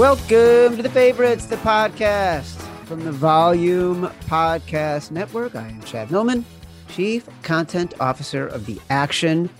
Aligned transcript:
Welcome 0.00 0.78
to 0.78 0.82
the 0.82 0.88
favorites, 0.88 1.44
the 1.44 1.56
podcast 1.56 2.56
from 2.86 3.04
the 3.04 3.12
Volume 3.12 4.06
Podcast 4.28 5.10
Network. 5.10 5.54
I 5.54 5.68
am 5.68 5.82
Chad 5.82 6.10
Millman, 6.10 6.46
Chief 6.88 7.28
Content 7.42 7.92
Officer 8.00 8.46
of 8.46 8.64
the 8.64 8.80
Action 8.88 9.50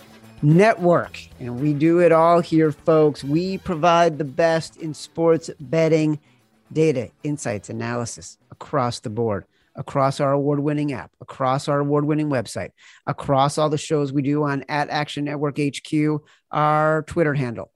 Network. 0.41 1.21
And 1.41 1.61
we 1.61 1.75
do 1.75 1.99
it 1.99 2.11
all 2.11 2.41
here, 2.41 2.73
folks. 2.73 3.23
We 3.23 3.59
provide 3.59 4.17
the 4.17 4.25
best 4.25 4.79
in 4.79 4.95
sports 4.95 5.51
betting 5.61 6.19
data, 6.73 7.11
insights, 7.23 7.69
analysis 7.69 8.39
across 8.51 9.01
the 9.01 9.11
board, 9.11 9.45
across 9.77 10.21
our 10.21 10.33
award 10.33 10.61
winning 10.61 10.95
app, 10.95 11.11
across 11.21 11.69
our 11.69 11.81
award 11.81 12.07
winning 12.07 12.31
website, 12.31 12.71
across 13.07 13.59
all 13.59 13.69
the 13.69 13.77
shows 13.77 14.11
we 14.11 14.23
do 14.23 14.43
on 14.45 14.65
at 14.71 14.89
Action 14.89 15.27
Network 15.27 15.59
HQ, 15.59 16.23
our 16.51 17.03
Twitter 17.03 17.35
handle. 17.35 17.71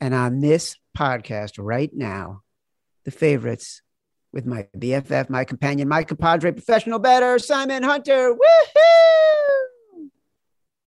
And 0.00 0.14
on 0.14 0.40
this 0.40 0.76
podcast 1.00 1.54
right 1.58 1.90
now, 1.94 2.42
the 3.04 3.10
favorites 3.10 3.80
with 4.32 4.44
my 4.44 4.68
BFF, 4.76 5.30
my 5.30 5.44
companion, 5.44 5.88
my 5.88 6.04
compadre, 6.04 6.52
professional 6.52 6.98
bettor, 6.98 7.38
Simon 7.38 7.82
Hunter. 7.82 8.34
Woohoo! 8.34 10.08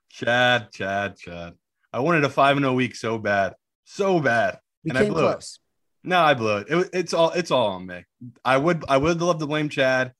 Chad, 0.08 0.72
Chad, 0.72 1.16
Chad. 1.18 1.54
I 1.92 2.00
wanted 2.00 2.24
a 2.24 2.30
5 2.30 2.58
0 2.58 2.72
week 2.72 2.96
so 2.96 3.18
bad. 3.18 3.54
So 3.84 4.18
bad. 4.20 4.58
We 4.82 4.90
and 4.90 4.98
came 4.98 5.06
I 5.08 5.10
blew 5.10 5.20
close. 5.20 5.60
it. 6.04 6.08
No, 6.08 6.20
I 6.20 6.34
blew 6.34 6.56
it. 6.58 6.66
it. 6.70 6.90
It's 6.92 7.12
all 7.12 7.30
it's 7.32 7.50
all 7.50 7.68
on 7.68 7.86
me. 7.86 8.04
I 8.44 8.56
would 8.56 8.84
I 8.88 8.96
would 8.96 9.20
love 9.20 9.38
to 9.38 9.46
blame 9.46 9.68
Chad. 9.68 10.12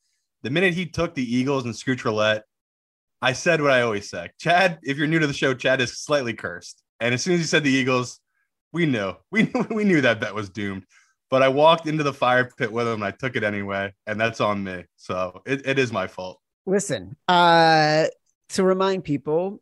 The 0.42 0.50
minute 0.50 0.74
he 0.74 0.86
took 0.86 1.14
the 1.14 1.34
Eagles 1.36 1.64
and 1.64 1.74
Scooch 1.74 2.04
Roulette, 2.04 2.44
I 3.22 3.32
said 3.32 3.60
what 3.60 3.72
I 3.72 3.82
always 3.82 4.08
say. 4.08 4.30
Chad, 4.38 4.78
if 4.82 4.98
you're 4.98 5.06
new 5.06 5.18
to 5.18 5.26
the 5.26 5.32
show, 5.32 5.54
Chad 5.54 5.80
is 5.80 5.98
slightly 5.98 6.34
cursed. 6.34 6.82
And 7.00 7.14
as 7.14 7.22
soon 7.22 7.34
as 7.34 7.40
he 7.40 7.46
said 7.46 7.64
the 7.64 7.70
Eagles, 7.70 8.20
we 8.72 8.86
knew. 8.86 9.14
We 9.30 9.50
we 9.70 9.84
knew 9.84 10.00
that 10.02 10.20
bet 10.20 10.34
was 10.34 10.48
doomed. 10.48 10.84
But 11.30 11.42
I 11.42 11.48
walked 11.48 11.86
into 11.86 12.02
the 12.02 12.12
fire 12.12 12.50
pit 12.56 12.72
with 12.72 12.86
him 12.86 12.94
and 12.94 13.04
I 13.04 13.10
took 13.10 13.36
it 13.36 13.44
anyway. 13.44 13.92
And 14.06 14.18
that's 14.18 14.40
on 14.40 14.64
me. 14.64 14.84
So 14.96 15.42
it, 15.44 15.66
it 15.66 15.78
is 15.78 15.92
my 15.92 16.06
fault. 16.06 16.40
Listen, 16.64 17.16
uh, 17.28 18.06
to 18.50 18.64
remind 18.64 19.04
people, 19.04 19.60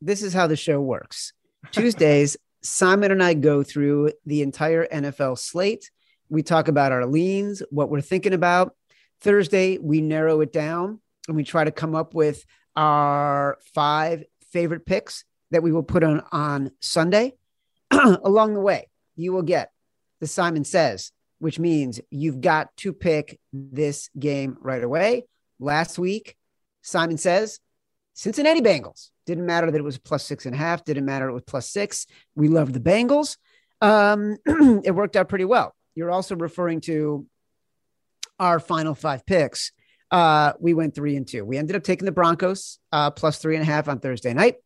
this 0.00 0.22
is 0.22 0.32
how 0.32 0.48
the 0.48 0.56
show 0.56 0.80
works. 0.80 1.32
Tuesdays, 1.70 2.36
Simon 2.62 3.12
and 3.12 3.22
I 3.22 3.34
go 3.34 3.62
through 3.62 4.12
the 4.24 4.42
entire 4.42 4.86
NFL 4.86 5.38
slate. 5.38 5.90
We 6.28 6.42
talk 6.42 6.66
about 6.66 6.90
our 6.90 7.06
leans, 7.06 7.62
what 7.70 7.88
we're 7.88 8.00
thinking 8.00 8.32
about. 8.32 8.74
Thursday, 9.20 9.78
we 9.78 10.00
narrow 10.00 10.40
it 10.40 10.52
down 10.52 11.00
and 11.28 11.36
we 11.36 11.44
try 11.44 11.62
to 11.62 11.70
come 11.70 11.94
up 11.94 12.14
with 12.14 12.44
our 12.74 13.58
five 13.74 14.24
favorite 14.50 14.86
picks 14.86 15.24
that 15.50 15.62
we 15.62 15.72
will 15.72 15.82
put 15.82 16.02
on 16.02 16.22
on 16.32 16.72
Sunday. 16.80 17.34
Along 17.90 18.54
the 18.54 18.60
way, 18.60 18.88
you 19.16 19.32
will 19.32 19.42
get 19.42 19.70
the 20.20 20.26
Simon 20.26 20.64
Says, 20.64 21.12
which 21.38 21.58
means 21.58 22.00
you've 22.10 22.40
got 22.40 22.76
to 22.78 22.92
pick 22.92 23.38
this 23.52 24.10
game 24.18 24.56
right 24.60 24.82
away. 24.82 25.24
Last 25.58 25.98
week, 25.98 26.36
Simon 26.82 27.18
Says, 27.18 27.60
Cincinnati 28.14 28.60
Bengals. 28.60 29.10
Didn't 29.26 29.46
matter 29.46 29.70
that 29.70 29.78
it 29.78 29.84
was 29.84 29.98
plus 29.98 30.24
six 30.24 30.46
and 30.46 30.54
a 30.54 30.58
half. 30.58 30.84
Didn't 30.84 31.04
matter 31.04 31.28
it 31.28 31.32
was 31.32 31.42
plus 31.42 31.68
six. 31.68 32.06
We 32.34 32.48
loved 32.48 32.72
the 32.72 32.80
Bengals. 32.80 33.36
Um, 33.80 34.36
it 34.84 34.94
worked 34.94 35.16
out 35.16 35.28
pretty 35.28 35.44
well. 35.44 35.74
You're 35.94 36.10
also 36.10 36.36
referring 36.36 36.80
to 36.82 37.26
our 38.38 38.60
final 38.60 38.94
five 38.94 39.26
picks. 39.26 39.72
Uh, 40.10 40.52
we 40.60 40.74
went 40.74 40.94
three 40.94 41.16
and 41.16 41.26
two. 41.26 41.44
We 41.44 41.58
ended 41.58 41.76
up 41.76 41.82
taking 41.82 42.06
the 42.06 42.12
Broncos 42.12 42.78
uh, 42.92 43.10
plus 43.10 43.38
three 43.38 43.56
and 43.56 43.62
a 43.62 43.66
half 43.66 43.88
on 43.88 43.98
Thursday 43.98 44.32
night. 44.32 44.56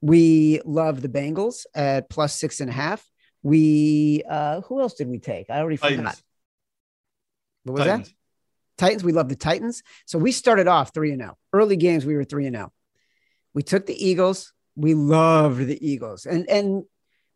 We 0.00 0.60
love 0.64 1.00
the 1.00 1.08
Bengals 1.08 1.64
at 1.74 2.08
plus 2.10 2.34
six 2.34 2.60
and 2.60 2.68
a 2.70 2.72
half. 2.72 3.04
We 3.42 4.22
uh, 4.28 4.60
who 4.62 4.80
else 4.80 4.94
did 4.94 5.08
we 5.08 5.18
take? 5.18 5.50
I 5.50 5.58
already 5.60 5.76
forgot. 5.76 5.96
Titans. 5.96 6.22
What 7.64 7.72
was 7.74 7.84
Titans. 7.84 8.08
that? 8.08 8.14
Titans. 8.78 9.04
We 9.04 9.12
love 9.12 9.28
the 9.28 9.36
Titans. 9.36 9.82
So 10.06 10.18
we 10.18 10.32
started 10.32 10.68
off 10.68 10.92
three 10.92 11.12
and 11.12 11.20
zero. 11.20 11.36
Early 11.52 11.76
games 11.76 12.04
we 12.04 12.14
were 12.16 12.24
three 12.24 12.46
and 12.46 12.56
zero. 12.56 12.72
We 13.54 13.62
took 13.62 13.86
the 13.86 13.94
Eagles. 14.06 14.52
We 14.76 14.94
loved 14.94 15.58
the 15.66 15.86
Eagles, 15.86 16.26
and 16.26 16.48
and 16.50 16.84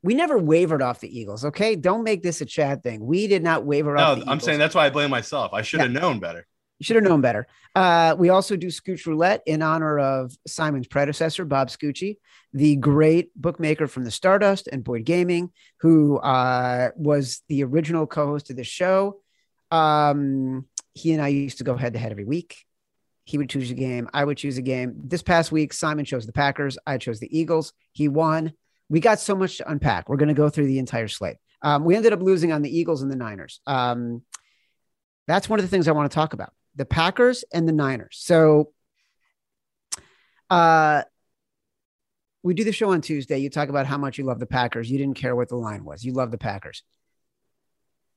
we 0.03 0.15
never 0.15 0.39
wavered 0.39 0.83
off 0.83 1.01
the 1.01 1.19
Eagles. 1.21 1.45
Okay, 1.45 1.77
don't 1.77 2.05
make 2.05 2.23
this 2.23 2.41
a 2.41 2.45
Chad 2.47 2.83
thing. 2.83 3.05
We 3.05 3.27
did 3.27 3.43
not 3.43 3.65
waver 3.65 3.95
No, 3.95 4.03
off. 4.03 4.19
The 4.19 4.23
I'm 4.25 4.29
Eagles. 4.31 4.45
saying 4.45 4.59
that's 4.59 4.75
why 4.75 4.87
I 4.87 4.91
blame 4.91 5.11
myself. 5.11 5.53
I 5.55 5.63
should 5.63 5.81
have 5.81 5.91
known 5.91 6.19
better. 6.21 6.47
You 6.79 6.85
should 6.85 6.97
have 6.97 7.05
known 7.05 7.21
better. 7.21 7.47
Uh, 7.75 8.15
we 8.17 8.29
also 8.29 8.57
do 8.57 8.69
Scooch 8.69 9.07
Roulette 9.07 9.43
in 9.47 9.63
honor 9.63 9.99
of 9.99 10.33
Simon's 10.47 10.87
predecessor, 10.87 11.45
Bob 11.45 11.69
Scucci, 11.69 12.19
the 12.53 12.77
great 12.77 13.31
bookmaker 13.35 13.89
from 13.89 14.05
the 14.05 14.11
Stardust 14.11 14.69
and 14.69 14.85
Boyd 14.85 15.05
Gaming, 15.05 15.51
who 15.81 16.19
uh, 16.19 16.91
was 16.97 17.43
the 17.49 17.65
original 17.65 18.07
co-host 18.07 18.51
of 18.51 18.57
the 18.57 18.65
show. 18.65 19.21
Um, 19.71 20.67
he 20.95 21.13
and 21.13 21.23
I 21.23 21.29
used 21.29 21.59
to 21.59 21.65
go 21.65 21.77
head 21.77 21.95
to 21.95 21.99
head 21.99 22.13
every 22.13 22.25
week. 22.25 22.65
He 23.25 23.39
would 23.39 23.51
choose 23.51 23.71
a 23.71 23.75
game. 23.75 24.09
I 24.15 24.25
would 24.25 24.39
choose 24.39 24.57
a 24.57 24.63
game. 24.63 24.95
This 25.05 25.23
past 25.23 25.53
week, 25.53 25.73
Simon 25.73 26.05
chose 26.05 26.27
the 26.27 26.33
Packers. 26.33 26.79
I 26.87 26.97
chose 26.97 27.21
the 27.21 27.39
Eagles. 27.39 27.73
He 27.93 28.09
won. 28.09 28.53
We 28.89 29.01
got 29.01 29.21
so 29.21 29.35
much 29.35 29.59
to 29.59 29.71
unpack. 29.71 30.09
We're 30.09 30.17
going 30.17 30.29
to 30.29 30.35
go 30.35 30.49
through 30.49 30.67
the 30.67 30.79
entire 30.79 31.09
slate. 31.09 31.37
Um, 31.61 31.85
we 31.85 31.97
ended 31.97 32.13
up 32.13 32.23
losing 32.23 32.53
on 32.53 32.63
the 32.63 32.75
Eagles 32.75 33.03
and 33.03 33.11
the 33.11 33.17
Niners. 33.17 33.61
Um, 33.67 34.23
that's 35.27 35.49
one 35.49 35.59
of 35.59 35.65
the 35.65 35.69
things 35.69 35.89
I 35.89 35.93
want 35.93 36.11
to 36.11 36.15
talk 36.15 36.33
about 36.33 36.53
the 36.79 36.87
Packers 36.87 37.45
and 37.53 37.69
the 37.69 37.73
Niners. 37.73 38.17
So, 38.21 38.73
uh, 40.49 41.03
we 42.43 42.55
do 42.55 42.65
the 42.65 42.73
show 42.73 42.91
on 42.91 43.01
Tuesday. 43.01 43.39
You 43.39 43.51
talk 43.51 43.69
about 43.69 43.87
how 43.87 43.99
much 43.99 44.17
you 44.17 44.25
love 44.25 44.39
the 44.39 44.47
Packers. 44.47 44.91
You 44.91 44.97
didn't 44.97 45.17
care 45.17 45.35
what 45.35 45.49
the 45.49 45.57
line 45.57 45.85
was. 45.85 46.05
You 46.05 46.13
love 46.13 46.31
the 46.31 46.39
Packers. 46.39 46.83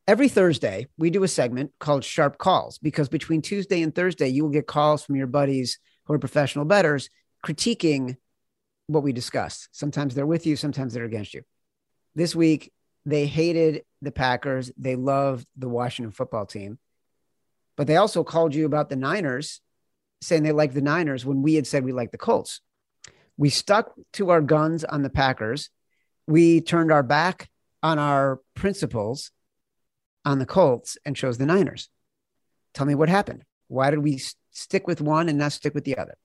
Every 0.07 0.29
Thursday, 0.29 0.87
we 0.97 1.09
do 1.09 1.23
a 1.23 1.27
segment 1.27 1.71
called 1.79 2.03
Sharp 2.03 2.37
Calls 2.37 2.77
because 2.77 3.09
between 3.09 3.41
Tuesday 3.41 3.81
and 3.81 3.93
Thursday, 3.93 4.27
you 4.27 4.43
will 4.43 4.51
get 4.51 4.67
calls 4.67 5.03
from 5.03 5.15
your 5.15 5.27
buddies 5.27 5.79
who 6.05 6.13
are 6.13 6.19
professional 6.19 6.65
bettors 6.65 7.09
critiquing 7.43 8.15
what 8.87 9.03
we 9.03 9.11
discussed. 9.11 9.69
Sometimes 9.71 10.13
they're 10.13 10.25
with 10.25 10.45
you, 10.45 10.55
sometimes 10.55 10.93
they're 10.93 11.05
against 11.05 11.33
you. 11.33 11.41
This 12.13 12.35
week, 12.35 12.71
they 13.05 13.25
hated 13.25 13.83
the 14.01 14.11
Packers. 14.11 14.71
They 14.77 14.95
loved 14.95 15.47
the 15.57 15.69
Washington 15.69 16.11
football 16.11 16.45
team 16.45 16.77
but 17.81 17.87
they 17.87 17.95
also 17.95 18.23
called 18.23 18.53
you 18.53 18.67
about 18.67 18.89
the 18.89 18.95
Niners, 18.95 19.59
saying 20.21 20.43
they 20.43 20.51
like 20.51 20.71
the 20.75 20.83
Niners 20.83 21.25
when 21.25 21.41
we 21.41 21.55
had 21.55 21.65
said 21.65 21.83
we 21.83 21.91
like 21.91 22.11
the 22.11 22.17
Colts. 22.19 22.61
We 23.37 23.49
stuck 23.49 23.93
to 24.13 24.29
our 24.29 24.39
guns 24.39 24.83
on 24.83 25.01
the 25.01 25.09
Packers. 25.09 25.71
We 26.27 26.61
turned 26.61 26.91
our 26.91 27.01
back 27.01 27.49
on 27.81 27.97
our 27.97 28.39
principles 28.53 29.31
on 30.25 30.37
the 30.37 30.45
Colts 30.45 30.95
and 31.05 31.15
chose 31.15 31.39
the 31.39 31.47
Niners. 31.47 31.89
Tell 32.75 32.85
me 32.85 32.93
what 32.93 33.09
happened. 33.09 33.45
Why 33.67 33.89
did 33.89 34.03
we 34.03 34.21
stick 34.51 34.85
with 34.85 35.01
one 35.01 35.27
and 35.27 35.39
not 35.39 35.53
stick 35.53 35.73
with 35.73 35.83
the 35.83 35.97
other? 35.97 36.19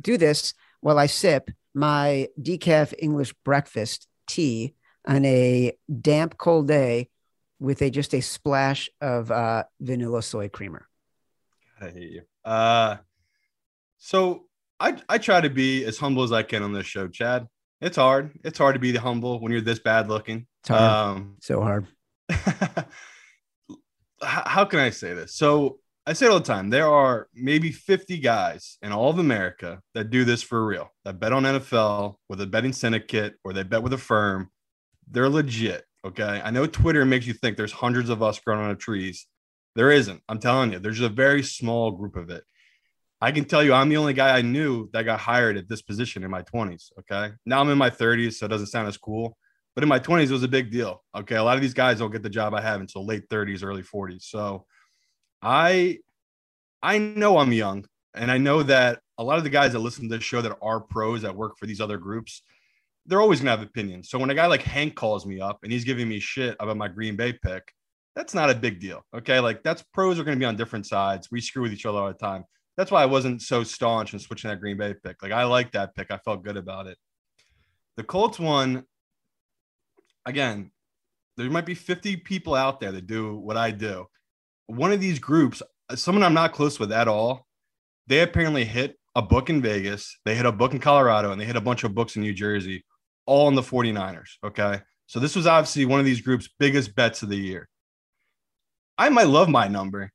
Do 0.00 0.16
this 0.16 0.54
while 0.82 1.00
I 1.00 1.06
sip 1.06 1.50
my 1.74 2.28
decaf 2.40 2.94
English 2.96 3.34
breakfast 3.44 4.06
tea 4.28 4.76
on 5.04 5.24
a 5.24 5.72
damp, 6.00 6.38
cold 6.38 6.68
day 6.68 7.08
with 7.58 7.82
a 7.82 7.90
just 7.90 8.14
a 8.14 8.20
splash 8.20 8.88
of 9.00 9.32
uh, 9.32 9.64
vanilla 9.80 10.22
soy 10.22 10.48
creamer. 10.48 10.86
I 11.82 11.90
hate 11.90 12.12
you. 12.12 12.22
Uh, 12.44 12.96
so 13.98 14.44
I 14.78 14.96
I 15.08 15.18
try 15.18 15.40
to 15.40 15.50
be 15.50 15.84
as 15.84 15.98
humble 15.98 16.22
as 16.22 16.32
I 16.32 16.42
can 16.42 16.62
on 16.62 16.72
this 16.72 16.86
show, 16.86 17.08
Chad. 17.08 17.46
It's 17.80 17.96
hard. 17.96 18.30
It's 18.44 18.58
hard 18.58 18.74
to 18.74 18.80
be 18.80 18.94
humble 18.94 19.40
when 19.40 19.50
you're 19.50 19.60
this 19.60 19.80
bad 19.80 20.08
looking. 20.08 20.46
It's 20.60 20.68
hard. 20.68 20.82
Um, 21.18 21.36
so 21.40 21.60
hard. 21.60 21.86
how 24.22 24.64
can 24.64 24.78
I 24.78 24.90
say 24.90 25.14
this? 25.14 25.34
So 25.34 25.80
I 26.06 26.12
say 26.12 26.26
it 26.26 26.30
all 26.30 26.38
the 26.38 26.44
time. 26.44 26.70
There 26.70 26.88
are 26.88 27.28
maybe 27.34 27.70
50 27.72 28.18
guys 28.18 28.78
in 28.82 28.92
all 28.92 29.10
of 29.10 29.18
America 29.18 29.80
that 29.94 30.10
do 30.10 30.24
this 30.24 30.42
for 30.42 30.64
real, 30.64 30.92
that 31.04 31.18
bet 31.20 31.32
on 31.32 31.44
NFL 31.44 32.16
with 32.28 32.40
a 32.40 32.46
betting 32.46 32.72
syndicate 32.72 33.34
or 33.44 33.52
they 33.52 33.62
bet 33.62 33.82
with 33.82 33.92
a 33.92 33.98
firm. 33.98 34.50
They're 35.10 35.28
legit. 35.28 35.84
Okay. 36.04 36.40
I 36.44 36.50
know 36.50 36.66
Twitter 36.66 37.04
makes 37.04 37.26
you 37.26 37.34
think 37.34 37.56
there's 37.56 37.72
hundreds 37.72 38.10
of 38.10 38.22
us 38.22 38.38
growing 38.40 38.66
on 38.66 38.76
trees. 38.76 39.26
There 39.74 39.90
isn't. 39.90 40.22
I'm 40.28 40.38
telling 40.38 40.72
you, 40.72 40.78
there's 40.78 41.00
a 41.00 41.08
very 41.08 41.42
small 41.42 41.92
group 41.92 42.16
of 42.16 42.30
it. 42.30 42.44
I 43.20 43.30
can 43.30 43.44
tell 43.44 43.62
you, 43.62 43.72
I'm 43.72 43.88
the 43.88 43.96
only 43.96 44.14
guy 44.14 44.36
I 44.36 44.42
knew 44.42 44.90
that 44.92 45.04
got 45.04 45.20
hired 45.20 45.56
at 45.56 45.68
this 45.68 45.80
position 45.80 46.24
in 46.24 46.30
my 46.30 46.42
20s. 46.42 46.90
Okay. 46.98 47.32
Now 47.46 47.60
I'm 47.60 47.70
in 47.70 47.78
my 47.78 47.88
30s, 47.88 48.34
so 48.34 48.46
it 48.46 48.48
doesn't 48.48 48.66
sound 48.66 48.88
as 48.88 48.96
cool. 48.96 49.36
But 49.74 49.84
in 49.84 49.88
my 49.88 50.00
20s, 50.00 50.24
it 50.24 50.32
was 50.32 50.42
a 50.42 50.48
big 50.48 50.70
deal. 50.70 51.04
Okay. 51.16 51.36
A 51.36 51.42
lot 51.42 51.56
of 51.56 51.62
these 51.62 51.72
guys 51.72 52.00
don't 52.00 52.10
get 52.10 52.22
the 52.22 52.28
job 52.28 52.52
I 52.52 52.60
have 52.60 52.80
until 52.80 53.06
late 53.06 53.28
30s, 53.28 53.64
early 53.64 53.82
40s. 53.82 54.24
So 54.24 54.66
I 55.40 55.98
I 56.82 56.98
know 56.98 57.38
I'm 57.38 57.52
young, 57.52 57.84
and 58.12 58.30
I 58.30 58.38
know 58.38 58.64
that 58.64 58.98
a 59.18 59.24
lot 59.24 59.38
of 59.38 59.44
the 59.44 59.50
guys 59.50 59.72
that 59.72 59.78
listen 59.78 60.08
to 60.08 60.16
this 60.16 60.24
show 60.24 60.42
that 60.42 60.58
are 60.60 60.80
pros 60.80 61.22
that 61.22 61.36
work 61.36 61.56
for 61.58 61.66
these 61.66 61.80
other 61.80 61.96
groups, 61.96 62.42
they're 63.06 63.20
always 63.20 63.40
gonna 63.40 63.52
have 63.52 63.62
opinions. 63.62 64.10
So 64.10 64.18
when 64.18 64.30
a 64.30 64.34
guy 64.34 64.46
like 64.46 64.62
Hank 64.62 64.96
calls 64.96 65.24
me 65.24 65.40
up 65.40 65.60
and 65.62 65.70
he's 65.70 65.84
giving 65.84 66.08
me 66.08 66.18
shit 66.18 66.56
about 66.58 66.76
my 66.76 66.88
Green 66.88 67.14
Bay 67.14 67.32
pick, 67.32 67.72
that's 68.14 68.34
not 68.34 68.50
a 68.50 68.54
big 68.54 68.80
deal. 68.80 69.04
Okay. 69.14 69.40
Like 69.40 69.62
that's 69.62 69.82
pros 69.82 70.18
are 70.18 70.24
gonna 70.24 70.36
be 70.36 70.44
on 70.44 70.56
different 70.56 70.86
sides. 70.86 71.28
We 71.30 71.40
screw 71.40 71.62
with 71.62 71.72
each 71.72 71.86
other 71.86 71.98
all 71.98 72.08
the 72.08 72.14
time. 72.14 72.44
That's 72.76 72.90
why 72.90 73.02
I 73.02 73.06
wasn't 73.06 73.42
so 73.42 73.64
staunch 73.64 74.12
in 74.12 74.18
switching 74.18 74.50
that 74.50 74.60
Green 74.60 74.76
Bay 74.76 74.94
pick. 74.94 75.22
Like 75.22 75.32
I 75.32 75.44
like 75.44 75.72
that 75.72 75.94
pick. 75.94 76.10
I 76.10 76.18
felt 76.18 76.44
good 76.44 76.56
about 76.56 76.86
it. 76.86 76.98
The 77.96 78.02
Colts 78.02 78.38
one, 78.38 78.84
again, 80.24 80.70
there 81.36 81.50
might 81.50 81.66
be 81.66 81.74
50 81.74 82.16
people 82.18 82.54
out 82.54 82.80
there 82.80 82.92
that 82.92 83.06
do 83.06 83.36
what 83.36 83.56
I 83.56 83.70
do. 83.70 84.06
One 84.66 84.92
of 84.92 85.00
these 85.00 85.18
groups, 85.18 85.62
uh, 85.88 85.96
someone 85.96 86.22
I'm 86.22 86.34
not 86.34 86.52
close 86.52 86.78
with 86.78 86.92
at 86.92 87.08
all, 87.08 87.46
they 88.06 88.20
apparently 88.20 88.64
hit 88.64 88.98
a 89.14 89.22
book 89.22 89.50
in 89.50 89.60
Vegas, 89.60 90.18
they 90.24 90.34
hit 90.34 90.46
a 90.46 90.52
book 90.52 90.72
in 90.72 90.80
Colorado, 90.80 91.32
and 91.32 91.40
they 91.40 91.44
hit 91.44 91.56
a 91.56 91.60
bunch 91.60 91.84
of 91.84 91.94
books 91.94 92.16
in 92.16 92.22
New 92.22 92.32
Jersey, 92.32 92.84
all 93.26 93.48
in 93.48 93.54
the 93.54 93.62
49ers. 93.62 94.30
Okay. 94.44 94.80
So 95.06 95.20
this 95.20 95.36
was 95.36 95.46
obviously 95.46 95.84
one 95.84 96.00
of 96.00 96.06
these 96.06 96.22
groups' 96.22 96.48
biggest 96.58 96.94
bets 96.94 97.22
of 97.22 97.28
the 97.28 97.36
year. 97.36 97.68
I 98.98 99.08
might 99.08 99.28
love 99.28 99.48
my 99.48 99.68
number, 99.68 100.10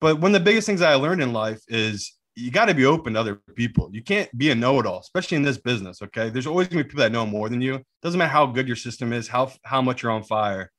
but 0.00 0.20
one 0.20 0.34
of 0.34 0.40
the 0.40 0.44
biggest 0.44 0.66
things 0.66 0.82
I 0.82 0.94
learned 0.94 1.22
in 1.22 1.32
life 1.32 1.60
is 1.68 2.12
you 2.34 2.50
got 2.50 2.66
to 2.66 2.74
be 2.74 2.86
open 2.86 3.14
to 3.14 3.20
other 3.20 3.40
people. 3.54 3.90
You 3.92 4.02
can't 4.02 4.36
be 4.36 4.50
a 4.50 4.54
know-it-all, 4.54 5.00
especially 5.00 5.36
in 5.36 5.42
this 5.42 5.58
business. 5.58 6.00
Okay, 6.02 6.30
there's 6.30 6.46
always 6.46 6.68
gonna 6.68 6.82
be 6.82 6.88
people 6.88 7.02
that 7.02 7.12
know 7.12 7.26
more 7.26 7.48
than 7.48 7.60
you. 7.60 7.82
Doesn't 8.02 8.18
matter 8.18 8.30
how 8.30 8.46
good 8.46 8.66
your 8.66 8.76
system 8.76 9.12
is, 9.12 9.28
how 9.28 9.52
how 9.64 9.82
much 9.82 10.02
you're 10.02 10.12
on 10.12 10.22
fire. 10.22 10.70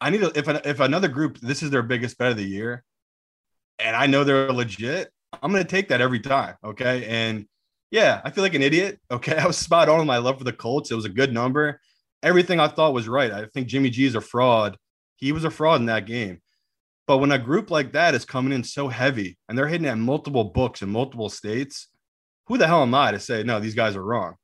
I 0.00 0.10
need 0.10 0.20
to 0.20 0.32
if 0.38 0.48
if 0.66 0.80
another 0.80 1.08
group 1.08 1.38
this 1.38 1.62
is 1.62 1.70
their 1.70 1.82
biggest 1.82 2.18
bet 2.18 2.30
of 2.30 2.36
the 2.36 2.44
year, 2.44 2.84
and 3.78 3.96
I 3.96 4.06
know 4.06 4.24
they're 4.24 4.52
legit, 4.52 5.10
I'm 5.42 5.52
gonna 5.52 5.64
take 5.64 5.88
that 5.88 6.00
every 6.00 6.20
time. 6.20 6.56
Okay, 6.64 7.06
and 7.06 7.46
yeah, 7.90 8.20
I 8.24 8.30
feel 8.30 8.44
like 8.44 8.54
an 8.54 8.62
idiot. 8.62 9.00
Okay, 9.10 9.36
I 9.36 9.46
was 9.46 9.56
spot 9.56 9.88
on 9.88 9.98
with 9.98 10.06
my 10.06 10.18
love 10.18 10.38
for 10.38 10.44
the 10.44 10.52
Colts. 10.52 10.90
It 10.90 10.96
was 10.96 11.04
a 11.04 11.10
good 11.10 11.32
number. 11.32 11.80
Everything 12.22 12.60
I 12.60 12.68
thought 12.68 12.94
was 12.94 13.08
right. 13.08 13.32
I 13.32 13.46
think 13.46 13.66
Jimmy 13.68 13.90
G 13.90 14.04
is 14.04 14.14
a 14.14 14.20
fraud. 14.20 14.76
He 15.16 15.32
was 15.32 15.44
a 15.44 15.50
fraud 15.50 15.80
in 15.80 15.86
that 15.86 16.06
game. 16.06 16.40
But 17.10 17.18
when 17.18 17.32
a 17.32 17.40
group 17.40 17.72
like 17.72 17.90
that 17.94 18.14
is 18.14 18.24
coming 18.24 18.52
in 18.52 18.62
so 18.62 18.86
heavy 18.86 19.36
and 19.48 19.58
they're 19.58 19.66
hitting 19.66 19.88
at 19.88 19.98
multiple 19.98 20.44
books 20.44 20.80
in 20.80 20.90
multiple 20.90 21.28
states, 21.28 21.88
who 22.46 22.56
the 22.56 22.68
hell 22.68 22.82
am 22.82 22.94
I 22.94 23.10
to 23.10 23.18
say, 23.18 23.42
no, 23.42 23.58
these 23.58 23.74
guys 23.74 23.96
are 23.96 24.04
wrong? 24.04 24.36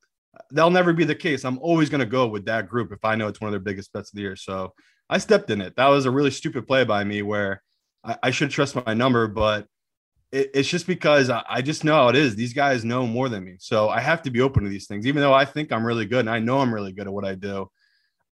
That'll 0.50 0.72
never 0.72 0.92
be 0.92 1.04
the 1.04 1.14
case. 1.14 1.44
I'm 1.44 1.60
always 1.60 1.90
going 1.90 2.00
to 2.00 2.06
go 2.06 2.26
with 2.26 2.46
that 2.46 2.68
group 2.68 2.90
if 2.90 3.04
I 3.04 3.14
know 3.14 3.28
it's 3.28 3.40
one 3.40 3.46
of 3.46 3.52
their 3.52 3.60
biggest 3.60 3.92
bets 3.92 4.10
of 4.10 4.16
the 4.16 4.22
year. 4.22 4.34
So 4.34 4.72
I 5.08 5.18
stepped 5.18 5.48
in 5.50 5.60
it. 5.60 5.76
That 5.76 5.86
was 5.86 6.06
a 6.06 6.10
really 6.10 6.32
stupid 6.32 6.66
play 6.66 6.82
by 6.82 7.04
me 7.04 7.22
where 7.22 7.62
I, 8.02 8.16
I 8.24 8.30
should 8.32 8.50
trust 8.50 8.74
my 8.84 8.94
number, 8.94 9.28
but 9.28 9.68
it, 10.32 10.50
it's 10.52 10.68
just 10.68 10.88
because 10.88 11.30
I, 11.30 11.44
I 11.48 11.62
just 11.62 11.84
know 11.84 11.94
how 11.94 12.08
it 12.08 12.16
is. 12.16 12.34
These 12.34 12.52
guys 12.52 12.84
know 12.84 13.06
more 13.06 13.28
than 13.28 13.44
me. 13.44 13.58
So 13.60 13.88
I 13.88 14.00
have 14.00 14.22
to 14.22 14.30
be 14.32 14.40
open 14.40 14.64
to 14.64 14.70
these 14.70 14.88
things, 14.88 15.06
even 15.06 15.22
though 15.22 15.32
I 15.32 15.44
think 15.44 15.70
I'm 15.70 15.86
really 15.86 16.06
good 16.06 16.18
and 16.18 16.30
I 16.30 16.40
know 16.40 16.58
I'm 16.58 16.74
really 16.74 16.92
good 16.92 17.06
at 17.06 17.12
what 17.12 17.24
I 17.24 17.36
do. 17.36 17.70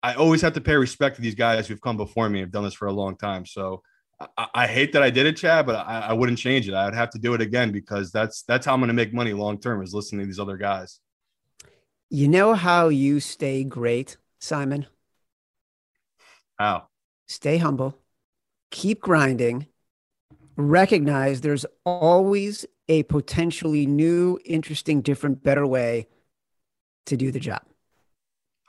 I 0.02 0.14
always 0.14 0.42
have 0.42 0.54
to 0.54 0.62
pay 0.62 0.78
respect 0.78 1.18
to 1.18 1.22
these 1.22 1.36
guys 1.36 1.68
who've 1.68 1.82
come 1.82 1.98
before 1.98 2.30
me, 2.30 2.40
and 2.40 2.46
have 2.46 2.54
done 2.54 2.64
this 2.64 2.74
for 2.74 2.88
a 2.88 2.94
long 2.94 3.18
time. 3.18 3.46
So 3.46 3.84
I, 4.38 4.48
I 4.54 4.68
hate 4.68 4.94
that 4.94 5.04
I 5.04 5.10
did 5.10 5.26
it, 5.26 5.38
Chad, 5.38 5.66
but 5.66 5.76
I, 5.76 6.08
I 6.10 6.14
wouldn't 6.14 6.38
change 6.38 6.68
it. 6.68 6.74
I 6.74 6.86
would 6.86 6.94
have 6.94 7.10
to 7.12 7.20
do 7.20 7.34
it 7.34 7.42
again 7.42 7.72
because 7.72 8.12
that's 8.12 8.44
that's 8.44 8.66
how 8.66 8.74
I'm 8.74 8.80
going 8.80 8.90
to 8.90 8.94
make 8.94 9.14
money 9.14 9.34
long 9.34 9.60
term 9.60 9.82
is 9.82 9.94
listening 9.94 10.22
to 10.22 10.28
these 10.28 10.40
other 10.40 10.58
guys. 10.58 11.00
You 12.10 12.28
know 12.28 12.54
how 12.54 12.90
you 12.90 13.20
stay 13.20 13.64
great, 13.64 14.18
Simon? 14.40 14.86
How? 16.60 16.88
Stay 17.28 17.58
humble, 17.58 17.98
keep 18.70 19.00
grinding, 19.00 19.68
recognize 20.58 21.42
there's 21.42 21.66
always 21.86 22.66
a 22.90 23.04
potentially 23.04 23.86
new, 23.86 24.38
interesting, 24.44 25.02
different, 25.02 25.42
better 25.42 25.66
way 25.66 26.08
to 27.06 27.16
do 27.16 27.32
the 27.32 27.40
job. 27.40 27.62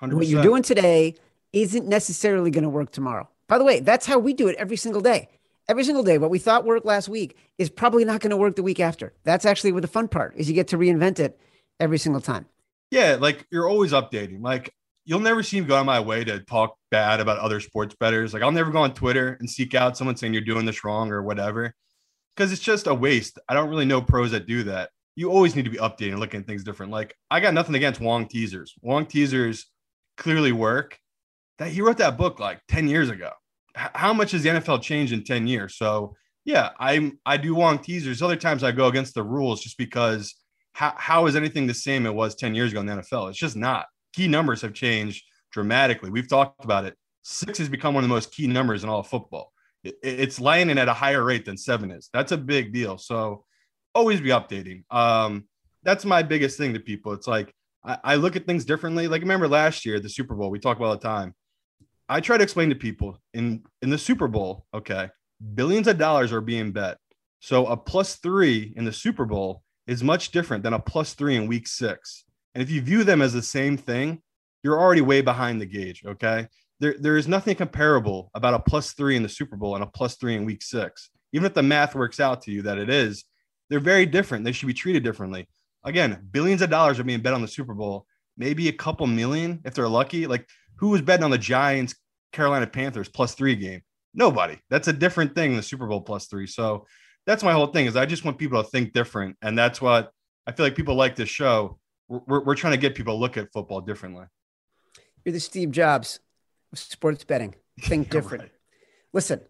100%. 0.01 0.13
What 0.15 0.27
you're 0.29 0.43
doing 0.43 0.63
today 0.63 1.17
isn't 1.53 1.87
necessarily 1.87 2.51
going 2.51 2.65
to 2.65 2.71
work 2.71 2.93
tomorrow. 2.93 3.29
By 3.49 3.59
the 3.59 3.65
way, 3.65 3.81
that's 3.81 4.07
how 4.07 4.21
we 4.21 4.33
do 4.33 4.47
it 4.47 4.57
every 4.57 4.77
single 4.77 5.03
day 5.03 5.29
every 5.73 5.85
single 5.85 6.03
day. 6.03 6.19
What 6.19 6.29
we 6.29 6.39
thought 6.39 6.67
worked 6.67 6.85
last 6.85 7.09
week 7.09 7.35
is 7.57 7.71
probably 7.71 8.05
not 8.05 8.21
going 8.21 8.31
to 8.31 8.37
work 8.37 8.57
the 8.57 8.63
week 8.63 8.79
after. 8.79 9.15
That's 9.25 9.47
actually 9.47 9.73
where 9.73 9.81
the 9.81 9.89
fun 9.89 10.07
part 10.07 10.35
is 10.37 10.47
you 10.47 10.55
get 10.55 10.69
to 10.69 10.77
reinvent 10.77 11.19
it 11.19 11.41
every 11.81 11.97
single 11.97 12.21
time. 12.21 12.45
Yeah, 12.91 13.17
like 13.19 13.47
you're 13.51 13.71
always 13.71 13.93
updating. 13.93 14.43
Like 14.43 14.75
you'll 15.07 15.21
never 15.21 15.43
see 15.43 15.63
me 15.63 15.67
go 15.67 15.77
on 15.77 15.87
my 15.87 15.99
way 15.99 16.25
to 16.25 16.41
talk 16.41 16.77
bad 16.91 17.21
about 17.21 17.39
other 17.39 17.59
sports 17.59 17.97
bettors. 17.99 18.35
Like 18.35 18.43
I'll 18.43 18.53
never 18.53 18.71
go 18.71 18.81
on 18.81 18.93
Twitter 18.93 19.39
and 19.41 19.49
seek 19.49 19.75
out 19.75 19.97
someone 19.97 20.15
saying 20.15 20.35
you're 20.35 20.43
doing 20.43 20.67
this 20.67 20.85
wrong 20.85 21.11
or 21.11 21.23
whatever. 21.23 21.75
Because 22.37 22.53
it's 22.53 22.61
just 22.61 22.87
a 22.87 22.95
waste. 22.95 23.39
I 23.49 23.55
don't 23.55 23.71
really 23.71 23.87
know 23.87 24.03
pros 24.03 24.33
that 24.33 24.47
do 24.47 24.65
that. 24.65 24.91
You 25.17 25.31
always 25.31 25.57
need 25.57 25.65
to 25.65 25.71
be 25.71 25.79
updating, 25.79 26.19
looking 26.19 26.41
at 26.41 26.47
things 26.47 26.65
different. 26.65 26.93
Like 26.93 27.17
I 27.31 27.41
got 27.41 27.55
nothing 27.55 27.77
against 27.77 27.99
Wong 27.99 28.29
teasers. 28.29 28.75
Wong 28.83 29.07
teasers 29.07 29.71
clearly 30.19 30.53
work. 30.53 30.99
That 31.57 31.71
he 31.71 31.81
wrote 31.81 31.99
that 31.99 32.19
book 32.19 32.41
like 32.41 32.61
10 32.69 32.89
years 32.89 33.09
ago 33.09 33.31
how 33.75 34.13
much 34.13 34.33
has 34.33 34.43
the 34.43 34.51
NFL 34.51 34.83
changed 34.83 35.13
in 35.13 35.25
10 35.25 35.47
years? 35.47 35.77
So 35.77 36.15
yeah, 36.45 36.71
I'm 36.79 37.19
I 37.25 37.37
do 37.37 37.55
Wong 37.55 37.79
teasers. 37.79 38.23
Other 38.23 38.37
times 38.37 38.65
I 38.65 38.73
go 38.73 38.89
against 38.89 39.15
the 39.15 39.23
rules 39.23 39.63
just 39.63 39.79
because 39.79 40.35
how, 40.73 40.95
how 40.97 41.27
is 41.27 41.37
anything 41.37 41.67
the 41.67 41.75
same 41.75 42.07
it 42.07 42.15
was 42.15 42.35
10 42.35 42.55
years 42.55 42.73
ago 42.73 42.81
in 42.81 42.87
the 42.87 42.95
NFL? 42.95 43.31
It's 43.31 43.39
just 43.39 43.57
not. 43.57 43.87
Key 44.13 44.29
numbers 44.29 44.63
have 44.63 44.73
changed 44.73 45.25
dramatically. 45.53 46.11
We've 46.11 46.29
talked 46.29 46.65
about 46.65 46.85
it. 46.85 46.97
Six 47.23 47.59
has 47.59 47.69
become 47.69 47.95
one 47.95 48.03
of 48.03 48.11
the 48.11 48.15
most 48.15 48.33
key 48.33 48.47
numbers 48.47 48.83
in 48.83 48.91
all 48.91 49.03
football. 49.03 49.53
It, 49.85 49.95
it's 50.03 50.41
landing 50.41 50.79
at 50.79 50.89
a 50.89 50.93
higher 50.93 51.23
rate 51.23 51.45
than 51.45 51.57
seven 51.57 51.91
is. 51.91 52.09
That's 52.13 52.33
a 52.33 52.37
big 52.37 52.73
deal. 52.73 52.99
So 52.99 53.45
always 53.95 54.21
be 54.21 54.31
updating. 54.31 54.83
Um, 54.91 55.45
that's 55.85 56.05
my 56.05 56.23
biggest 56.23 56.59
thing 56.59 56.75
to 56.75 56.81
people. 56.81 57.13
It's 57.13 57.29
like 57.29 57.55
I, 57.85 57.99
I 58.03 58.15
look 58.17 58.35
at 58.35 58.47
things 58.47 58.65
differently. 58.65 59.07
Like 59.09 59.23
remember 59.23 59.47
last 59.47 59.85
year, 59.87 60.01
the 60.01 60.09
Super 60.09 60.35
Bowl, 60.35 60.51
we 60.51 60.59
talk 60.59 60.77
about 60.77 60.87
all 60.87 60.97
the 60.97 61.03
time 61.03 61.35
I 62.13 62.21
try 62.21 62.37
to 62.37 62.43
explain 62.43 62.69
to 62.69 62.75
people 62.75 63.19
in 63.33 63.63
in 63.81 63.89
the 63.89 63.97
Super 63.97 64.29
Bowl, 64.29 64.67
okay, 64.75 65.09
billions 65.55 65.89
of 65.89 65.97
dollars 65.97 66.31
are 66.31 66.43
being 66.43 66.71
bet. 66.71 66.99
So 67.41 67.67
a 67.67 67.77
plus 67.77 68.17
three 68.17 68.75
in 68.77 68.85
the 68.85 68.93
Super 68.93 69.25
Bowl 69.25 69.63
is 69.87 70.05
much 70.05 70.31
different 70.31 70.63
than 70.63 70.75
a 70.75 70.79
plus 70.79 71.15
three 71.15 71.37
in 71.37 71.47
week 71.47 71.67
six. 71.67 72.25
And 72.55 72.63
if 72.63 72.71
you 72.71 72.83
view 72.83 73.03
them 73.03 73.23
as 73.23 73.33
the 73.33 73.43
same 73.43 73.79
thing, 73.79 74.21
you're 74.63 74.79
already 74.79 75.01
way 75.01 75.23
behind 75.23 75.59
the 75.59 75.67
gauge. 75.67 76.05
Okay. 76.05 76.49
There, 76.81 76.97
there 76.99 77.17
is 77.17 77.29
nothing 77.29 77.57
comparable 77.57 78.31
about 78.35 78.55
a 78.55 78.59
plus 78.59 78.93
three 78.93 79.17
in 79.17 79.23
the 79.23 79.29
Super 79.29 79.57
Bowl 79.57 79.75
and 79.75 79.85
a 79.85 79.87
plus 79.87 80.17
three 80.17 80.35
in 80.35 80.45
week 80.45 80.63
six. 80.63 81.11
Even 81.33 81.47
if 81.47 81.55
the 81.55 81.63
math 81.63 81.95
works 81.95 82.21
out 82.21 82.43
to 82.43 82.51
you 82.53 82.61
that 82.63 82.77
it 82.77 82.91
is, 82.91 83.25
they're 83.71 83.81
very 83.81 84.05
different. 84.05 84.45
They 84.45 84.53
should 84.53 84.67
be 84.67 84.75
treated 84.75 85.03
differently. 85.03 85.49
Again, 85.85 86.29
billions 86.31 86.61
of 86.61 86.69
dollars 86.69 87.01
are 87.01 87.05
being 87.05 87.21
bet 87.21 87.33
on 87.33 87.43
the 87.43 87.49
Super 87.49 87.73
Bowl, 87.73 88.07
maybe 88.37 88.69
a 88.69 88.73
couple 88.73 89.07
million 89.07 89.61
if 89.65 89.73
they're 89.73 89.89
lucky. 89.89 90.27
Like 90.27 90.47
who 90.77 90.89
was 90.89 91.01
betting 91.01 91.25
on 91.25 91.31
the 91.31 91.39
Giants 91.39 91.95
Carolina 92.33 92.67
Panthers 92.67 93.09
plus 93.09 93.35
three 93.35 93.55
game? 93.55 93.83
Nobody. 94.15 94.59
That's 94.69 94.89
a 94.89 94.93
different 94.93 95.35
thing. 95.35 95.57
The 95.57 95.63
Super 95.63 95.87
Bowl 95.87 96.01
plus 96.01 96.27
three. 96.27 96.47
So 96.47 96.87
that's 97.27 97.43
my 97.43 97.53
whole 97.53 97.69
thing. 97.69 97.87
Is 97.87 97.97
I 97.97 98.07
just 98.07 98.25
want 98.25 98.39
people 98.39 98.63
to 98.63 98.69
think 98.69 98.93
different, 98.93 99.37
and 99.43 99.57
that's 99.57 99.81
what 99.81 100.13
I 100.47 100.53
feel 100.53 100.67
like 100.67 100.75
people 100.75 100.95
like 100.95 101.17
this 101.17 101.29
show. 101.29 101.79
We're, 102.09 102.45
we're 102.45 102.55
trying 102.55 102.75
to 102.75 102.79
get 102.79 102.95
people 102.95 103.15
to 103.15 103.19
look 103.19 103.37
at 103.37 103.53
football 103.53 103.81
differently. 103.81 104.27
You're 105.25 105.33
the 105.33 105.41
Steve 105.41 105.71
Jobs 105.71 106.21
of 106.73 106.79
sports 106.79 107.25
betting. 107.25 107.55
Think 107.81 108.11
different. 108.11 108.43
right. 108.43 108.53
Listen, 109.13 109.41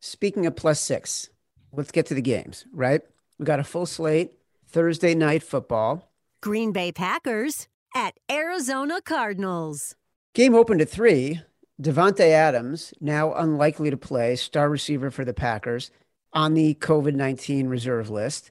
speaking 0.00 0.46
of 0.46 0.56
plus 0.56 0.80
six, 0.80 1.28
let's 1.72 1.90
get 1.90 2.06
to 2.06 2.14
the 2.14 2.22
games. 2.22 2.64
Right, 2.72 3.02
we 3.38 3.44
got 3.44 3.60
a 3.60 3.64
full 3.64 3.86
slate. 3.86 4.32
Thursday 4.68 5.14
night 5.14 5.42
football. 5.42 6.10
Green 6.42 6.72
Bay 6.72 6.92
Packers 6.92 7.68
at 7.94 8.14
Arizona 8.30 9.00
Cardinals. 9.00 9.94
Game 10.34 10.54
opened 10.54 10.80
at 10.80 10.88
three. 10.88 11.40
Davante 11.80 12.20
Adams, 12.20 12.94
now 13.00 13.34
unlikely 13.34 13.90
to 13.90 13.96
play, 13.96 14.36
star 14.36 14.68
receiver 14.68 15.10
for 15.10 15.24
the 15.24 15.34
Packers, 15.34 15.90
on 16.32 16.54
the 16.54 16.74
COVID 16.74 17.14
19 17.14 17.68
reserve 17.68 18.10
list. 18.10 18.50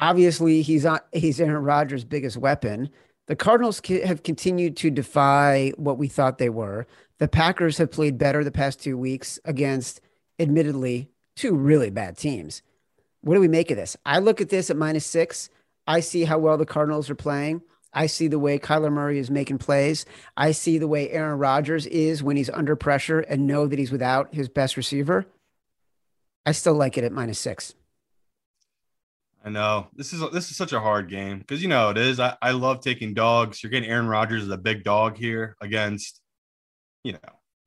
Obviously, 0.00 0.62
he's 0.62 0.86
on, 0.86 1.00
he's 1.12 1.40
Aaron 1.40 1.64
Rodgers' 1.64 2.04
biggest 2.04 2.36
weapon. 2.36 2.90
The 3.26 3.36
Cardinals 3.36 3.80
have 4.04 4.22
continued 4.22 4.76
to 4.78 4.90
defy 4.90 5.72
what 5.76 5.98
we 5.98 6.08
thought 6.08 6.38
they 6.38 6.48
were. 6.48 6.86
The 7.18 7.28
Packers 7.28 7.78
have 7.78 7.90
played 7.90 8.16
better 8.16 8.44
the 8.44 8.50
past 8.50 8.80
two 8.82 8.96
weeks 8.96 9.38
against, 9.44 10.00
admittedly, 10.38 11.10
two 11.36 11.54
really 11.54 11.90
bad 11.90 12.16
teams. 12.16 12.62
What 13.22 13.34
do 13.34 13.40
we 13.40 13.48
make 13.48 13.70
of 13.70 13.76
this? 13.76 13.96
I 14.06 14.18
look 14.18 14.40
at 14.40 14.50
this 14.50 14.70
at 14.70 14.76
minus 14.76 15.04
six. 15.04 15.50
I 15.86 16.00
see 16.00 16.24
how 16.24 16.38
well 16.38 16.56
the 16.56 16.66
Cardinals 16.66 17.10
are 17.10 17.14
playing. 17.14 17.62
I 17.92 18.06
see 18.06 18.28
the 18.28 18.38
way 18.38 18.58
Kyler 18.58 18.92
Murray 18.92 19.18
is 19.18 19.30
making 19.30 19.58
plays. 19.58 20.04
I 20.36 20.52
see 20.52 20.78
the 20.78 20.88
way 20.88 21.10
Aaron 21.10 21.38
Rodgers 21.38 21.86
is 21.86 22.22
when 22.22 22.36
he's 22.36 22.50
under 22.50 22.76
pressure 22.76 23.20
and 23.20 23.46
know 23.46 23.66
that 23.66 23.78
he's 23.78 23.92
without 23.92 24.34
his 24.34 24.48
best 24.48 24.76
receiver. 24.76 25.26
I 26.44 26.52
still 26.52 26.74
like 26.74 26.98
it 26.98 27.04
at 27.04 27.12
minus 27.12 27.38
six. 27.38 27.74
I 29.44 29.50
know 29.50 29.88
this 29.94 30.12
is 30.12 30.20
this 30.30 30.50
is 30.50 30.56
such 30.56 30.72
a 30.72 30.80
hard 30.80 31.08
game 31.08 31.38
because 31.38 31.62
you 31.62 31.68
know 31.68 31.90
it 31.90 31.98
is. 31.98 32.20
I, 32.20 32.36
I 32.42 32.50
love 32.50 32.80
taking 32.80 33.14
dogs. 33.14 33.62
You're 33.62 33.70
getting 33.70 33.88
Aaron 33.88 34.08
Rodgers 34.08 34.42
as 34.42 34.50
a 34.50 34.58
big 34.58 34.84
dog 34.84 35.16
here 35.16 35.56
against, 35.60 36.20
you 37.04 37.12
know, 37.12 37.18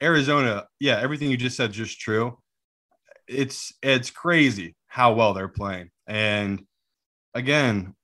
Arizona. 0.01 0.67
Yeah, 0.79 0.99
everything 0.99 1.31
you 1.31 1.37
just 1.37 1.57
said 1.57 1.71
just 1.71 1.99
true. 1.99 2.37
It's 3.27 3.73
it's 3.81 4.11
crazy 4.11 4.75
how 4.87 5.13
well 5.13 5.33
they're 5.33 5.47
playing, 5.47 5.89
and 6.05 6.61
again, 7.33 7.95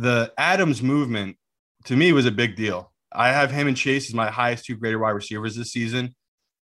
the 0.00 0.32
Adams 0.38 0.82
movement 0.82 1.36
to 1.84 1.96
me 1.96 2.12
was 2.12 2.26
a 2.26 2.30
big 2.30 2.56
deal. 2.56 2.92
I 3.12 3.28
have 3.28 3.50
him 3.50 3.68
and 3.68 3.76
Chase 3.76 4.08
as 4.08 4.14
my 4.14 4.30
highest 4.30 4.64
two 4.64 4.76
graded 4.76 5.00
wide 5.00 5.10
receivers 5.10 5.56
this 5.56 5.72
season. 5.72 6.14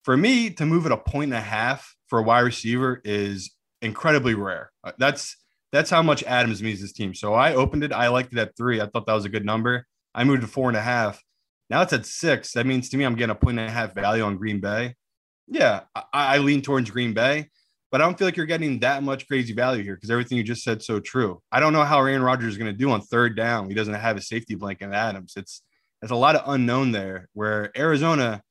For 0.04 0.16
me 0.16 0.50
to 0.52 0.66
move 0.66 0.86
at 0.86 0.92
a 0.92 0.98
point 0.98 1.32
and 1.32 1.38
a 1.38 1.42
half 1.42 1.96
for 2.08 2.20
a 2.20 2.24
wide 2.24 2.42
receiver 2.42 3.02
is 3.04 3.52
incredibly 3.82 4.36
rare. 4.36 4.72
Uh, 4.84 4.94
that's 4.98 5.36
that's 5.72 5.90
how 5.90 6.02
much 6.02 6.24
Adams 6.24 6.64
means 6.64 6.82
this 6.82 6.94
team. 6.94 7.14
So 7.14 7.34
I 7.34 7.54
opened 7.54 7.84
it. 7.84 7.92
I 7.92 8.08
liked 8.08 8.32
it 8.32 8.40
at 8.40 8.56
three. 8.56 8.80
I 8.80 8.86
thought 8.86 9.06
that 9.06 9.14
was 9.14 9.26
a 9.26 9.30
good 9.30 9.46
number. 9.46 9.86
I 10.16 10.24
moved 10.24 10.42
to 10.42 10.48
four 10.48 10.70
and 10.70 10.78
a 10.78 10.82
half. 10.82 11.22
Now 11.70 11.82
it's 11.82 11.94
at 11.94 12.06
six. 12.06 12.54
That 12.54 12.66
means 12.66 12.90
to 12.90 12.98
me, 12.98 13.04
I'm 13.04 13.16
getting 13.16 13.32
a 13.32 13.36
point 13.36 13.60
and 13.60 13.68
a 13.68 13.72
half 13.72 13.94
value 13.94 14.24
on 14.24 14.38
Green 14.38 14.62
Bay. 14.62 14.96
Yeah, 15.48 15.82
I, 15.96 16.04
I 16.14 16.38
lean 16.38 16.62
towards 16.62 16.90
Green 16.90 17.14
Bay, 17.14 17.50
but 17.92 18.02
I 18.02 18.06
don't 18.06 18.18
feel 18.18 18.28
like 18.28 18.36
you're 18.36 18.46
getting 18.46 18.80
that 18.80 19.04
much 19.04 19.28
crazy 19.28 19.54
value 19.54 19.84
here 19.84 19.96
because 19.96 20.12
everything 20.12 20.38
you 20.38 20.44
just 20.44 20.64
said 20.64 20.82
so 20.82 21.00
true. 21.00 21.42
I 21.52 21.60
don't 21.60 21.74
know 21.74 21.84
how 21.84 22.00
Aaron 22.00 22.22
Rodgers 22.22 22.54
is 22.54 22.58
going 22.58 22.72
to 22.72 22.78
do 22.78 22.92
on 22.92 23.02
third 23.02 23.36
down. 23.36 23.70
He 23.70 23.76
doesn't 23.76 23.94
have 23.94 24.18
a 24.18 24.22
safety 24.22 24.56
blanket 24.56 24.92
Adams. 24.92 25.34
It's 25.38 25.62
there's 26.02 26.12
a 26.12 26.16
lot 26.16 26.36
of 26.36 26.54
unknown 26.54 26.92
there. 26.92 27.30
Where 27.34 27.72
Arizona, 27.78 28.42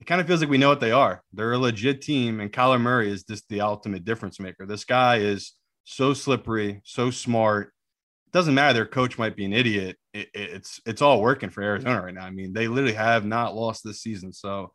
it 0.00 0.06
kind 0.06 0.20
of 0.20 0.26
feels 0.26 0.40
like 0.40 0.50
we 0.50 0.58
know 0.58 0.68
what 0.68 0.80
they 0.80 0.92
are. 0.92 1.22
They're 1.32 1.52
a 1.52 1.58
legit 1.58 2.02
team, 2.02 2.40
and 2.40 2.52
Kyler 2.52 2.80
Murray 2.80 3.10
is 3.10 3.24
just 3.24 3.48
the 3.48 3.62
ultimate 3.62 4.04
difference 4.04 4.38
maker. 4.38 4.66
This 4.66 4.84
guy 4.84 5.18
is 5.18 5.52
so 5.84 6.12
slippery, 6.12 6.82
so 6.84 7.10
smart. 7.10 7.72
It 8.26 8.32
doesn't 8.32 8.54
matter. 8.54 8.74
Their 8.74 8.86
coach 8.86 9.18
might 9.18 9.36
be 9.36 9.46
an 9.46 9.52
idiot. 9.52 9.96
It, 10.12 10.28
it's 10.34 10.80
it's 10.84 11.02
all 11.02 11.22
working 11.22 11.50
for 11.50 11.62
Arizona 11.62 12.02
right 12.02 12.14
now. 12.14 12.26
I 12.26 12.30
mean, 12.30 12.52
they 12.52 12.68
literally 12.68 12.94
have 12.94 13.24
not 13.24 13.54
lost 13.54 13.84
this 13.84 14.02
season. 14.02 14.32
So 14.32 14.72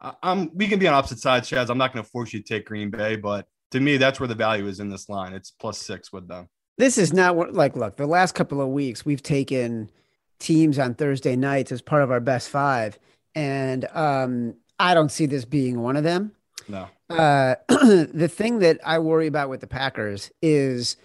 I'm 0.00 0.50
we 0.54 0.66
can 0.66 0.78
be 0.78 0.88
on 0.88 0.94
opposite 0.94 1.18
sides, 1.18 1.48
Chaz. 1.48 1.68
I'm 1.68 1.78
not 1.78 1.92
going 1.92 2.04
to 2.04 2.10
force 2.10 2.32
you 2.32 2.40
to 2.40 2.44
take 2.44 2.66
Green 2.66 2.90
Bay, 2.90 3.16
but 3.16 3.46
to 3.72 3.80
me, 3.80 3.96
that's 3.96 4.18
where 4.18 4.28
the 4.28 4.34
value 4.34 4.66
is 4.66 4.80
in 4.80 4.88
this 4.88 5.08
line. 5.08 5.32
It's 5.32 5.50
plus 5.50 5.78
six 5.78 6.12
with 6.12 6.26
them. 6.26 6.48
This 6.78 6.96
is 6.96 7.12
not 7.12 7.36
what 7.36 7.52
like 7.52 7.76
look, 7.76 7.96
the 7.96 8.06
last 8.06 8.34
couple 8.34 8.60
of 8.60 8.68
weeks 8.68 9.04
we've 9.04 9.22
taken 9.22 9.90
teams 10.38 10.78
on 10.78 10.94
Thursday 10.94 11.36
nights 11.36 11.70
as 11.70 11.82
part 11.82 12.02
of 12.02 12.10
our 12.10 12.20
best 12.20 12.48
five. 12.48 12.98
And 13.34 13.86
um, 13.94 14.54
I 14.78 14.94
don't 14.94 15.10
see 15.10 15.26
this 15.26 15.44
being 15.44 15.80
one 15.82 15.96
of 15.96 16.02
them. 16.02 16.32
No. 16.68 16.88
Uh, 17.08 17.56
the 17.68 18.30
thing 18.32 18.60
that 18.60 18.80
I 18.84 18.98
worry 18.98 19.26
about 19.26 19.50
with 19.50 19.60
the 19.60 19.66
Packers 19.66 20.30
is 20.40 20.96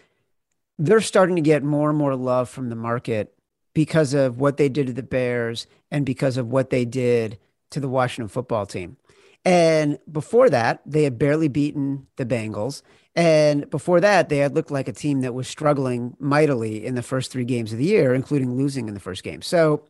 they're 0.79 1.01
starting 1.01 1.35
to 1.35 1.41
get 1.41 1.63
more 1.63 1.89
and 1.89 1.97
more 1.97 2.15
love 2.15 2.49
from 2.49 2.69
the 2.69 2.75
market 2.75 3.33
because 3.73 4.13
of 4.13 4.39
what 4.39 4.57
they 4.57 4.69
did 4.69 4.87
to 4.87 4.93
the 4.93 5.03
Bears 5.03 5.67
and 5.91 6.05
because 6.05 6.37
of 6.37 6.47
what 6.47 6.69
they 6.69 6.85
did 6.85 7.37
to 7.71 7.79
the 7.79 7.89
Washington 7.89 8.27
football 8.27 8.65
team. 8.65 8.97
And 9.43 9.99
before 10.11 10.49
that, 10.49 10.81
they 10.85 11.03
had 11.03 11.19
barely 11.19 11.47
beaten 11.47 12.07
the 12.15 12.25
Bengals. 12.25 12.81
And 13.15 13.69
before 13.69 14.01
that, 14.01 14.29
they 14.29 14.39
had 14.39 14.55
looked 14.55 14.71
like 14.71 14.87
a 14.87 14.93
team 14.93 15.21
that 15.21 15.33
was 15.33 15.47
struggling 15.47 16.15
mightily 16.19 16.85
in 16.85 16.95
the 16.95 17.03
first 17.03 17.31
three 17.31 17.45
games 17.45 17.71
of 17.71 17.77
the 17.77 17.85
year, 17.85 18.13
including 18.13 18.55
losing 18.55 18.87
in 18.87 18.93
the 18.93 18.99
first 18.99 19.23
game. 19.23 19.41
So 19.41 19.85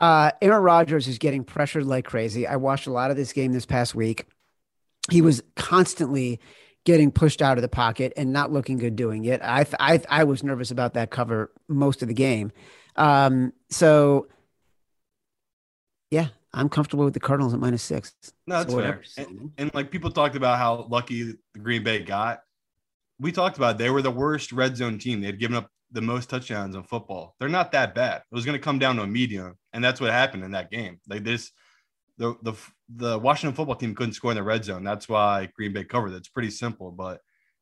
uh, 0.00 0.32
Aaron 0.42 0.62
Rodgers 0.62 1.06
is 1.06 1.18
getting 1.18 1.44
pressured 1.44 1.86
like 1.86 2.04
crazy. 2.04 2.46
I 2.46 2.56
watched 2.56 2.88
a 2.88 2.92
lot 2.92 3.10
of 3.10 3.16
this 3.16 3.32
game 3.32 3.52
this 3.52 3.66
past 3.66 3.94
week. 3.94 4.26
He 5.10 5.22
was 5.22 5.42
constantly 5.54 6.40
getting 6.84 7.12
pushed 7.12 7.40
out 7.40 7.56
of 7.58 7.62
the 7.62 7.68
pocket 7.68 8.12
and 8.16 8.32
not 8.32 8.52
looking 8.52 8.78
good 8.78 8.96
doing 8.96 9.24
it. 9.24 9.40
I 9.42 9.64
I, 9.78 10.00
I 10.08 10.24
was 10.24 10.42
nervous 10.42 10.70
about 10.72 10.94
that 10.94 11.10
cover 11.10 11.52
most 11.68 12.02
of 12.02 12.08
the 12.08 12.14
game. 12.14 12.50
Um, 12.96 13.52
so 13.70 14.26
yeah, 16.10 16.28
I'm 16.54 16.68
comfortable 16.68 17.04
with 17.04 17.14
the 17.14 17.20
Cardinals 17.20 17.54
at 17.54 17.60
minus 17.60 17.82
six. 17.82 18.14
No, 18.46 18.56
that's 18.56 18.72
so 18.72 18.78
fair. 18.78 19.02
And, 19.16 19.52
and, 19.56 19.74
like 19.74 19.90
people 19.90 20.10
talked 20.10 20.36
about 20.36 20.58
how 20.58 20.86
lucky 20.90 21.22
the 21.54 21.58
Green 21.58 21.82
Bay 21.82 22.00
got. 22.00 22.40
We 23.18 23.32
talked 23.32 23.56
about 23.56 23.78
they 23.78 23.90
were 23.90 24.02
the 24.02 24.10
worst 24.10 24.52
red 24.52 24.76
zone 24.76 24.98
team. 24.98 25.20
They 25.20 25.26
had 25.26 25.38
given 25.38 25.56
up 25.56 25.70
the 25.92 26.02
most 26.02 26.28
touchdowns 26.28 26.74
in 26.74 26.82
football. 26.82 27.36
They're 27.38 27.48
not 27.48 27.72
that 27.72 27.94
bad. 27.94 28.22
It 28.30 28.34
was 28.34 28.44
going 28.44 28.58
to 28.58 28.64
come 28.64 28.78
down 28.78 28.96
to 28.96 29.02
a 29.02 29.06
medium, 29.06 29.56
and 29.72 29.82
that's 29.82 30.00
what 30.00 30.10
happened 30.10 30.44
in 30.44 30.50
that 30.50 30.70
game. 30.70 31.00
Like 31.08 31.24
this, 31.24 31.52
the 32.18 32.34
the 32.42 32.54
the 32.94 33.18
Washington 33.18 33.54
football 33.54 33.76
team 33.76 33.94
couldn't 33.94 34.14
score 34.14 34.32
in 34.32 34.36
the 34.36 34.42
red 34.42 34.64
zone. 34.64 34.84
That's 34.84 35.08
why 35.08 35.48
Green 35.56 35.72
Bay 35.72 35.84
covered. 35.84 36.12
It's 36.12 36.28
pretty 36.28 36.50
simple, 36.50 36.90
but 36.90 37.20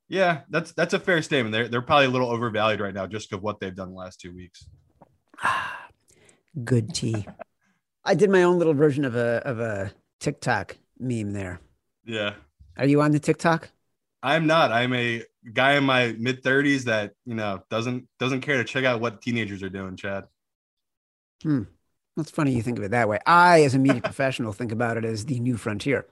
yeah, 0.09 0.41
that's 0.51 0.73
that's 0.73 0.95
a 0.95 1.01
fair 1.01 1.23
statement. 1.23 1.53
They're 1.53 1.69
they're 1.69 1.83
probably 1.83 2.07
a 2.07 2.11
little 2.11 2.31
overvalued 2.31 2.81
right 2.81 2.95
now 2.95 3.07
just 3.07 3.29
because 3.29 3.39
of 3.39 3.45
what 3.45 3.61
they've 3.61 3.75
done 3.75 3.91
the 3.91 3.97
last 3.97 4.21
two 4.21 4.35
weeks. 4.35 4.69
Ah, 5.43 5.89
Good 6.65 6.95
tea. 6.95 7.27
I 8.05 8.15
did 8.15 8.31
my 8.31 8.43
own 8.43 8.59
little 8.59 8.75
version 8.75 9.05
of 9.05 9.15
a 9.15 9.43
of 9.45 9.61
a 9.61 9.93
TikTok 10.21 10.77
meme 10.99 11.33
there. 11.33 11.61
Yeah. 12.05 12.35
Are 12.77 12.87
you 12.87 13.03
on 13.03 13.11
the 13.13 13.21
TikTok? 13.21 13.71
I'm 14.23 14.47
not. 14.47 14.73
I'm 14.73 14.93
a 14.95 15.25
guy 15.53 15.75
in 15.75 15.85
my 15.85 16.15
mid 16.19 16.43
30s 16.43 16.85
that 16.85 17.13
you 17.25 17.35
know 17.35 17.63
doesn't 17.71 18.07
doesn't 18.19 18.43
care 18.43 18.59
to 18.59 18.65
check 18.65 18.85
out 18.85 19.01
what 19.01 19.23
teenagers 19.23 19.63
are 19.63 19.71
doing. 19.71 19.97
Chad. 19.97 20.25
Hmm. 21.43 21.63
That's 22.17 22.31
funny 22.31 22.53
you 22.53 22.63
think 22.63 22.79
of 22.79 22.85
it 22.85 22.91
that 22.91 23.09
way. 23.09 23.19
I, 23.25 23.63
as 23.63 23.75
a 23.75 23.79
media 23.79 24.01
professional, 24.05 24.53
think 24.53 24.73
about 24.73 24.97
it 24.97 25.05
as 25.05 25.25
the 25.25 25.41
new 25.41 25.57
frontier. 25.57 26.07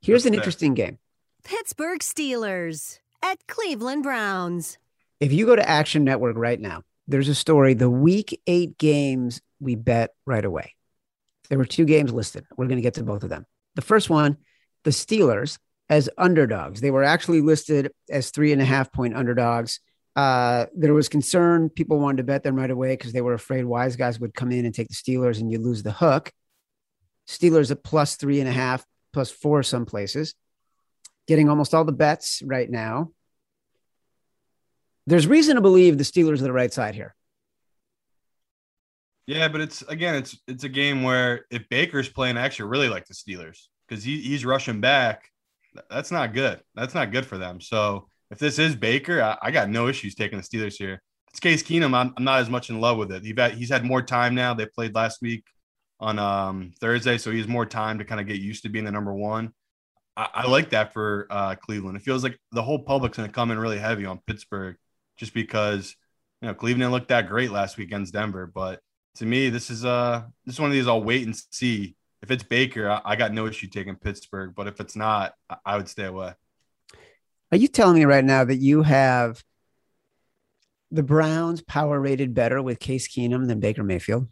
Here's 0.00 0.24
That's 0.24 0.28
an 0.28 0.32
fair. 0.32 0.40
interesting 0.40 0.74
game. 0.74 0.98
Pittsburgh 1.44 2.00
Steelers 2.00 2.98
at 3.22 3.46
Cleveland 3.46 4.02
Browns. 4.02 4.78
If 5.20 5.32
you 5.32 5.46
go 5.46 5.54
to 5.54 5.68
Action 5.68 6.04
Network 6.04 6.36
right 6.36 6.58
now, 6.58 6.82
there's 7.06 7.28
a 7.28 7.34
story. 7.34 7.74
The 7.74 7.90
week 7.90 8.40
eight 8.46 8.78
games 8.78 9.40
we 9.60 9.74
bet 9.74 10.14
right 10.26 10.44
away. 10.44 10.74
There 11.50 11.58
were 11.58 11.66
two 11.66 11.84
games 11.84 12.12
listed. 12.12 12.46
We're 12.56 12.66
going 12.66 12.78
to 12.78 12.82
get 12.82 12.94
to 12.94 13.02
both 13.02 13.24
of 13.24 13.28
them. 13.28 13.44
The 13.74 13.82
first 13.82 14.08
one, 14.08 14.38
the 14.84 14.90
Steelers 14.90 15.58
as 15.90 16.08
underdogs. 16.16 16.80
They 16.80 16.92
were 16.92 17.02
actually 17.02 17.40
listed 17.40 17.92
as 18.08 18.30
three 18.30 18.52
and 18.52 18.62
a 18.62 18.64
half 18.64 18.92
point 18.92 19.16
underdogs. 19.16 19.80
Uh, 20.14 20.66
there 20.74 20.94
was 20.94 21.08
concern. 21.08 21.68
People 21.68 21.98
wanted 21.98 22.18
to 22.18 22.22
bet 22.22 22.44
them 22.44 22.54
right 22.54 22.70
away 22.70 22.94
because 22.96 23.12
they 23.12 23.20
were 23.20 23.34
afraid 23.34 23.64
wise 23.64 23.96
guys 23.96 24.20
would 24.20 24.32
come 24.32 24.52
in 24.52 24.64
and 24.64 24.74
take 24.74 24.88
the 24.88 24.94
Steelers 24.94 25.40
and 25.40 25.50
you 25.50 25.58
lose 25.58 25.82
the 25.82 25.92
hook. 25.92 26.30
Steelers 27.28 27.70
at 27.70 27.82
plus 27.82 28.16
three 28.16 28.40
and 28.40 28.48
a 28.48 28.52
half, 28.52 28.84
plus 29.12 29.30
four 29.30 29.62
some 29.62 29.84
places, 29.84 30.34
getting 31.26 31.48
almost 31.48 31.74
all 31.74 31.84
the 31.84 31.92
bets 31.92 32.42
right 32.44 32.70
now. 32.70 33.10
There's 35.06 35.26
reason 35.26 35.56
to 35.56 35.60
believe 35.60 35.98
the 35.98 36.04
Steelers 36.04 36.38
are 36.40 36.44
the 36.44 36.52
right 36.52 36.72
side 36.72 36.94
here. 36.94 37.14
Yeah, 39.26 39.48
but 39.48 39.60
it's 39.60 39.82
again, 39.82 40.16
it's 40.16 40.36
it's 40.48 40.64
a 40.64 40.68
game 40.68 41.02
where 41.02 41.46
if 41.50 41.68
Baker's 41.68 42.08
playing, 42.08 42.36
I 42.36 42.42
actually 42.42 42.70
really 42.70 42.88
like 42.88 43.06
the 43.06 43.14
Steelers 43.14 43.66
because 43.88 44.02
he, 44.02 44.20
he's 44.20 44.44
rushing 44.44 44.80
back. 44.80 45.28
That's 45.88 46.10
not 46.10 46.34
good. 46.34 46.60
That's 46.74 46.94
not 46.94 47.12
good 47.12 47.26
for 47.26 47.38
them. 47.38 47.60
So 47.60 48.08
if 48.30 48.38
this 48.38 48.58
is 48.58 48.74
Baker, 48.74 49.22
I, 49.22 49.36
I 49.42 49.50
got 49.50 49.68
no 49.70 49.88
issues 49.88 50.14
taking 50.14 50.38
the 50.38 50.44
Steelers 50.44 50.76
here. 50.76 51.00
It's 51.30 51.40
Case 51.40 51.62
Keenum. 51.62 51.94
I'm, 51.94 52.12
I'm 52.16 52.24
not 52.24 52.40
as 52.40 52.50
much 52.50 52.70
in 52.70 52.80
love 52.80 52.96
with 52.98 53.12
it. 53.12 53.24
He's 53.24 53.38
had, 53.38 53.52
he's 53.52 53.70
had 53.70 53.84
more 53.84 54.02
time 54.02 54.34
now. 54.34 54.52
They 54.52 54.66
played 54.66 54.94
last 54.94 55.22
week 55.22 55.44
on 56.00 56.18
um, 56.18 56.72
Thursday, 56.80 57.18
so 57.18 57.30
he 57.30 57.38
has 57.38 57.46
more 57.46 57.66
time 57.66 57.98
to 57.98 58.04
kind 58.04 58.20
of 58.20 58.26
get 58.26 58.40
used 58.40 58.64
to 58.64 58.68
being 58.68 58.84
the 58.84 58.90
number 58.90 59.14
one. 59.14 59.52
I, 60.16 60.28
I 60.34 60.46
like 60.48 60.70
that 60.70 60.92
for 60.92 61.26
uh, 61.30 61.54
Cleveland. 61.54 61.96
It 61.96 62.02
feels 62.02 62.24
like 62.24 62.38
the 62.52 62.62
whole 62.62 62.80
public's 62.80 63.16
going 63.16 63.28
to 63.28 63.34
come 63.34 63.50
in 63.50 63.58
really 63.58 63.78
heavy 63.78 64.06
on 64.06 64.20
Pittsburgh 64.26 64.76
just 65.18 65.34
because 65.34 65.94
you 66.40 66.48
know 66.48 66.54
Cleveland 66.54 66.90
looked 66.90 67.08
that 67.08 67.28
great 67.28 67.52
last 67.52 67.76
week 67.78 67.88
against 67.88 68.12
Denver, 68.12 68.50
but 68.52 68.80
to 69.16 69.26
me, 69.26 69.50
this 69.50 69.70
is 69.70 69.84
uh 69.84 70.24
this 70.44 70.56
is 70.56 70.60
one 70.60 70.70
of 70.70 70.74
these 70.74 70.88
I'll 70.88 71.02
wait 71.02 71.26
and 71.26 71.36
see. 71.50 71.96
If 72.22 72.30
it's 72.30 72.42
Baker, 72.42 72.90
I, 72.90 73.00
I 73.04 73.16
got 73.16 73.32
no 73.32 73.46
issue 73.46 73.66
taking 73.66 73.96
Pittsburgh, 73.96 74.52
but 74.54 74.66
if 74.66 74.78
it's 74.80 74.94
not, 74.94 75.32
I, 75.48 75.56
I 75.64 75.76
would 75.76 75.88
stay 75.88 76.04
away. 76.04 76.34
Are 77.52 77.56
you 77.56 77.66
telling 77.66 77.96
me 77.96 78.04
right 78.04 78.24
now 78.24 78.44
that 78.44 78.56
you 78.56 78.82
have 78.82 79.42
the 80.90 81.02
Browns 81.02 81.62
power 81.62 81.98
rated 82.00 82.34
better 82.34 82.60
with 82.62 82.78
Case 82.78 83.08
Keenum 83.08 83.48
than 83.48 83.60
Baker 83.60 83.82
Mayfield? 83.82 84.28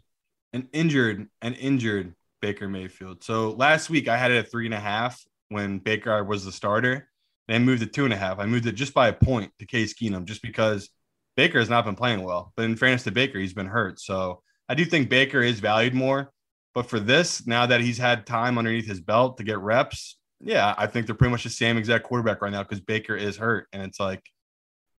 An 0.53 0.67
injured, 0.71 1.27
an 1.41 1.53
injured 1.55 2.15
Baker 2.41 2.67
Mayfield. 2.67 3.23
So 3.23 3.51
last 3.51 3.89
week 3.89 4.07
I 4.07 4.17
had 4.17 4.31
it 4.31 4.37
at 4.37 4.51
three 4.51 4.65
and 4.65 4.73
a 4.73 4.79
half 4.79 5.21
when 5.49 5.79
Baker 5.79 6.23
was 6.23 6.45
the 6.45 6.51
starter. 6.51 7.09
Then 7.47 7.65
moved 7.65 7.81
to 7.81 7.87
two 7.87 8.05
and 8.05 8.13
a 8.13 8.17
half. 8.17 8.39
I 8.39 8.45
moved 8.45 8.67
it 8.67 8.73
just 8.73 8.93
by 8.93 9.07
a 9.07 9.13
point 9.13 9.51
to 9.59 9.65
Case 9.65 9.93
Keenum 9.93 10.25
just 10.25 10.41
because 10.41 10.89
Baker 11.35 11.59
has 11.59 11.69
not 11.69 11.85
been 11.85 11.95
playing 11.95 12.23
well. 12.23 12.53
But 12.55 12.65
in 12.65 12.75
fairness 12.75 13.03
to 13.03 13.11
Baker, 13.11 13.39
he's 13.39 13.53
been 13.53 13.65
hurt. 13.65 13.99
So 13.99 14.43
I 14.69 14.75
do 14.75 14.85
think 14.85 15.09
Baker 15.09 15.41
is 15.41 15.59
valued 15.59 15.95
more. 15.95 16.31
But 16.75 16.87
for 16.87 16.99
this, 16.99 17.47
now 17.47 17.65
that 17.65 17.81
he's 17.81 17.97
had 17.97 18.25
time 18.25 18.57
underneath 18.57 18.87
his 18.87 19.01
belt 19.01 19.37
to 19.37 19.43
get 19.43 19.57
reps, 19.59 20.17
yeah, 20.39 20.75
I 20.77 20.87
think 20.87 21.07
they're 21.07 21.15
pretty 21.15 21.31
much 21.31 21.43
the 21.43 21.49
same 21.49 21.77
exact 21.77 22.05
quarterback 22.05 22.41
right 22.41 22.51
now 22.51 22.61
because 22.61 22.79
Baker 22.79 23.15
is 23.15 23.35
hurt. 23.35 23.67
And 23.73 23.81
it's 23.81 23.99
like 23.99 24.23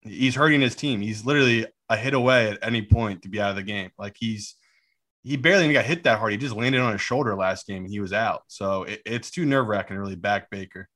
he's 0.02 0.34
hurting 0.34 0.60
his 0.60 0.74
team. 0.74 1.00
He's 1.00 1.24
literally 1.24 1.66
a 1.88 1.96
hit 1.96 2.12
away 2.12 2.50
at 2.50 2.58
any 2.62 2.82
point 2.82 3.22
to 3.22 3.28
be 3.28 3.40
out 3.40 3.50
of 3.50 3.56
the 3.56 3.62
game. 3.62 3.90
Like 3.96 4.16
he's 4.18 4.56
he 5.22 5.36
barely 5.36 5.64
even 5.64 5.74
got 5.74 5.84
hit 5.84 6.04
that 6.04 6.18
hard. 6.18 6.32
He 6.32 6.38
just 6.38 6.56
landed 6.56 6.80
on 6.80 6.92
his 6.92 7.00
shoulder 7.00 7.36
last 7.36 7.66
game 7.66 7.84
and 7.84 7.90
he 7.90 8.00
was 8.00 8.12
out. 8.12 8.42
So 8.48 8.84
it, 8.84 9.02
it's 9.06 9.30
too 9.30 9.44
nerve 9.44 9.66
wracking 9.66 9.96
to 9.96 10.00
really 10.00 10.16
back 10.16 10.50
Baker. 10.50 10.88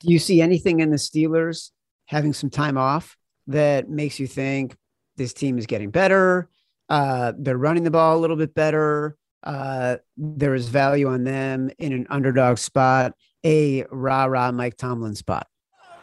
Do 0.00 0.12
you 0.12 0.18
see 0.18 0.40
anything 0.40 0.80
in 0.80 0.90
the 0.90 0.96
Steelers 0.96 1.70
having 2.06 2.32
some 2.32 2.50
time 2.50 2.78
off 2.78 3.16
that 3.48 3.88
makes 3.88 4.20
you 4.20 4.28
think 4.28 4.76
this 5.16 5.32
team 5.32 5.58
is 5.58 5.66
getting 5.66 5.90
better? 5.90 6.48
Uh, 6.92 7.32
they're 7.38 7.56
running 7.56 7.84
the 7.84 7.90
ball 7.90 8.18
a 8.18 8.20
little 8.20 8.36
bit 8.36 8.54
better. 8.54 9.16
Uh, 9.42 9.96
there 10.18 10.54
is 10.54 10.68
value 10.68 11.08
on 11.08 11.24
them 11.24 11.70
in 11.78 11.94
an 11.94 12.06
underdog 12.10 12.58
spot, 12.58 13.14
a 13.46 13.86
rah 13.90 14.26
rah 14.26 14.52
Mike 14.52 14.76
Tomlin 14.76 15.14
spot. 15.14 15.46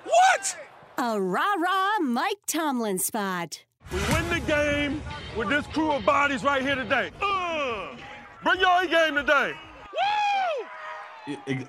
What? 0.03 0.57
A 0.97 1.21
rah 1.21 1.53
rah 1.59 1.99
Mike 1.99 2.39
Tomlin 2.47 2.97
spot. 2.97 3.63
We 3.91 3.99
win 4.11 4.29
the 4.29 4.39
game 4.47 5.03
with 5.37 5.49
this 5.49 5.67
crew 5.67 5.91
of 5.91 6.03
bodies 6.05 6.43
right 6.43 6.63
here 6.63 6.73
today. 6.75 7.11
Uh, 7.21 7.95
bring 8.43 8.59
your 8.59 8.81
A 8.81 8.87
game 8.87 9.13
today. 9.13 9.53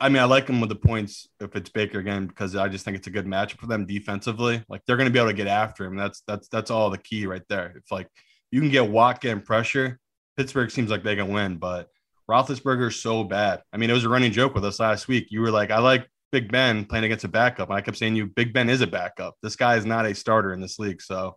I 0.01 0.09
mean, 0.09 0.23
I 0.23 0.25
like 0.25 0.47
them 0.47 0.63
with 0.63 0.71
the 0.71 0.77
points 0.77 1.29
if 1.41 1.55
it's 1.55 1.69
Baker 1.69 1.99
again 1.99 2.27
because 2.27 2.57
I 2.57 2.69
just 2.69 2.87
think 2.87 2.97
it's 2.97 3.07
a 3.07 3.11
good 3.11 3.27
matchup 3.27 3.59
for 3.59 3.67
them 3.67 3.85
defensively. 3.85 4.65
Like 4.71 4.81
they're 4.87 4.97
going 4.97 5.09
to 5.09 5.13
be 5.13 5.19
able 5.19 5.29
to 5.29 5.37
get 5.37 5.47
after 5.47 5.85
him. 5.85 5.95
That's 5.95 6.23
that's 6.27 6.49
that's 6.49 6.71
all 6.71 6.89
the 6.89 6.97
key 6.97 7.27
right 7.27 7.43
there. 7.51 7.75
It's 7.77 7.93
like 7.93 8.09
you 8.51 8.61
can 8.61 8.71
get 8.71 8.89
Watt 8.89 9.21
getting 9.21 9.43
pressure. 9.43 9.99
Pittsburgh 10.37 10.71
seems 10.71 10.91
like 10.91 11.03
they 11.03 11.17
can 11.17 11.29
win, 11.29 11.57
but 11.57 11.89
Roethlisberger 12.31 12.89
is 12.89 13.01
so 13.01 13.25
bad. 13.25 13.63
I 13.73 13.77
mean, 13.77 13.91
it 13.91 13.93
was 13.93 14.05
a 14.05 14.09
running 14.09 14.33
joke 14.33 14.55
with 14.55 14.65
us 14.65 14.81
last 14.81 15.09
week. 15.09 15.29
You 15.31 15.41
were 15.41 15.51
like, 15.51 15.71
I 15.71 15.79
like 15.81 16.09
Big 16.33 16.51
Ben 16.51 16.85
playing 16.85 17.05
against 17.05 17.25
a 17.25 17.29
backup. 17.29 17.69
And 17.69 17.77
I 17.77 17.81
kept 17.81 17.99
saying 17.99 18.15
you, 18.15 18.27
Big 18.27 18.53
Ben 18.53 18.71
is 18.71 18.81
a 18.81 18.87
backup. 18.87 19.37
This 19.43 19.57
guy 19.57 19.77
is 19.77 19.85
not 19.85 20.07
a 20.07 20.15
starter 20.15 20.53
in 20.53 20.61
this 20.61 20.79
league. 20.79 21.03
So 21.03 21.37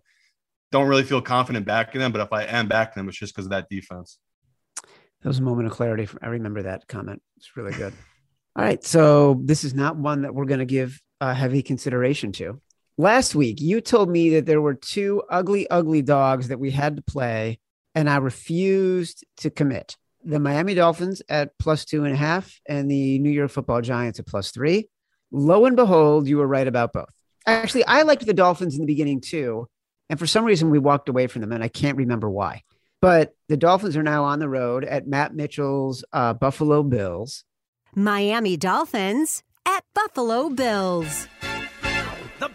don't 0.72 0.88
really 0.88 1.04
feel 1.04 1.22
confident 1.22 1.66
backing 1.66 2.00
them. 2.00 2.12
But 2.12 2.22
if 2.22 2.32
I 2.32 2.44
am 2.44 2.68
backing 2.68 3.02
them, 3.02 3.10
it's 3.10 3.18
just 3.18 3.34
because 3.34 3.46
of 3.46 3.52
that 3.52 3.70
defense. 3.70 4.20
That 5.22 5.30
was 5.30 5.40
a 5.40 5.44
moment 5.44 5.68
of 5.68 5.74
clarity. 5.74 6.08
I 6.22 6.28
remember 6.28 6.64
that 6.64 6.88
comment. 6.88 7.22
It's 7.38 7.56
really 7.58 7.74
good. 7.74 7.94
All 8.56 8.64
right. 8.64 8.84
So 8.84 9.42
this 9.44 9.64
is 9.64 9.74
not 9.74 9.96
one 9.96 10.22
that 10.24 10.36
we're 10.36 10.46
going 10.46 10.60
to 10.60 10.66
give 10.66 11.02
a 11.22 11.34
heavy 11.34 11.64
consideration 11.64 12.32
to. 12.34 12.62
Last 12.98 13.34
week, 13.34 13.60
you 13.60 13.82
told 13.82 14.10
me 14.10 14.30
that 14.32 14.46
there 14.46 14.62
were 14.62 14.76
two 14.76 15.24
ugly, 15.30 15.68
ugly 15.70 16.04
dogs 16.04 16.50
that 16.50 16.60
we 16.60 16.70
had 16.70 16.98
to 16.98 17.02
play, 17.02 17.60
and 17.96 18.08
I 18.08 18.18
refused 18.18 19.26
to 19.38 19.50
commit 19.50 19.98
the 20.24 20.40
Miami 20.40 20.76
Dolphins 20.76 21.22
at 21.28 21.58
plus 21.58 21.86
two 21.86 22.04
and 22.06 22.14
a 22.14 22.18
half 22.18 22.60
and 22.68 22.90
the 22.90 23.20
New 23.20 23.32
York 23.32 23.52
football 23.52 23.82
Giants 23.82 24.20
at 24.20 24.28
plus 24.28 24.52
three. 24.52 24.90
Lo 25.32 25.66
and 25.66 25.76
behold, 25.76 26.28
you 26.28 26.38
were 26.38 26.48
right 26.48 26.68
about 26.68 26.94
both. 26.94 27.10
Actually, 27.46 27.86
I 27.86 28.04
liked 28.04 28.26
the 28.26 28.34
Dolphins 28.34 28.76
in 28.76 28.82
the 28.82 28.88
beginning 28.88 29.22
too. 29.22 29.68
And 30.10 30.20
for 30.20 30.28
some 30.28 30.46
reason, 30.46 30.70
we 30.70 30.80
walked 30.80 31.10
away 31.10 31.28
from 31.28 31.42
them, 31.42 31.52
and 31.52 31.64
I 31.64 31.70
can't 31.70 31.98
remember 31.98 32.30
why. 32.30 32.62
But 33.02 33.36
the 33.50 33.58
Dolphins 33.58 33.98
are 33.98 34.04
now 34.04 34.24
on 34.24 34.40
the 34.40 34.48
road 34.48 34.86
at 34.86 35.08
Matt 35.08 35.34
Mitchell's 35.34 36.06
uh, 36.14 36.34
Buffalo 36.34 36.84
Bills. 36.84 37.44
Miami 37.96 38.56
Dolphins 38.56 39.44
at 39.66 39.84
Buffalo 39.94 40.50
Bills. 40.50 41.28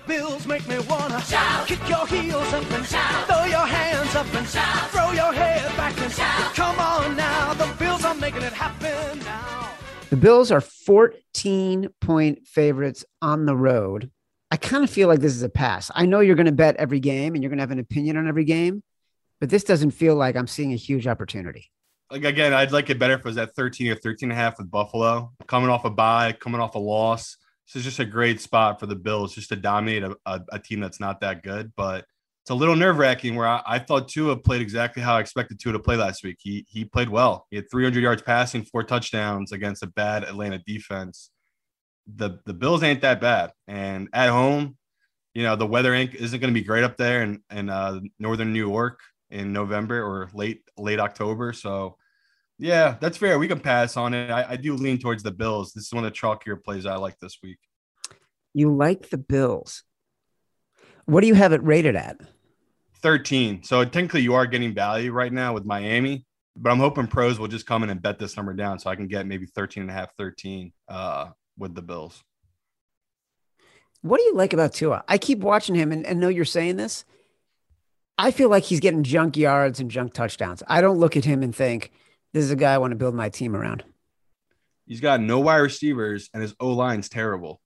The 0.09 0.15
Bills 0.15 0.47
make 0.47 0.67
me 0.67 0.79
wanna 0.89 1.21
shout, 1.21 1.67
kick 1.67 1.87
your 1.87 2.07
heels 2.07 2.51
up 2.55 2.71
and 2.71 2.87
shout, 2.87 3.27
throw 3.27 3.45
your 3.45 3.67
hands 3.67 4.15
up 4.15 4.33
and 4.33 4.49
shout, 4.49 4.91
throw 4.91 5.13
your 5.13 5.35
head 5.35 5.77
back 5.77 6.01
and 6.01 6.11
shout. 6.11 6.55
Come 6.55 6.79
on 6.79 7.15
now, 7.15 7.53
the 7.53 7.71
Bills 7.79 8.07
are 8.07 8.15
making 8.15 8.41
it 8.41 8.55
happen 8.55 9.19
now. 9.19 9.71
The 10.09 10.17
Bills 10.17 10.51
are 10.51 10.63
14 10.63 11.91
point 12.01 12.47
favorites 12.47 13.05
on 13.21 13.45
the 13.45 13.55
road. 13.55 14.11
I 14.51 14.57
kind 14.57 14.83
of 14.83 14.89
feel 14.89 15.09
like 15.09 15.21
this 15.21 15.35
is 15.35 15.43
a 15.43 15.51
pass. 15.51 15.91
I 15.95 16.07
know 16.07 16.21
you're 16.21 16.37
going 16.37 16.47
to 16.47 16.53
bet 16.53 16.77
every 16.77 17.01
game 17.01 17.35
and 17.35 17.43
you're 17.43 17.51
going 17.51 17.59
to 17.59 17.63
have 17.63 17.71
an 17.71 17.79
opinion 17.79 18.17
on 18.17 18.27
every 18.27 18.45
game, 18.45 18.83
but 19.41 19.51
this 19.51 19.63
doesn't 19.63 19.91
feel 19.91 20.15
like 20.15 20.37
I'm 20.37 20.47
seeing 20.47 20.73
a 20.73 20.77
huge 20.77 21.07
opportunity. 21.07 21.71
Like 22.11 22.25
again, 22.25 22.55
I'd 22.55 22.73
like 22.73 22.89
it 22.89 22.99
better 22.99 23.13
if 23.13 23.21
it 23.21 23.27
was 23.27 23.37
at 23.37 23.55
13 23.55 23.93
or 23.93 23.97
13 23.97 24.31
and 24.31 24.33
a 24.33 24.43
half 24.43 24.57
with 24.57 24.71
Buffalo, 24.71 25.33
coming 25.47 25.69
off 25.69 25.85
a 25.85 25.91
bye, 25.91 26.33
coming 26.33 26.63
off 26.63 26.77
a 26.77 26.79
loss 26.79 27.37
this 27.69 27.81
is 27.81 27.85
just 27.85 27.99
a 27.99 28.05
great 28.05 28.41
spot 28.41 28.81
for 28.81 28.87
the 28.87 28.97
Bills 28.97 29.35
just 29.35 29.51
to 29.51 29.57
dominate 29.57 30.03
a, 30.03 30.17
a, 30.25 30.41
a 30.53 30.59
team 30.59 30.81
that's 30.81 31.01
not 31.01 31.21
that 31.21 31.43
good. 31.43 31.71
But 31.77 32.07
it's 32.43 32.51
a 32.51 32.55
little 32.55 32.77
nerve 32.77 32.97
wracking 32.97 33.35
where 33.35 33.47
I, 33.47 33.63
I, 33.67 33.79
thought 33.79 34.09
Tua 34.09 34.35
played 34.35 34.63
exactly 34.63 35.03
how 35.03 35.17
I 35.17 35.21
expected 35.21 35.61
Tua 35.61 35.75
to 35.75 35.79
play 35.79 35.97
last 35.97 36.25
week. 36.25 36.39
He 36.41 36.65
he 36.67 36.87
played 36.87 37.11
well. 37.11 37.47
He 37.51 37.57
had 37.57 37.71
300 37.71 38.03
yards 38.03 38.23
passing, 38.23 38.65
four 38.65 38.85
touchdowns 38.85 39.53
against 39.53 39.83
a 39.83 39.87
bad 39.87 40.25
Atlanta 40.25 40.59
defense. 40.67 41.31
The 42.07 42.39
the 42.47 42.55
Bills 42.55 42.83
ain't 42.83 43.03
that 43.03 43.21
bad, 43.21 43.53
and 43.67 44.09
at 44.15 44.31
home, 44.31 44.79
you 45.35 45.43
know 45.43 45.57
the 45.57 45.67
weather 45.67 45.93
ain't, 45.93 46.15
isn't 46.15 46.41
going 46.41 46.53
to 46.53 46.59
be 46.59 46.65
great 46.65 46.85
up 46.85 46.97
there 46.97 47.23
in 47.23 47.43
in 47.51 47.69
uh, 47.69 48.01
northern 48.19 48.55
New 48.55 48.67
York 48.67 48.99
in 49.31 49.53
November 49.53 50.03
or 50.03 50.31
late 50.33 50.63
late 50.79 51.01
October. 51.01 51.53
So 51.53 51.99
yeah, 52.59 52.97
that's 53.01 53.17
fair. 53.17 53.39
We 53.39 53.49
can 53.49 53.61
pass 53.61 53.97
on 53.97 54.15
it. 54.15 54.31
I, 54.31 54.51
I, 54.51 54.57
do 54.57 54.75
lean 54.75 54.99
towards 54.99 55.23
the 55.23 55.31
Bills. 55.31 55.73
This 55.73 55.87
is 55.87 55.93
one 55.93 56.05
of 56.05 56.13
the 56.13 56.19
chalkier 56.19 56.63
plays 56.63 56.87
I 56.87 56.97
like 56.97 57.19
this 57.21 57.39
week. 57.43 57.59
You 58.53 58.75
like 58.75 59.11
the 59.11 59.19
Bills. 59.19 59.85
What 61.05 61.21
do 61.21 61.29
you 61.29 61.35
have 61.35 61.53
it 61.53 61.63
rated 61.63 61.95
at? 61.95 62.19
13. 63.01 63.63
So 63.63 63.85
technically 63.85 64.23
you 64.23 64.35
are 64.35 64.45
getting 64.45 64.75
value 64.75 65.13
right 65.13 65.33
now 65.33 65.55
with 65.55 65.65
Miami, 65.65 66.27
but 66.57 66.71
I'm 66.71 66.81
hoping 66.81 67.07
pros 67.07 67.39
will 67.39 67.47
just 67.47 67.65
come 67.65 67.85
in 67.85 67.91
and 67.91 68.03
bet 68.03 68.19
this 68.19 68.37
number 68.37 68.53
down 68.55 68.81
so 68.81 68.91
I 68.91 68.97
can 68.97 69.07
get 69.07 69.27
maybe 69.27 69.47
13 69.47 69.83
and 69.83 69.91
a 69.91 69.95
half, 69.95 70.15
13 70.17 70.73
uh, 70.89 71.29
with 71.57 71.77
the 71.77 71.83
Bills. 71.83 72.23
What 74.03 74.19
do 74.19 74.25
you 74.25 74.35
like 74.35 74.53
about 74.53 74.73
Tua? 74.73 75.05
I 75.07 75.19
keep 75.19 75.39
watching 75.39 75.77
him 75.77 75.93
and, 75.93 76.05
and 76.05 76.19
know 76.19 76.29
you're 76.29 76.45
saying 76.45 76.77
this. 76.77 77.05
I 78.19 78.33
feel 78.33 78.49
like 78.49 78.65
he's 78.65 78.81
getting 78.81 79.05
junk 79.05 79.37
yards 79.37 79.79
and 79.79 79.89
junk 79.89 80.13
touchdowns. 80.13 80.65
I 80.67 80.81
don't 80.81 80.99
look 80.99 81.17
at 81.17 81.25
him 81.25 81.45
and 81.45 81.55
think– 81.55 81.93
this 82.33 82.45
is 82.45 82.51
a 82.51 82.57
guy 82.57 82.75
I 82.75 82.79
want 82.79 82.93
to 82.93 82.97
build 82.97 83.15
my 83.15 83.29
team 83.29 83.57
around. 83.57 83.85
He's 84.87 85.01
got 85.01 85.21
no 85.21 85.41
wide 85.41 85.59
receivers 85.59 86.31
and 86.33 86.43
his 86.43 86.55
O 86.61 86.71
line's 86.71 87.09
terrible. 87.09 87.61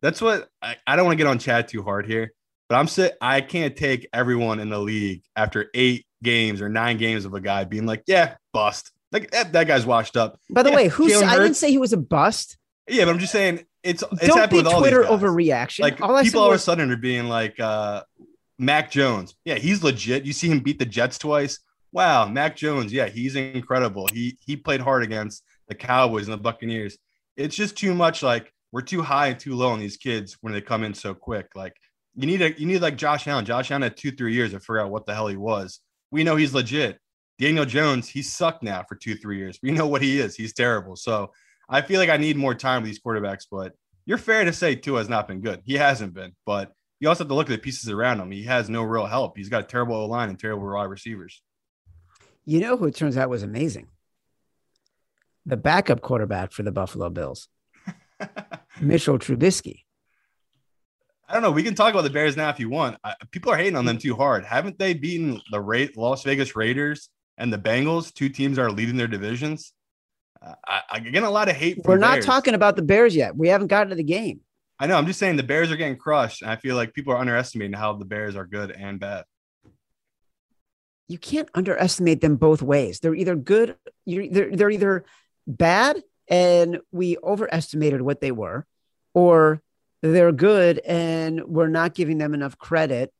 That's 0.00 0.20
what 0.20 0.48
I, 0.60 0.76
I 0.86 0.96
don't 0.96 1.06
want 1.06 1.18
to 1.18 1.24
get 1.24 1.28
on 1.28 1.38
Chad 1.38 1.68
too 1.68 1.82
hard 1.82 2.06
here, 2.06 2.32
but 2.68 2.76
I'm 2.76 2.88
sit 2.88 3.16
I 3.20 3.40
can't 3.40 3.76
take 3.76 4.08
everyone 4.12 4.60
in 4.60 4.68
the 4.68 4.78
league 4.78 5.22
after 5.36 5.70
eight 5.74 6.06
games 6.22 6.60
or 6.60 6.68
nine 6.68 6.96
games 6.96 7.24
of 7.24 7.34
a 7.34 7.40
guy 7.40 7.64
being 7.64 7.86
like, 7.86 8.02
yeah, 8.06 8.36
bust. 8.52 8.90
Like 9.12 9.30
that, 9.30 9.52
that 9.52 9.66
guy's 9.66 9.86
washed 9.86 10.16
up. 10.16 10.38
By 10.50 10.62
the 10.62 10.70
yeah, 10.70 10.76
way, 10.76 10.88
who's 10.88 11.22
I 11.22 11.36
didn't 11.36 11.54
say 11.54 11.70
he 11.70 11.78
was 11.78 11.92
a 11.92 11.98
bust. 11.98 12.56
Yeah, 12.88 13.04
but 13.04 13.12
I'm 13.12 13.18
just 13.18 13.32
saying 13.32 13.64
it's 13.82 14.02
it's 14.12 14.26
don't 14.26 14.50
be 14.50 14.56
with 14.56 14.66
all 14.66 14.80
Twitter 14.80 15.04
overreaction. 15.04 15.80
Like 15.80 16.00
all 16.00 16.20
people 16.22 16.40
all 16.40 16.50
was, 16.50 16.60
of 16.60 16.62
a 16.62 16.64
sudden 16.64 16.90
are 16.90 16.96
being 16.96 17.28
like 17.28 17.60
uh 17.60 18.02
Mac 18.58 18.90
Jones. 18.90 19.34
Yeah, 19.44 19.56
he's 19.56 19.82
legit. 19.82 20.24
You 20.24 20.32
see 20.32 20.48
him 20.48 20.60
beat 20.60 20.78
the 20.78 20.86
Jets 20.86 21.18
twice 21.18 21.60
wow, 21.94 22.26
Mac 22.28 22.56
Jones, 22.56 22.92
yeah, 22.92 23.06
he's 23.06 23.36
incredible. 23.36 24.08
He 24.12 24.36
he 24.44 24.56
played 24.56 24.80
hard 24.80 25.04
against 25.04 25.44
the 25.68 25.74
Cowboys 25.74 26.26
and 26.26 26.34
the 26.34 26.42
Buccaneers. 26.42 26.98
It's 27.36 27.56
just 27.56 27.78
too 27.78 27.94
much 27.94 28.22
like 28.22 28.52
we're 28.72 28.82
too 28.82 29.00
high 29.00 29.28
and 29.28 29.38
too 29.38 29.54
low 29.54 29.70
on 29.70 29.78
these 29.78 29.96
kids 29.96 30.36
when 30.40 30.52
they 30.52 30.60
come 30.60 30.82
in 30.82 30.92
so 30.92 31.14
quick. 31.14 31.46
Like 31.54 31.74
you 32.16 32.26
need 32.26 32.42
a 32.42 32.58
you 32.60 32.66
need 32.66 32.82
like 32.82 32.96
Josh 32.96 33.26
Allen. 33.28 33.44
Josh 33.44 33.70
Allen 33.70 33.82
had 33.82 33.96
two, 33.96 34.10
three 34.10 34.34
years 34.34 34.50
to 34.50 34.60
figure 34.60 34.80
out 34.80 34.90
what 34.90 35.06
the 35.06 35.14
hell 35.14 35.28
he 35.28 35.36
was. 35.36 35.80
We 36.10 36.24
know 36.24 36.36
he's 36.36 36.52
legit. 36.52 36.98
Daniel 37.38 37.64
Jones, 37.64 38.08
he 38.08 38.22
sucked 38.22 38.62
now 38.62 38.84
for 38.88 38.96
two, 38.96 39.14
three 39.14 39.38
years. 39.38 39.58
We 39.62 39.70
know 39.70 39.86
what 39.86 40.02
he 40.02 40.20
is. 40.20 40.36
He's 40.36 40.52
terrible. 40.52 40.96
So 40.96 41.32
I 41.68 41.80
feel 41.80 41.98
like 41.98 42.10
I 42.10 42.16
need 42.16 42.36
more 42.36 42.54
time 42.54 42.82
with 42.82 42.90
these 42.90 43.00
quarterbacks, 43.00 43.46
but 43.50 43.72
you're 44.06 44.18
fair 44.18 44.44
to 44.44 44.52
say 44.52 44.74
Tua 44.74 44.98
has 44.98 45.08
not 45.08 45.26
been 45.26 45.40
good. 45.40 45.62
He 45.64 45.74
hasn't 45.74 46.14
been, 46.14 46.32
but 46.44 46.72
you 47.00 47.08
also 47.08 47.24
have 47.24 47.28
to 47.28 47.34
look 47.34 47.48
at 47.48 47.52
the 47.52 47.58
pieces 47.58 47.88
around 47.88 48.20
him. 48.20 48.30
He 48.30 48.44
has 48.44 48.68
no 48.68 48.82
real 48.82 49.06
help. 49.06 49.36
He's 49.36 49.48
got 49.48 49.64
a 49.64 49.66
terrible 49.66 50.06
line 50.06 50.28
and 50.28 50.38
terrible 50.38 50.72
wide 50.72 50.84
receivers. 50.84 51.42
You 52.44 52.60
know 52.60 52.76
who 52.76 52.86
it 52.86 52.94
turns 52.94 53.16
out 53.16 53.30
was 53.30 53.42
amazing? 53.42 53.88
The 55.46 55.56
backup 55.56 56.00
quarterback 56.00 56.52
for 56.52 56.62
the 56.62 56.72
Buffalo 56.72 57.10
Bills, 57.10 57.48
Mitchell 58.80 59.18
Trubisky. 59.18 59.80
I 61.28 61.34
don't 61.34 61.42
know. 61.42 61.50
We 61.50 61.62
can 61.62 61.74
talk 61.74 61.92
about 61.92 62.02
the 62.02 62.10
Bears 62.10 62.36
now 62.36 62.50
if 62.50 62.60
you 62.60 62.68
want. 62.68 62.98
I, 63.02 63.14
people 63.30 63.50
are 63.50 63.56
hating 63.56 63.76
on 63.76 63.84
them 63.86 63.98
too 63.98 64.14
hard. 64.14 64.44
Haven't 64.44 64.78
they 64.78 64.94
beaten 64.94 65.40
the 65.50 65.60
Ra- 65.60 65.86
Las 65.96 66.22
Vegas 66.22 66.54
Raiders 66.54 67.08
and 67.38 67.52
the 67.52 67.58
Bengals, 67.58 68.12
two 68.12 68.28
teams 68.28 68.58
are 68.58 68.70
leading 68.70 68.96
their 68.96 69.08
divisions? 69.08 69.72
Uh, 70.40 70.54
I, 70.66 70.80
I 70.92 70.98
get 71.00 71.22
a 71.22 71.30
lot 71.30 71.48
of 71.48 71.56
hate. 71.56 71.80
We're 71.84 71.96
not 71.96 72.16
Bears. 72.16 72.26
talking 72.26 72.54
about 72.54 72.76
the 72.76 72.82
Bears 72.82 73.16
yet. 73.16 73.36
We 73.36 73.48
haven't 73.48 73.68
gotten 73.68 73.88
to 73.90 73.96
the 73.96 74.04
game. 74.04 74.40
I 74.78 74.86
know. 74.86 74.96
I'm 74.96 75.06
just 75.06 75.18
saying 75.18 75.36
the 75.36 75.42
Bears 75.42 75.70
are 75.70 75.76
getting 75.76 75.96
crushed, 75.96 76.42
and 76.42 76.50
I 76.50 76.56
feel 76.56 76.76
like 76.76 76.92
people 76.92 77.12
are 77.14 77.18
underestimating 77.18 77.72
how 77.72 77.94
the 77.94 78.04
Bears 78.04 78.36
are 78.36 78.44
good 78.46 78.70
and 78.70 79.00
bad 79.00 79.24
you 81.08 81.18
can't 81.18 81.48
underestimate 81.54 82.20
them 82.20 82.36
both 82.36 82.62
ways. 82.62 83.00
They're 83.00 83.14
either 83.14 83.36
good, 83.36 83.76
you're, 84.04 84.28
they're, 84.28 84.56
they're 84.56 84.70
either 84.70 85.04
bad 85.46 86.02
and 86.28 86.80
we 86.90 87.18
overestimated 87.22 88.00
what 88.00 88.20
they 88.20 88.32
were, 88.32 88.66
or 89.12 89.62
they're 90.02 90.32
good 90.32 90.78
and 90.80 91.44
we're 91.44 91.68
not 91.68 91.94
giving 91.94 92.18
them 92.18 92.34
enough 92.34 92.58
credit. 92.58 93.12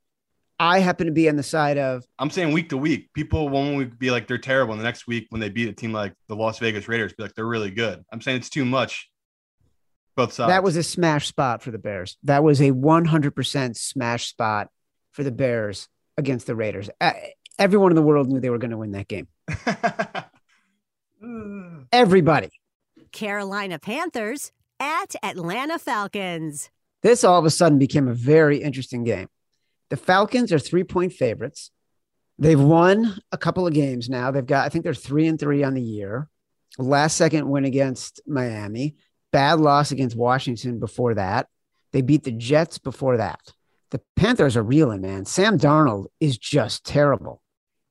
I 0.58 0.78
happen 0.78 1.06
to 1.06 1.12
be 1.12 1.28
on 1.28 1.36
the 1.36 1.42
side 1.42 1.78
of. 1.78 2.04
I'm 2.18 2.30
saying 2.30 2.52
week 2.52 2.68
to 2.68 2.76
week, 2.76 3.12
people 3.12 3.48
won't 3.48 3.98
be 3.98 4.10
like 4.10 4.28
they're 4.28 4.38
terrible. 4.38 4.72
And 4.72 4.80
the 4.80 4.84
next 4.84 5.06
week, 5.06 5.26
when 5.30 5.40
they 5.40 5.48
beat 5.48 5.68
a 5.68 5.72
team 5.72 5.92
like 5.92 6.14
the 6.28 6.36
Las 6.36 6.58
Vegas 6.60 6.88
Raiders, 6.88 7.12
be 7.12 7.24
like 7.24 7.34
they're 7.34 7.44
really 7.44 7.72
good. 7.72 8.04
I'm 8.12 8.20
saying 8.20 8.38
it's 8.38 8.50
too 8.50 8.64
much. 8.64 9.10
Both 10.16 10.32
sides. 10.32 10.50
That 10.50 10.62
was 10.62 10.76
a 10.76 10.84
smash 10.84 11.26
spot 11.26 11.60
for 11.60 11.72
the 11.72 11.78
Bears. 11.78 12.16
That 12.22 12.44
was 12.44 12.60
a 12.60 12.70
100% 12.70 13.76
smash 13.76 14.28
spot 14.28 14.68
for 15.10 15.24
the 15.24 15.32
Bears 15.32 15.88
against 16.16 16.46
the 16.46 16.54
Raiders 16.54 16.88
everyone 17.58 17.90
in 17.90 17.96
the 17.96 18.02
world 18.02 18.28
knew 18.28 18.40
they 18.40 18.50
were 18.50 18.58
going 18.58 18.70
to 18.70 18.78
win 18.78 18.92
that 18.92 19.08
game. 19.08 19.28
Everybody. 21.92 22.50
Carolina 23.12 23.78
Panthers 23.78 24.52
at 24.80 25.14
Atlanta 25.22 25.78
Falcons. 25.78 26.70
This 27.02 27.22
all 27.22 27.38
of 27.38 27.44
a 27.44 27.50
sudden 27.50 27.78
became 27.78 28.08
a 28.08 28.14
very 28.14 28.58
interesting 28.58 29.04
game. 29.04 29.28
The 29.90 29.96
Falcons 29.96 30.52
are 30.52 30.58
three 30.58 30.84
point 30.84 31.12
favorites. 31.12 31.70
They've 32.38 32.60
won 32.60 33.18
a 33.30 33.38
couple 33.38 33.66
of 33.66 33.74
games 33.74 34.08
now. 34.08 34.32
They've 34.32 34.44
got, 34.44 34.66
I 34.66 34.68
think 34.68 34.82
they're 34.82 34.94
three 34.94 35.28
and 35.28 35.38
three 35.38 35.62
on 35.62 35.74
the 35.74 35.82
year. 35.82 36.28
Last 36.78 37.16
second 37.16 37.48
win 37.48 37.64
against 37.64 38.20
Miami, 38.26 38.96
bad 39.30 39.60
loss 39.60 39.92
against 39.92 40.16
Washington 40.16 40.80
before 40.80 41.14
that. 41.14 41.46
They 41.92 42.02
beat 42.02 42.24
the 42.24 42.32
Jets 42.32 42.78
before 42.78 43.18
that. 43.18 43.38
The 43.90 44.00
Panthers 44.16 44.56
are 44.56 44.64
reeling, 44.64 45.02
man. 45.02 45.24
Sam 45.26 45.56
Darnold 45.56 46.06
is 46.18 46.36
just 46.36 46.84
terrible 46.84 47.40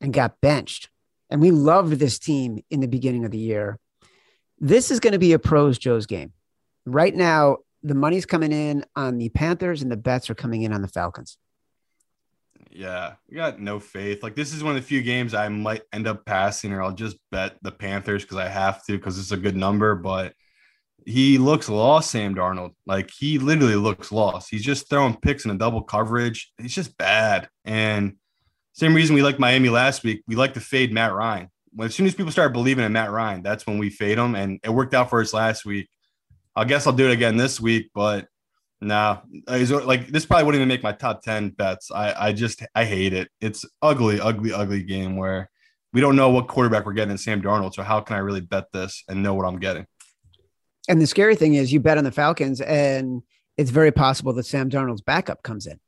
and 0.04 0.14
got 0.14 0.40
benched. 0.42 0.90
And 1.30 1.42
we 1.42 1.50
loved 1.50 1.94
this 1.94 2.20
team 2.20 2.64
in 2.70 2.82
the 2.82 2.88
beginning 2.88 3.26
of 3.26 3.32
the 3.32 3.40
year. 3.40 3.80
This 4.60 4.92
is 4.92 5.00
going 5.00 5.14
to 5.14 5.20
be 5.20 5.34
a 5.34 5.40
pros 5.40 5.80
Joe's 5.80 6.06
game. 6.06 6.34
Right 6.86 7.16
now, 7.16 7.58
the 7.82 7.96
money's 7.96 8.26
coming 8.26 8.52
in 8.52 8.86
on 8.96 9.18
the 9.18 9.30
Panthers 9.30 9.82
and 9.82 9.92
the 9.92 9.98
bets 9.98 10.30
are 10.30 10.36
coming 10.36 10.62
in 10.62 10.74
on 10.74 10.82
the 10.82 10.88
Falcons. 10.88 11.38
Yeah, 12.70 13.14
we 13.30 13.36
got 13.36 13.60
no 13.60 13.80
faith. 13.80 14.24
Like 14.24 14.36
this 14.36 14.54
is 14.54 14.64
one 14.64 14.76
of 14.76 14.82
the 14.82 14.88
few 14.88 15.02
games 15.02 15.34
I 15.34 15.48
might 15.48 15.84
end 15.92 16.08
up 16.08 16.26
passing, 16.26 16.74
or 16.74 16.82
I'll 16.82 16.92
just 16.92 17.18
bet 17.32 17.56
the 17.62 17.72
Panthers 17.72 18.24
because 18.24 18.38
I 18.38 18.48
have 18.48 18.84
to 18.86 18.94
because 18.94 19.20
it's 19.20 19.32
a 19.32 19.38
good 19.38 19.56
number. 19.56 19.96
But 19.96 20.34
he 21.06 21.38
looks 21.38 21.70
lost, 21.70 22.10
Sam 22.10 22.34
Darnold. 22.34 22.72
Like 22.88 23.12
he 23.16 23.38
literally 23.38 23.76
looks 23.76 24.12
lost. 24.12 24.50
He's 24.50 24.64
just 24.64 24.90
throwing 24.90 25.16
picks 25.18 25.46
in 25.46 25.52
a 25.52 25.58
double 25.58 25.84
coverage. 25.84 26.52
He's 26.60 26.74
just 26.74 26.98
bad. 26.98 27.48
And 27.64 28.16
same 28.74 28.96
reason 28.96 29.16
we 29.16 29.24
liked 29.24 29.40
Miami 29.40 29.70
last 29.70 30.04
week. 30.04 30.24
We 30.28 30.36
like 30.36 30.56
to 30.56 30.60
fade 30.60 30.92
Matt 30.92 31.14
Ryan. 31.14 31.50
When 31.72 31.88
as 31.88 31.96
soon 31.96 32.06
as 32.06 32.16
people 32.16 32.32
start 32.32 32.54
believing 32.54 32.86
in 32.86 32.92
Matt 32.92 33.12
Ryan, 33.12 33.42
that's 33.42 33.66
when 33.66 33.78
we 33.78 33.90
fade 33.90 34.18
him. 34.18 34.36
And 34.36 34.60
it 34.64 34.70
worked 34.70 34.94
out 34.94 35.10
for 35.10 35.22
us 35.22 35.34
last 35.34 35.66
week. 35.66 35.90
I 36.56 36.66
guess 36.66 36.86
I'll 36.86 36.94
do 36.94 37.10
it 37.10 37.14
again 37.14 37.38
this 37.38 37.60
week, 37.60 37.90
but 37.96 38.28
no, 38.82 39.22
like 39.48 40.08
this 40.08 40.26
probably 40.26 40.46
wouldn't 40.46 40.60
even 40.60 40.68
make 40.68 40.84
my 40.84 40.92
top 40.92 41.24
10 41.24 41.50
bets. 41.52 41.90
I, 41.90 42.28
I 42.28 42.34
just 42.34 42.64
I 42.76 42.86
hate 42.86 43.14
it. 43.14 43.30
It's 43.40 43.66
ugly, 43.82 44.20
ugly, 44.20 44.52
ugly 44.52 44.84
game 44.84 45.16
where 45.16 45.50
we 45.94 46.02
don't 46.02 46.16
know 46.16 46.30
what 46.30 46.48
quarterback 46.48 46.86
we're 46.86 46.94
getting 46.94 47.12
in 47.12 47.18
Sam 47.18 47.42
Darnold. 47.42 47.74
So 47.74 47.84
how 47.84 48.02
can 48.02 48.16
I 48.16 48.20
really 48.20 48.42
bet 48.42 48.72
this 48.72 49.04
and 49.08 49.24
know 49.24 49.34
what 49.34 49.46
I'm 49.46 49.60
getting? 49.60 49.86
And 50.90 51.02
the 51.02 51.08
scary 51.08 51.36
thing 51.36 51.54
is 51.54 51.72
you 51.72 51.80
bet 51.80 51.98
on 51.98 52.04
the 52.04 52.12
Falcons 52.12 52.60
and 52.60 53.22
it's 53.58 53.72
very 53.72 53.92
possible 53.92 54.34
that 54.34 54.46
Sam 54.46 54.70
Darnold's 54.70 55.02
backup 55.02 55.44
comes 55.44 55.68
in. 55.68 55.80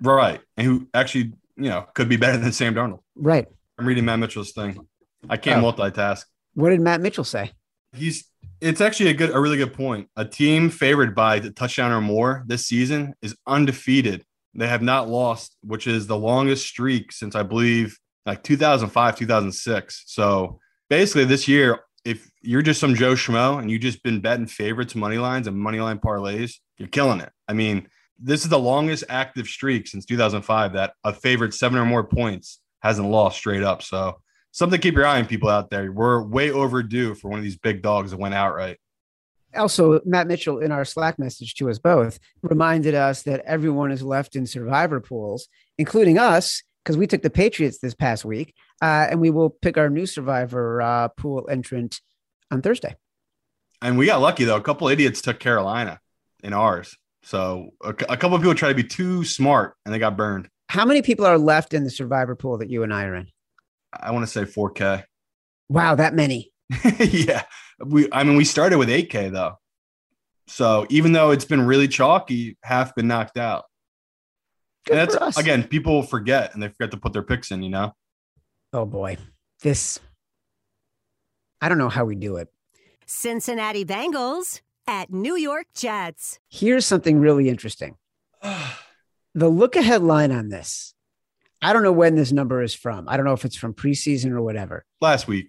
Right. 0.00 0.40
And 0.56 0.66
who 0.66 0.88
actually, 0.94 1.32
you 1.56 1.68
know, 1.68 1.86
could 1.94 2.08
be 2.08 2.16
better 2.16 2.38
than 2.38 2.52
Sam 2.52 2.74
Darnold. 2.74 3.00
Right. 3.14 3.46
I'm 3.78 3.86
reading 3.86 4.04
Matt 4.04 4.18
Mitchell's 4.18 4.52
thing. 4.52 4.86
I 5.28 5.36
can't 5.36 5.62
oh. 5.62 5.72
multitask. 5.72 6.24
What 6.54 6.70
did 6.70 6.80
Matt 6.80 7.00
Mitchell 7.00 7.24
say? 7.24 7.52
He's 7.92 8.24
it's 8.60 8.80
actually 8.80 9.10
a 9.10 9.14
good 9.14 9.30
a 9.30 9.40
really 9.40 9.56
good 9.56 9.74
point. 9.74 10.08
A 10.16 10.24
team 10.24 10.70
favored 10.70 11.14
by 11.14 11.38
the 11.38 11.50
touchdown 11.50 11.92
or 11.92 12.00
more 12.00 12.44
this 12.46 12.66
season 12.66 13.14
is 13.22 13.36
undefeated. 13.46 14.24
They 14.54 14.68
have 14.68 14.82
not 14.82 15.08
lost, 15.08 15.56
which 15.62 15.86
is 15.86 16.06
the 16.06 16.16
longest 16.16 16.66
streak 16.66 17.10
since 17.12 17.34
I 17.34 17.42
believe 17.42 17.98
like 18.24 18.42
2005, 18.42 19.16
2006. 19.16 20.04
So 20.06 20.60
basically 20.88 21.24
this 21.24 21.48
year 21.48 21.80
if 22.04 22.30
you're 22.42 22.62
just 22.62 22.80
some 22.80 22.94
Joe 22.94 23.14
Schmo 23.14 23.58
and 23.58 23.70
you 23.70 23.78
just 23.78 24.02
been 24.02 24.20
betting 24.20 24.46
favorites, 24.46 24.94
money 24.94 25.18
lines, 25.18 25.46
and 25.46 25.56
money 25.56 25.80
line 25.80 25.98
parlays, 25.98 26.56
you're 26.76 26.88
killing 26.88 27.20
it. 27.20 27.30
I 27.48 27.54
mean, 27.54 27.88
this 28.18 28.42
is 28.42 28.48
the 28.48 28.58
longest 28.58 29.04
active 29.08 29.46
streak 29.46 29.86
since 29.86 30.04
2005 30.04 30.74
that 30.74 30.94
a 31.04 31.12
favorite 31.12 31.54
seven 31.54 31.78
or 31.78 31.86
more 31.86 32.04
points 32.04 32.60
hasn't 32.80 33.08
lost 33.08 33.38
straight 33.38 33.62
up. 33.62 33.82
So 33.82 34.20
something 34.52 34.78
to 34.78 34.82
keep 34.82 34.94
your 34.94 35.06
eye 35.06 35.18
on 35.18 35.26
people 35.26 35.48
out 35.48 35.70
there. 35.70 35.90
We're 35.90 36.22
way 36.22 36.50
overdue 36.50 37.14
for 37.14 37.28
one 37.28 37.38
of 37.38 37.44
these 37.44 37.58
big 37.58 37.82
dogs 37.82 38.12
that 38.12 38.20
went 38.20 38.34
outright. 38.34 38.78
Also, 39.56 40.00
Matt 40.04 40.26
Mitchell 40.26 40.58
in 40.58 40.72
our 40.72 40.84
Slack 40.84 41.18
message 41.18 41.54
to 41.56 41.70
us 41.70 41.78
both 41.78 42.18
reminded 42.42 42.94
us 42.94 43.22
that 43.22 43.40
everyone 43.46 43.92
is 43.92 44.02
left 44.02 44.36
in 44.36 44.46
survivor 44.46 45.00
pools, 45.00 45.48
including 45.78 46.18
us, 46.18 46.62
because 46.84 46.96
we 46.96 47.06
took 47.06 47.22
the 47.22 47.30
Patriots 47.30 47.78
this 47.78 47.94
past 47.94 48.24
week, 48.24 48.54
uh, 48.82 49.06
and 49.10 49.20
we 49.20 49.30
will 49.30 49.50
pick 49.50 49.78
our 49.78 49.88
new 49.88 50.06
survivor 50.06 50.82
uh, 50.82 51.08
pool 51.08 51.48
entrant 51.50 52.00
on 52.50 52.62
Thursday. 52.62 52.96
And 53.80 53.96
we 53.96 54.06
got 54.06 54.20
lucky 54.20 54.44
though; 54.44 54.56
a 54.56 54.62
couple 54.62 54.88
idiots 54.88 55.20
took 55.22 55.38
Carolina 55.38 56.00
in 56.42 56.52
ours. 56.52 56.96
So 57.24 57.70
a, 57.82 57.90
a 57.90 58.16
couple 58.16 58.34
of 58.34 58.42
people 58.42 58.54
tried 58.54 58.68
to 58.68 58.74
be 58.74 58.84
too 58.84 59.24
smart, 59.24 59.74
and 59.84 59.94
they 59.94 59.98
got 59.98 60.16
burned. 60.16 60.48
How 60.68 60.84
many 60.84 61.02
people 61.02 61.24
are 61.24 61.38
left 61.38 61.72
in 61.72 61.82
the 61.84 61.90
survivor 61.90 62.36
pool 62.36 62.58
that 62.58 62.70
you 62.70 62.82
and 62.82 62.92
I 62.92 63.04
are 63.04 63.14
in? 63.14 63.28
I 63.98 64.10
want 64.10 64.24
to 64.24 64.30
say 64.30 64.42
4K. 64.42 65.04
Wow, 65.68 65.94
that 65.94 66.14
many. 66.14 66.52
yeah. 66.98 67.44
We 67.84 68.08
I 68.12 68.24
mean 68.24 68.36
we 68.36 68.44
started 68.44 68.78
with 68.78 68.88
8K 68.88 69.32
though. 69.32 69.54
So 70.46 70.86
even 70.90 71.12
though 71.12 71.30
it's 71.30 71.44
been 71.44 71.66
really 71.66 71.88
chalky, 71.88 72.58
half 72.62 72.94
been 72.94 73.08
knocked 73.08 73.38
out. 73.38 73.64
Good 74.86 74.98
and 74.98 75.10
that's 75.10 75.38
again, 75.38 75.64
people 75.64 76.02
forget 76.02 76.52
and 76.52 76.62
they 76.62 76.68
forget 76.68 76.90
to 76.90 76.96
put 76.98 77.12
their 77.12 77.22
picks 77.22 77.50
in, 77.50 77.62
you 77.62 77.70
know. 77.70 77.94
Oh 78.72 78.84
boy. 78.84 79.16
This 79.62 79.98
I 81.60 81.68
don't 81.68 81.78
know 81.78 81.88
how 81.88 82.04
we 82.04 82.14
do 82.14 82.36
it. 82.36 82.48
Cincinnati 83.06 83.84
Bengals 83.84 84.60
at 84.86 85.12
New 85.12 85.36
York 85.36 85.66
Jets. 85.74 86.38
Here's 86.48 86.86
something 86.86 87.18
really 87.18 87.48
interesting. 87.48 87.96
the 89.34 89.48
look 89.48 89.76
ahead 89.76 90.02
line 90.02 90.32
on 90.32 90.48
this. 90.48 90.94
I 91.62 91.72
don't 91.72 91.82
know 91.82 91.92
when 91.92 92.14
this 92.14 92.32
number 92.32 92.62
is 92.62 92.74
from. 92.74 93.08
I 93.08 93.16
don't 93.16 93.24
know 93.24 93.32
if 93.32 93.44
it's 93.44 93.56
from 93.56 93.72
preseason 93.72 94.32
or 94.32 94.42
whatever. 94.42 94.84
Last 95.00 95.26
week. 95.26 95.46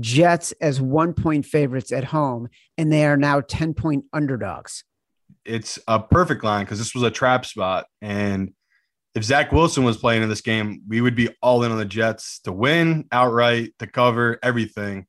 Jets 0.00 0.52
as 0.60 0.80
one 0.80 1.14
point 1.14 1.46
favorites 1.46 1.92
at 1.92 2.04
home, 2.04 2.48
and 2.76 2.92
they 2.92 3.06
are 3.06 3.16
now 3.16 3.40
10 3.40 3.74
point 3.74 4.04
underdogs. 4.12 4.84
It's 5.44 5.78
a 5.88 5.98
perfect 5.98 6.44
line 6.44 6.64
because 6.64 6.78
this 6.78 6.94
was 6.94 7.02
a 7.02 7.10
trap 7.10 7.46
spot. 7.46 7.86
And 8.02 8.52
if 9.14 9.24
Zach 9.24 9.50
Wilson 9.50 9.82
was 9.84 9.96
playing 9.96 10.22
in 10.22 10.28
this 10.28 10.42
game, 10.42 10.82
we 10.86 11.00
would 11.00 11.16
be 11.16 11.30
all 11.42 11.64
in 11.64 11.72
on 11.72 11.78
the 11.78 11.84
Jets 11.84 12.40
to 12.40 12.52
win 12.52 13.06
outright, 13.10 13.72
to 13.78 13.86
cover 13.86 14.38
everything. 14.42 15.06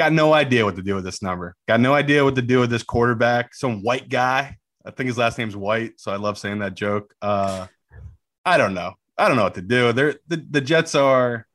Got 0.00 0.14
no 0.14 0.32
idea 0.32 0.64
what 0.64 0.76
to 0.76 0.82
do 0.82 0.94
with 0.94 1.04
this 1.04 1.20
number. 1.20 1.54
Got 1.68 1.80
no 1.80 1.92
idea 1.92 2.24
what 2.24 2.34
to 2.36 2.40
do 2.40 2.60
with 2.60 2.70
this 2.70 2.82
quarterback. 2.82 3.52
Some 3.52 3.82
white 3.82 4.08
guy. 4.08 4.56
I 4.82 4.90
think 4.92 5.08
his 5.08 5.18
last 5.18 5.36
name's 5.36 5.54
White, 5.54 6.00
so 6.00 6.10
I 6.10 6.16
love 6.16 6.38
saying 6.38 6.60
that 6.60 6.72
joke. 6.72 7.14
Uh, 7.20 7.66
I 8.42 8.56
don't 8.56 8.72
know. 8.72 8.94
I 9.18 9.28
don't 9.28 9.36
know 9.36 9.42
what 9.42 9.56
to 9.56 9.60
do. 9.60 9.92
They're 9.92 10.14
the, 10.26 10.42
the 10.52 10.62
Jets 10.62 10.94
are 10.94 11.46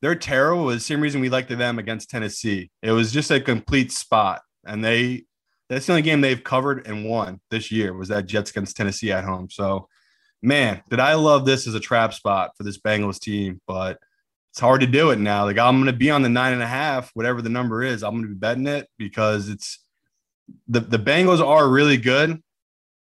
they're 0.00 0.14
terrible. 0.14 0.68
The 0.68 0.80
same 0.80 1.02
reason 1.02 1.20
we 1.20 1.28
liked 1.28 1.50
them 1.50 1.78
against 1.78 2.08
Tennessee. 2.08 2.70
It 2.80 2.92
was 2.92 3.12
just 3.12 3.30
a 3.30 3.38
complete 3.38 3.92
spot, 3.92 4.40
and 4.64 4.82
they 4.82 5.26
that's 5.68 5.84
the 5.84 5.92
only 5.92 6.00
game 6.00 6.22
they've 6.22 6.42
covered 6.42 6.86
and 6.86 7.04
won 7.04 7.38
this 7.50 7.70
year 7.70 7.92
was 7.92 8.08
that 8.08 8.24
Jets 8.24 8.50
against 8.50 8.78
Tennessee 8.78 9.12
at 9.12 9.24
home. 9.24 9.50
So, 9.50 9.88
man, 10.40 10.80
did 10.88 11.00
I 11.00 11.16
love 11.16 11.44
this 11.44 11.66
as 11.66 11.74
a 11.74 11.80
trap 11.80 12.14
spot 12.14 12.52
for 12.56 12.62
this 12.62 12.78
Bengals 12.78 13.20
team? 13.20 13.60
But 13.66 13.98
it's 14.52 14.60
hard 14.60 14.82
to 14.82 14.86
do 14.86 15.10
it 15.10 15.18
now. 15.18 15.46
Like 15.46 15.56
I'm 15.56 15.76
going 15.76 15.86
to 15.86 15.96
be 15.96 16.10
on 16.10 16.20
the 16.20 16.28
nine 16.28 16.52
and 16.52 16.62
a 16.62 16.66
half, 16.66 17.10
whatever 17.14 17.40
the 17.40 17.48
number 17.48 17.82
is. 17.82 18.02
I'm 18.02 18.12
going 18.12 18.24
to 18.24 18.28
be 18.28 18.34
betting 18.34 18.66
it 18.66 18.86
because 18.98 19.48
it's 19.48 19.78
the 20.68 20.80
the 20.80 20.98
Bengals 20.98 21.42
are 21.42 21.66
really 21.66 21.96
good, 21.96 22.38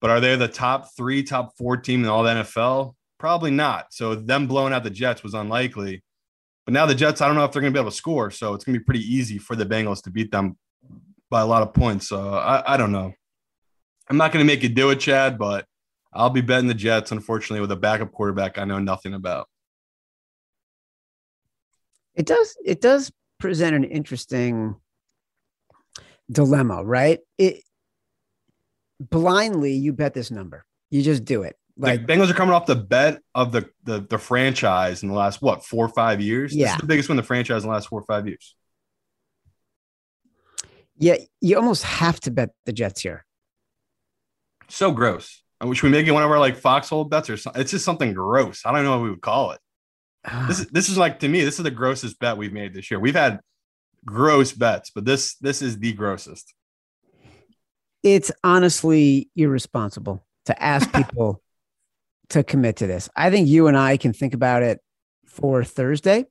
but 0.00 0.10
are 0.10 0.18
they 0.18 0.34
the 0.34 0.48
top 0.48 0.88
three, 0.96 1.22
top 1.22 1.56
four 1.56 1.76
team 1.76 2.02
in 2.02 2.10
all 2.10 2.24
the 2.24 2.30
NFL? 2.30 2.94
Probably 3.18 3.52
not. 3.52 3.92
So 3.92 4.16
them 4.16 4.48
blowing 4.48 4.72
out 4.72 4.82
the 4.82 4.90
Jets 4.90 5.22
was 5.22 5.34
unlikely. 5.34 6.02
But 6.66 6.72
now 6.72 6.86
the 6.86 6.94
Jets, 6.96 7.20
I 7.20 7.28
don't 7.28 7.36
know 7.36 7.44
if 7.44 7.52
they're 7.52 7.62
going 7.62 7.72
to 7.72 7.76
be 7.76 7.80
able 7.80 7.92
to 7.92 7.96
score. 7.96 8.32
So 8.32 8.54
it's 8.54 8.64
going 8.64 8.74
to 8.74 8.80
be 8.80 8.84
pretty 8.84 9.14
easy 9.14 9.38
for 9.38 9.54
the 9.54 9.64
Bengals 9.64 10.02
to 10.02 10.10
beat 10.10 10.32
them 10.32 10.58
by 11.30 11.40
a 11.40 11.46
lot 11.46 11.62
of 11.62 11.72
points. 11.72 12.08
So 12.08 12.34
I, 12.34 12.74
I 12.74 12.76
don't 12.76 12.92
know. 12.92 13.12
I'm 14.10 14.16
not 14.16 14.32
going 14.32 14.44
to 14.44 14.52
make 14.52 14.64
you 14.64 14.68
do 14.68 14.90
it, 14.90 14.96
Chad, 14.96 15.38
but 15.38 15.66
I'll 16.12 16.30
be 16.30 16.40
betting 16.40 16.66
the 16.66 16.74
Jets, 16.74 17.12
unfortunately, 17.12 17.60
with 17.60 17.70
a 17.70 17.76
backup 17.76 18.10
quarterback 18.10 18.58
I 18.58 18.64
know 18.64 18.80
nothing 18.80 19.14
about. 19.14 19.48
It 22.18 22.26
does. 22.26 22.56
It 22.64 22.80
does 22.80 23.12
present 23.38 23.76
an 23.76 23.84
interesting 23.84 24.74
dilemma, 26.30 26.84
right? 26.84 27.20
It 27.38 27.62
blindly 29.00 29.74
you 29.74 29.92
bet 29.92 30.14
this 30.14 30.30
number. 30.30 30.66
You 30.90 31.02
just 31.02 31.24
do 31.24 31.44
it. 31.44 31.56
Like 31.76 32.04
the 32.04 32.12
Bengals 32.12 32.28
are 32.28 32.34
coming 32.34 32.54
off 32.54 32.66
the 32.66 32.74
bet 32.74 33.22
of 33.36 33.52
the, 33.52 33.70
the 33.84 34.00
the 34.00 34.18
franchise 34.18 35.04
in 35.04 35.08
the 35.08 35.14
last 35.14 35.40
what 35.40 35.64
four 35.64 35.86
or 35.86 35.88
five 35.88 36.20
years. 36.20 36.52
Yeah, 36.52 36.66
this 36.66 36.74
is 36.74 36.80
the 36.80 36.86
biggest 36.86 37.08
one 37.08 37.16
the 37.16 37.22
franchise 37.22 37.62
in 37.62 37.68
the 37.68 37.74
last 37.74 37.88
four 37.88 38.00
or 38.00 38.04
five 38.04 38.26
years. 38.26 38.56
Yeah, 40.98 41.18
you 41.40 41.56
almost 41.56 41.84
have 41.84 42.18
to 42.20 42.32
bet 42.32 42.50
the 42.66 42.72
Jets 42.72 43.00
here. 43.00 43.24
So 44.68 44.90
gross. 44.90 45.40
I 45.60 45.66
wish 45.66 45.84
we 45.84 45.88
make 45.88 46.08
it 46.08 46.10
one 46.10 46.24
of 46.24 46.30
our 46.32 46.40
like 46.40 46.56
foxhole 46.56 47.04
bets 47.04 47.30
or 47.30 47.36
something. 47.36 47.62
It's 47.62 47.70
just 47.70 47.84
something 47.84 48.12
gross. 48.12 48.62
I 48.64 48.72
don't 48.72 48.82
know 48.82 48.96
what 48.96 49.04
we 49.04 49.10
would 49.10 49.20
call 49.20 49.52
it. 49.52 49.60
This 50.46 50.60
is 50.60 50.66
this 50.68 50.88
is 50.88 50.98
like 50.98 51.20
to 51.20 51.28
me, 51.28 51.44
this 51.44 51.58
is 51.58 51.64
the 51.64 51.70
grossest 51.70 52.18
bet 52.18 52.36
we've 52.36 52.52
made 52.52 52.74
this 52.74 52.90
year. 52.90 53.00
We've 53.00 53.14
had 53.14 53.40
gross 54.04 54.52
bets, 54.52 54.90
but 54.90 55.04
this 55.04 55.36
this 55.36 55.62
is 55.62 55.78
the 55.78 55.92
grossest. 55.92 56.54
It's 58.02 58.30
honestly 58.44 59.28
irresponsible 59.36 60.24
to 60.46 60.62
ask 60.62 60.92
people 60.94 61.42
to 62.30 62.42
commit 62.42 62.76
to 62.76 62.86
this. 62.86 63.08
I 63.16 63.30
think 63.30 63.48
you 63.48 63.66
and 63.66 63.76
I 63.76 63.96
can 63.96 64.12
think 64.12 64.34
about 64.34 64.62
it 64.62 64.80
for 65.26 65.64
Thursday. 65.64 66.26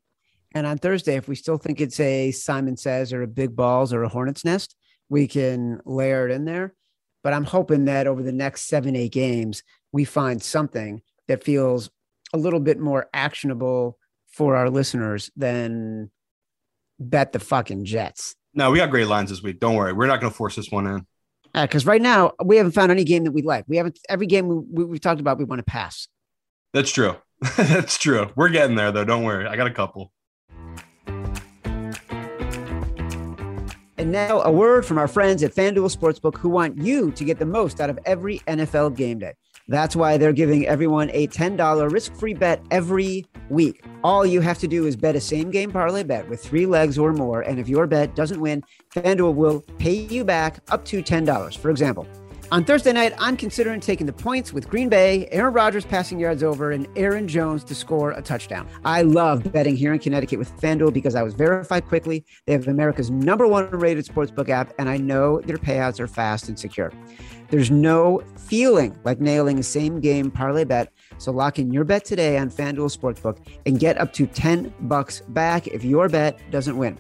And 0.54 0.66
on 0.66 0.78
Thursday, 0.78 1.16
if 1.16 1.28
we 1.28 1.36
still 1.36 1.58
think 1.58 1.82
it's 1.82 2.00
a 2.00 2.32
Simon 2.32 2.78
Says 2.78 3.14
or 3.14 3.22
a 3.22 3.28
Big 3.28 3.56
Balls 3.56 3.94
or 3.94 4.04
a 4.04 4.10
Hornet's 4.10 4.46
Nest, 4.46 4.76
we 5.10 5.28
can 5.28 5.82
layer 5.86 6.28
it 6.28 6.32
in 6.32 6.46
there. 6.46 6.74
But 7.24 7.34
I'm 7.34 7.44
hoping 7.44 7.86
that 7.86 8.08
over 8.08 8.24
the 8.24 8.32
next 8.32 8.68
seven, 8.68 8.96
eight 8.96 9.12
games, 9.12 9.64
we 9.92 10.06
find 10.06 10.42
something 10.42 11.02
that 11.28 11.44
feels 11.44 11.90
a 12.34 12.38
little 12.38 12.60
bit 12.60 12.80
more 12.80 13.08
actionable 13.14 13.98
for 14.28 14.56
our 14.56 14.70
listeners 14.70 15.32
than 15.36 16.12
bet 17.00 17.32
the 17.32 17.40
fucking 17.40 17.86
Jets. 17.86 18.36
No, 18.54 18.72
we 18.72 18.80
got 18.80 18.90
great 18.90 19.08
lines 19.08 19.30
this 19.30 19.42
week. 19.42 19.60
Don't 19.60 19.76
worry. 19.76 19.94
We're 19.94 20.08
not 20.08 20.20
going 20.20 20.32
to 20.32 20.38
force 20.38 20.56
this 20.56 20.72
one 20.72 20.88
in 20.88 21.06
because 21.54 21.88
uh, 21.88 21.92
right 21.92 22.02
now 22.02 22.32
we 22.44 22.58
haven't 22.58 22.74
found 22.74 22.92
any 22.92 23.04
game 23.04 23.24
that 23.24 23.32
we 23.32 23.42
like. 23.42 23.66
We 23.68 23.78
haven't 23.78 24.00
every 24.10 24.28
game 24.28 24.48
we, 24.48 24.84
we, 24.84 24.96
have 24.96 25.02
talked 25.02 25.22
about 25.22 25.38
we 25.38 25.44
want 25.44 25.60
to 25.60 25.64
pass. 25.64 26.08
That's 26.74 26.92
true. 26.92 27.16
That's 27.58 27.98
true. 27.98 28.32
We're 28.36 28.50
getting 28.50 28.76
there 28.76 28.92
though. 28.92 29.06
Don't 29.06 29.24
worry. 29.24 29.48
I 29.48 29.56
got 29.56 29.68
a 29.68 29.74
couple. 29.74 30.12
And 34.00 34.12
now 34.12 34.42
a 34.42 34.52
word 34.52 34.86
from 34.86 35.00
our 35.00 35.08
friends 35.08 35.42
at 35.42 35.56
FanDuel 35.56 35.96
Sportsbook 35.96 36.38
who 36.38 36.50
want 36.50 36.78
you 36.78 37.12
to 37.12 37.26
get 37.26 37.40
the 37.40 37.46
most 37.46 37.82
out 37.82 37.90
of 37.90 37.98
every 38.06 38.40
NFL 38.48 38.96
game 38.96 39.20
day. 39.20 39.34
That's 39.70 39.96
why 39.96 40.18
they're 40.18 40.34
giving 40.34 40.66
everyone 40.66 41.10
a 41.12 41.28
$10 41.28 41.92
risk 41.92 42.14
free 42.16 42.34
bet 42.34 42.64
every 42.72 43.26
week. 43.50 43.84
All 44.04 44.26
you 44.26 44.40
have 44.40 44.60
to 44.60 44.68
do 44.68 44.86
is 44.86 44.96
bet 44.96 45.16
a 45.16 45.22
same 45.22 45.52
game 45.52 45.72
parlay 45.72 46.04
bet 46.04 46.28
with 46.30 46.42
three 46.42 46.66
legs 46.66 46.98
or 46.98 47.12
more. 47.12 47.42
And 47.42 47.60
if 47.60 47.68
your 47.68 47.86
bet 47.86 48.16
doesn't 48.16 48.40
win, 48.40 48.64
FanDuel 48.94 49.36
will 49.36 49.62
pay 49.78 50.06
you 50.06 50.24
back 50.24 50.60
up 50.70 50.86
to 50.86 51.04
$10. 51.04 51.58
For 51.58 51.70
example, 51.70 52.08
on 52.50 52.64
Thursday 52.64 52.94
night, 52.94 53.12
I'm 53.20 53.36
considering 53.36 53.82
taking 53.82 54.06
the 54.08 54.14
points 54.14 54.54
with 54.54 54.70
Green 54.70 54.88
Bay, 54.88 55.28
Aaron 55.32 55.54
Rodgers 55.54 55.84
passing 55.84 56.18
yards 56.18 56.44
over, 56.44 56.72
and 56.72 56.88
Aaron 56.96 57.28
Jones 57.28 57.62
to 57.66 57.76
score 57.76 58.12
a 58.12 58.22
touchdown. 58.22 58.70
I 58.86 59.02
love 59.02 59.52
betting 59.52 59.76
here 59.76 59.92
in 59.92 60.00
Connecticut 60.00 60.40
with 60.40 60.58
FanDuel 60.62 60.94
because 60.94 61.14
I 61.14 61.24
was 61.24 61.34
verified 61.34 61.90
quickly. 61.90 62.24
They 62.46 62.54
have 62.54 62.70
America's 62.70 63.12
number 63.12 63.46
one 63.46 63.70
rated 63.72 64.06
sportsbook 64.06 64.48
app, 64.48 64.74
and 64.80 64.88
I 64.88 64.96
know 64.96 65.42
their 65.42 65.58
payouts 65.58 66.00
are 66.00 66.08
fast 66.08 66.48
and 66.48 66.58
secure. 66.58 66.94
There's 67.50 67.72
no 67.72 68.24
feeling 68.38 68.98
like 69.04 69.22
nailing 69.22 69.60
a 69.60 69.64
same 69.64 70.00
game 70.00 70.32
parlay 70.32 70.64
bet. 70.64 70.92
So 71.18 71.32
lock 71.32 71.60
in 71.60 71.72
your 71.72 71.84
bet 71.84 72.06
today 72.06 72.38
on 72.38 72.50
FanDuel 72.50 72.96
Sportsbook 72.96 73.38
and 73.66 73.80
get 73.80 73.98
up 74.00 74.14
to 74.14 74.28
10 74.28 74.74
bucks 74.82 75.22
back 75.30 75.68
if 75.68 75.84
your 75.84 76.10
bet 76.10 76.40
doesn't 76.52 76.78
win. 76.78 76.98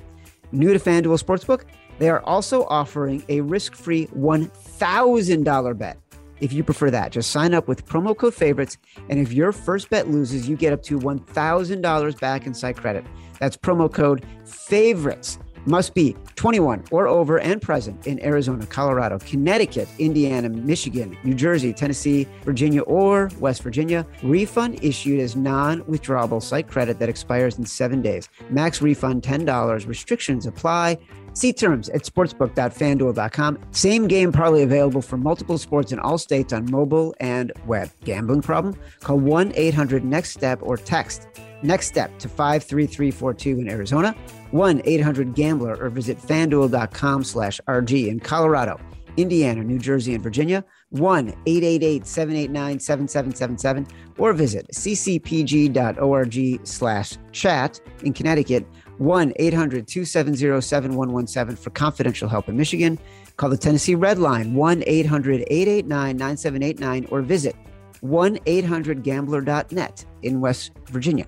New 0.52 0.74
to 0.74 0.80
FanDuel 0.80 1.22
Sportsbook? 1.22 1.64
They 2.00 2.10
are 2.10 2.22
also 2.22 2.66
offering 2.66 3.24
a 3.28 3.42
risk 3.42 3.76
free 3.76 4.08
$1,000 4.08 5.78
bet. 5.78 5.98
If 6.40 6.54
you 6.54 6.64
prefer 6.64 6.92
that, 6.92 7.12
just 7.12 7.32
sign 7.32 7.54
up 7.54 7.68
with 7.68 7.86
promo 7.86 8.16
code 8.16 8.34
favorites. 8.34 8.78
And 9.10 9.20
if 9.20 9.34
your 9.34 9.52
first 9.52 9.90
bet 9.90 10.08
loses, 10.08 10.48
you 10.48 10.56
get 10.56 10.72
up 10.72 10.84
to 10.84 11.00
$1,000 11.00 12.20
back 12.20 12.46
in 12.46 12.54
site 12.54 12.78
credit. 12.78 13.04
That's 13.40 13.58
promo 13.58 13.92
code 13.92 14.26
favorites. 14.46 15.40
Must 15.68 15.94
be 15.94 16.16
21 16.38 16.86
or 16.92 17.08
over 17.08 17.40
and 17.42 17.62
present 17.62 18.08
in 18.08 18.24
Arizona, 18.24 18.66
Colorado, 18.66 19.20
Connecticut, 19.20 19.90
Indiana, 20.00 20.48
Michigan, 20.48 21.18
New 21.26 21.34
Jersey, 21.34 21.74
Tennessee, 21.74 22.26
Virginia, 22.46 22.84
or 22.84 23.30
West 23.42 23.64
Virginia. 23.64 24.08
Refund 24.24 24.82
issued 24.82 25.20
as 25.20 25.36
non 25.36 25.82
withdrawable 25.82 26.42
site 26.42 26.70
credit 26.70 27.00
that 27.00 27.10
expires 27.10 27.58
in 27.58 27.66
seven 27.66 28.02
days. 28.02 28.30
Max 28.50 28.82
refund 28.82 29.24
$10. 29.24 29.86
Restrictions 29.88 30.46
apply. 30.46 30.98
See 31.34 31.52
terms 31.52 31.90
at 31.90 32.04
sportsbook.fanduel.com. 32.04 33.60
Same 33.72 34.08
game 34.08 34.32
parlay 34.32 34.64
available 34.64 35.02
for 35.02 35.18
multiple 35.18 35.58
sports 35.58 35.92
in 35.92 36.00
all 36.00 36.18
states 36.18 36.54
on 36.54 36.72
mobile 36.72 37.14
and 37.20 37.52
web. 37.66 37.92
Gambling 38.06 38.42
problem? 38.42 38.74
Call 39.02 39.20
1 39.20 39.52
800 39.54 40.06
NEXT 40.06 40.34
STEP 40.34 40.60
or 40.64 40.78
text 40.78 41.28
Next 41.64 41.88
Step 41.88 42.18
to 42.20 42.30
53342 42.30 43.60
in 43.60 43.70
Arizona, 43.70 44.16
1 44.52 44.82
800 44.86 45.34
Gambler, 45.34 45.78
or 45.82 45.90
visit 45.90 46.20
fanduel.com 46.20 47.24
slash 47.24 47.60
RG 47.68 48.08
in 48.08 48.20
Colorado, 48.20 48.80
Indiana, 49.18 49.64
New 49.64 49.80
Jersey, 49.80 50.14
and 50.14 50.24
Virginia, 50.24 50.64
1 50.90 51.30
888 51.46 52.06
789 52.06 52.80
7777, 52.80 53.88
or 54.18 54.34
visit 54.34 54.68
ccpg.org 54.74 56.68
slash 56.68 57.18
chat 57.32 57.80
in 58.04 58.14
Connecticut, 58.14 58.66
1 59.00 59.34
800 59.36 59.88
270 59.88 60.62
7117 60.62 61.56
for 61.56 61.70
confidential 61.72 62.30
help 62.30 62.48
in 62.48 62.58
Michigan. 62.58 62.98
Call 63.38 63.50
the 63.50 63.58
Tennessee 63.58 63.96
Red 63.96 64.18
Line 64.18 64.54
1 64.54 64.84
800 64.86 65.42
889 65.42 66.18
9789 66.18 67.08
or 67.12 67.22
visit 67.22 67.56
1 68.02 68.40
800 68.46 69.04
gambler.net 69.04 70.06
in 70.24 70.40
West 70.40 70.72
Virginia. 70.86 71.26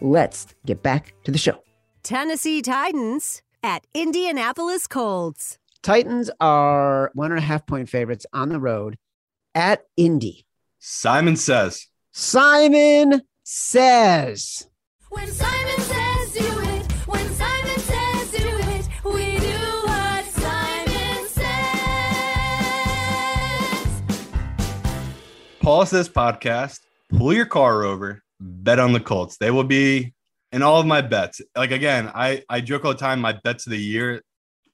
Let's 0.00 0.46
get 0.66 0.82
back 0.82 1.14
to 1.24 1.30
the 1.30 1.38
show. 1.38 1.62
Tennessee 2.02 2.60
Titans 2.62 3.42
at 3.62 3.86
Indianapolis 3.94 4.88
Colts. 4.88 5.58
Titans 5.84 6.32
are 6.40 7.12
one 7.14 7.30
and 7.30 7.38
a 7.38 7.42
half 7.42 7.64
point 7.64 7.88
favorites 7.88 8.26
on 8.32 8.48
the 8.48 8.58
road 8.58 8.98
at 9.54 9.84
Indy. 9.96 10.44
Simon 10.80 11.36
says. 11.36 11.86
Simon 12.10 13.22
says. 13.44 14.66
When 15.10 15.28
Simon 15.28 15.80
says 15.80 16.32
do 16.32 16.60
it, 16.60 16.90
when 17.06 17.24
Simon 17.34 17.78
says 17.78 18.32
do 18.32 18.48
it, 18.48 18.88
we 19.04 19.38
do 19.38 19.58
what 19.84 20.24
Simon 20.24 21.28
says. 21.28 21.52
Pause 25.60 25.90
this 25.90 26.08
podcast, 26.08 26.80
pull 27.16 27.32
your 27.32 27.46
car 27.46 27.84
over, 27.84 28.24
bet 28.40 28.80
on 28.80 28.92
the 28.92 28.98
Colts. 28.98 29.36
They 29.36 29.52
will 29.52 29.62
be 29.62 30.14
in 30.52 30.62
all 30.62 30.80
of 30.80 30.86
my 30.86 31.00
bets. 31.00 31.40
Like 31.56 31.70
again, 31.70 32.10
I 32.14 32.44
I 32.48 32.60
joke 32.60 32.84
all 32.84 32.92
the 32.92 32.98
time. 32.98 33.20
My 33.20 33.32
bets 33.32 33.66
of 33.66 33.70
the 33.70 33.78
year. 33.78 34.22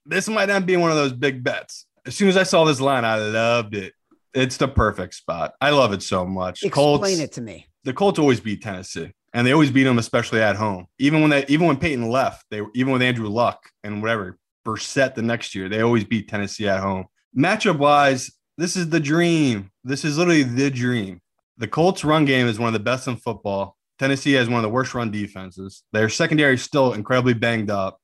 This 0.05 0.29
might 0.29 0.49
not 0.49 0.67
be 0.67 0.77
one 0.77 0.91
of 0.91 0.97
those 0.97 1.13
big 1.13 1.45
bets. 1.45 1.87
As 2.07 2.17
soon 2.17 2.29
as 2.29 2.37
I 2.37 2.43
saw 2.43 2.65
this 2.65 2.81
line, 2.81 3.05
I 3.05 3.17
loved 3.17 3.75
it. 3.75 3.93
It's 4.35 4.57
the 4.57 4.69
perfect 4.69 5.15
spot. 5.15 5.55
I 5.61 5.71
love 5.71 5.93
it 5.93 6.03
so 6.03 6.25
much. 6.25 6.63
Explain 6.63 6.73
Colts, 6.73 7.19
it 7.19 7.33
to 7.33 7.41
me. 7.41 7.67
the 7.85 7.93
Colts 7.93 8.19
always 8.19 8.41
beat 8.41 8.63
Tennessee, 8.63 9.13
and 9.33 9.47
they 9.47 9.53
always 9.53 9.71
beat 9.71 9.85
them, 9.85 9.99
especially 9.99 10.41
at 10.41 10.57
home. 10.57 10.87
Even 10.99 11.21
when 11.21 11.31
they, 11.31 11.45
even 11.49 11.67
when 11.67 11.77
Peyton 11.77 12.09
left, 12.11 12.45
they 12.51 12.63
even 12.75 12.93
with 12.93 13.03
Andrew 13.03 13.29
Luck 13.29 13.69
and 13.85 14.01
whatever 14.03 14.39
Brissett 14.67 15.15
the 15.15 15.23
next 15.23 15.55
year, 15.55 15.69
they 15.69 15.81
always 15.81 16.05
beat 16.05 16.29
Tennessee 16.29 16.69
at 16.69 16.81
home. 16.81 17.07
Matchup 17.37 17.79
wise, 17.79 18.31
this 18.57 18.77
is 18.77 18.89
the 18.91 19.01
dream. 19.01 19.71
This 19.85 20.05
is 20.05 20.19
literally 20.19 20.43
the 20.43 20.71
dream. 20.71 21.21
The 21.59 21.69
Colts' 21.69 22.05
run 22.05 22.25
game 22.25 22.47
is 22.47 22.59
one 22.59 22.69
of 22.69 22.73
the 22.73 22.79
best 22.79 23.09
in 23.09 23.17
football. 23.17 23.77
Tennessee 23.99 24.33
has 24.33 24.49
one 24.49 24.59
of 24.59 24.63
the 24.63 24.69
worst 24.69 24.95
run 24.95 25.11
defenses. 25.11 25.83
Their 25.93 26.09
secondary 26.09 26.55
is 26.55 26.63
still 26.63 26.93
incredibly 26.93 27.35
banged 27.35 27.71
up. 27.71 28.01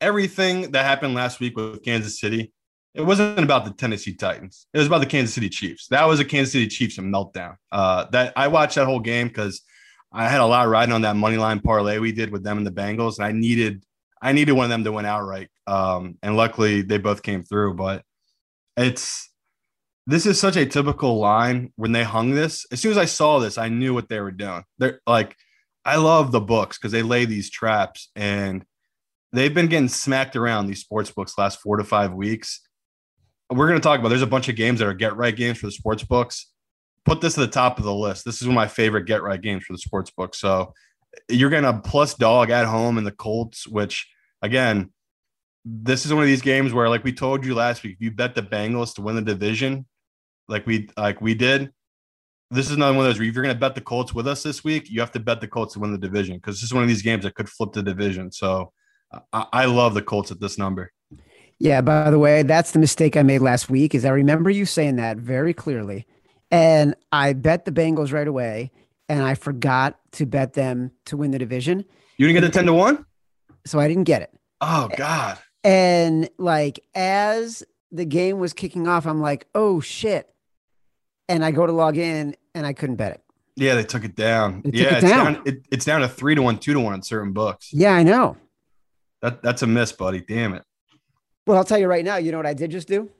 Everything 0.00 0.70
that 0.72 0.84
happened 0.84 1.14
last 1.14 1.40
week 1.40 1.56
with 1.56 1.82
Kansas 1.84 2.20
City, 2.20 2.52
it 2.94 3.02
wasn't 3.02 3.38
about 3.38 3.64
the 3.64 3.72
Tennessee 3.72 4.14
Titans. 4.14 4.66
It 4.72 4.78
was 4.78 4.86
about 4.86 5.00
the 5.00 5.06
Kansas 5.06 5.34
City 5.34 5.48
Chiefs. 5.48 5.88
That 5.88 6.06
was 6.06 6.20
a 6.20 6.24
Kansas 6.24 6.52
City 6.52 6.68
Chiefs 6.68 6.96
meltdown. 6.98 7.56
Uh, 7.70 8.06
that 8.12 8.32
I 8.36 8.48
watched 8.48 8.76
that 8.76 8.86
whole 8.86 9.00
game 9.00 9.28
because 9.28 9.62
I 10.12 10.28
had 10.28 10.40
a 10.40 10.46
lot 10.46 10.68
riding 10.68 10.94
on 10.94 11.02
that 11.02 11.16
money 11.16 11.36
line 11.36 11.60
parlay 11.60 11.98
we 11.98 12.12
did 12.12 12.30
with 12.30 12.42
them 12.42 12.58
and 12.58 12.66
the 12.66 12.72
Bengals, 12.72 13.18
and 13.18 13.26
I 13.26 13.32
needed 13.32 13.84
I 14.22 14.32
needed 14.32 14.52
one 14.52 14.64
of 14.64 14.70
them 14.70 14.84
to 14.84 14.92
win 14.92 15.06
outright. 15.06 15.48
Um, 15.66 16.18
and 16.22 16.36
luckily 16.36 16.82
they 16.82 16.98
both 16.98 17.22
came 17.22 17.42
through. 17.42 17.74
But 17.74 18.02
it's 18.76 19.29
this 20.10 20.26
is 20.26 20.40
such 20.40 20.56
a 20.56 20.66
typical 20.66 21.18
line 21.18 21.72
when 21.76 21.92
they 21.92 22.02
hung 22.02 22.32
this. 22.32 22.66
As 22.72 22.80
soon 22.80 22.90
as 22.90 22.98
I 22.98 23.04
saw 23.04 23.38
this, 23.38 23.58
I 23.58 23.68
knew 23.68 23.94
what 23.94 24.08
they 24.08 24.20
were 24.20 24.32
doing. 24.32 24.64
They're 24.78 25.00
like, 25.06 25.36
I 25.84 25.96
love 25.96 26.32
the 26.32 26.40
books 26.40 26.78
because 26.78 26.90
they 26.90 27.02
lay 27.02 27.26
these 27.26 27.48
traps 27.48 28.10
and 28.16 28.64
they've 29.32 29.54
been 29.54 29.68
getting 29.68 29.88
smacked 29.88 30.34
around 30.34 30.66
these 30.66 30.80
sports 30.80 31.10
books 31.10 31.38
last 31.38 31.60
four 31.60 31.76
to 31.76 31.84
five 31.84 32.12
weeks. 32.12 32.60
We're 33.50 33.68
going 33.68 33.80
to 33.80 33.82
talk 33.82 34.00
about 34.00 34.08
there's 34.08 34.22
a 34.22 34.26
bunch 34.26 34.48
of 34.48 34.56
games 34.56 34.80
that 34.80 34.88
are 34.88 34.94
get 34.94 35.16
right 35.16 35.34
games 35.34 35.58
for 35.58 35.66
the 35.66 35.72
sports 35.72 36.02
books. 36.02 36.50
Put 37.04 37.20
this 37.20 37.38
at 37.38 37.42
the 37.42 37.48
top 37.48 37.78
of 37.78 37.84
the 37.84 37.94
list. 37.94 38.24
This 38.24 38.40
is 38.40 38.48
one 38.48 38.56
of 38.56 38.60
my 38.60 38.68
favorite 38.68 39.06
get 39.06 39.22
right 39.22 39.40
games 39.40 39.64
for 39.64 39.72
the 39.72 39.78
sports 39.78 40.10
book. 40.10 40.34
So 40.34 40.74
you're 41.28 41.50
going 41.50 41.64
to 41.64 41.80
plus 41.80 42.14
dog 42.14 42.50
at 42.50 42.66
home 42.66 42.98
in 42.98 43.04
the 43.04 43.12
Colts, 43.12 43.66
which 43.66 44.08
again, 44.42 44.92
this 45.64 46.04
is 46.04 46.12
one 46.12 46.22
of 46.22 46.28
these 46.28 46.42
games 46.42 46.72
where, 46.72 46.88
like 46.88 47.04
we 47.04 47.12
told 47.12 47.44
you 47.44 47.54
last 47.54 47.82
week, 47.82 47.94
if 47.94 48.00
you 48.00 48.10
bet 48.10 48.34
the 48.34 48.42
Bengals 48.42 48.94
to 48.94 49.02
win 49.02 49.16
the 49.16 49.22
division, 49.22 49.86
like 50.50 50.66
we 50.66 50.88
like 50.96 51.20
we 51.20 51.34
did, 51.34 51.72
this 52.50 52.66
is 52.66 52.72
another 52.72 52.96
one 52.96 53.06
of 53.06 53.10
those. 53.10 53.18
Where 53.18 53.28
if 53.28 53.34
you're 53.34 53.44
going 53.44 53.54
to 53.54 53.60
bet 53.60 53.74
the 53.74 53.80
Colts 53.80 54.12
with 54.12 54.26
us 54.26 54.42
this 54.42 54.62
week, 54.64 54.90
you 54.90 55.00
have 55.00 55.12
to 55.12 55.20
bet 55.20 55.40
the 55.40 55.48
Colts 55.48 55.74
to 55.74 55.80
win 55.80 55.92
the 55.92 55.98
division 55.98 56.36
because 56.36 56.56
this 56.56 56.64
is 56.64 56.74
one 56.74 56.82
of 56.82 56.88
these 56.88 57.02
games 57.02 57.24
that 57.24 57.34
could 57.34 57.48
flip 57.48 57.72
the 57.72 57.82
division. 57.82 58.30
So 58.32 58.72
I, 59.32 59.46
I 59.52 59.64
love 59.66 59.94
the 59.94 60.02
Colts 60.02 60.30
at 60.30 60.40
this 60.40 60.58
number. 60.58 60.92
Yeah, 61.58 61.82
by 61.82 62.10
the 62.10 62.18
way, 62.18 62.42
that's 62.42 62.72
the 62.72 62.78
mistake 62.78 63.16
I 63.16 63.22
made 63.22 63.40
last 63.40 63.68
week 63.68 63.94
is 63.94 64.04
I 64.04 64.10
remember 64.10 64.48
you 64.48 64.64
saying 64.64 64.96
that 64.96 65.18
very 65.18 65.52
clearly. 65.52 66.06
And 66.50 66.96
I 67.12 67.34
bet 67.34 67.64
the 67.64 67.72
Bengals 67.72 68.12
right 68.12 68.26
away 68.26 68.72
and 69.08 69.22
I 69.22 69.34
forgot 69.34 69.98
to 70.12 70.26
bet 70.26 70.54
them 70.54 70.92
to 71.06 71.16
win 71.16 71.32
the 71.32 71.38
division. 71.38 71.84
You 72.16 72.26
didn't 72.26 72.42
get 72.42 72.48
a 72.48 72.52
ten 72.52 72.66
to 72.66 72.72
one. 72.72 73.04
So 73.66 73.78
I 73.78 73.88
didn't 73.88 74.04
get 74.04 74.22
it. 74.22 74.30
Oh 74.60 74.88
God. 74.96 75.38
And 75.62 76.30
like 76.38 76.80
as 76.94 77.62
the 77.92 78.06
game 78.06 78.38
was 78.38 78.52
kicking 78.52 78.88
off, 78.88 79.06
I'm 79.06 79.20
like, 79.20 79.46
oh 79.54 79.80
shit. 79.80 80.32
And 81.30 81.44
I 81.44 81.50
go 81.50 81.64
to 81.64 81.72
log 81.72 81.96
in 81.96 82.34
and 82.54 82.66
I 82.66 82.72
couldn't 82.72 82.96
bet 82.96 83.12
it. 83.12 83.22
Yeah, 83.56 83.74
they 83.74 83.84
took 83.84 84.04
it 84.04 84.16
down. 84.16 84.62
They 84.64 84.80
yeah, 84.80 84.96
it 84.96 85.02
it's 85.04 85.10
down. 85.10 85.34
down. 85.34 85.42
it, 85.44 85.66
it's 85.70 85.84
down 85.84 86.00
to 86.00 86.08
three 86.08 86.34
to 86.34 86.42
one, 86.42 86.58
two 86.58 86.72
to 86.72 86.80
one 86.80 86.94
in 86.94 87.02
certain 87.02 87.32
books. 87.32 87.72
Yeah, 87.72 87.92
I 87.92 88.02
know. 88.02 88.36
That 89.22 89.42
that's 89.42 89.62
a 89.62 89.66
miss, 89.66 89.92
buddy. 89.92 90.20
Damn 90.20 90.54
it. 90.54 90.64
Well, 91.46 91.56
I'll 91.56 91.64
tell 91.64 91.78
you 91.78 91.86
right 91.86 92.04
now, 92.04 92.16
you 92.16 92.32
know 92.32 92.38
what 92.38 92.46
I 92.46 92.54
did 92.54 92.70
just 92.70 92.88
do 92.88 93.10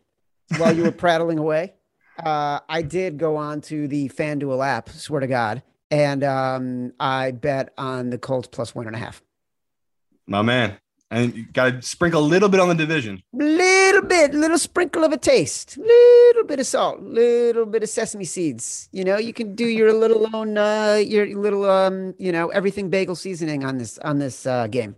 while 0.57 0.75
you 0.75 0.85
were 0.85 0.92
prattling 0.92 1.38
away? 1.38 1.75
Uh, 2.23 2.61
I 2.68 2.83
did 2.83 3.18
go 3.18 3.37
on 3.37 3.61
to 3.62 3.88
the 3.88 4.09
FanDuel 4.09 4.66
app, 4.66 4.88
swear 4.90 5.20
to 5.20 5.27
God, 5.27 5.62
and 5.90 6.23
um, 6.25 6.92
I 6.99 7.31
bet 7.31 7.73
on 7.79 8.11
the 8.11 8.18
Colts 8.18 8.49
plus 8.51 8.75
one 8.75 8.87
and 8.87 8.96
a 8.96 8.99
half. 8.99 9.23
My 10.27 10.42
man. 10.42 10.79
And 11.12 11.35
you 11.35 11.44
got 11.53 11.70
to 11.70 11.83
sprinkle 11.83 12.20
a 12.20 12.25
little 12.25 12.49
bit 12.49 12.61
on 12.61 12.68
the 12.68 12.75
division. 12.75 13.20
Little 13.33 14.03
bit, 14.03 14.33
little 14.33 14.59
sprinkle 14.59 15.03
of 15.03 15.12
a 15.12 15.16
taste, 15.16 15.77
little 15.77 16.44
bit 16.44 16.61
of 16.61 16.66
salt, 16.66 17.03
little 17.03 17.66
bit 17.66 17.83
of 17.83 17.88
sesame 17.88 18.25
seeds. 18.25 18.88
You 18.92 19.03
know, 19.05 19.16
you 19.18 19.33
can 19.33 19.57
do 19.57 19.66
your 19.66 19.92
little 19.92 20.29
own, 20.35 20.57
uh, 20.57 21.03
your 21.05 21.27
little, 21.37 21.68
um, 21.68 22.14
you 22.18 22.31
know, 22.31 22.49
everything 22.49 22.90
bagel 22.90 23.16
seasoning 23.16 23.64
on 23.64 23.79
this 23.79 23.99
on 23.99 24.18
this 24.18 24.46
uh, 24.46 24.68
game. 24.68 24.94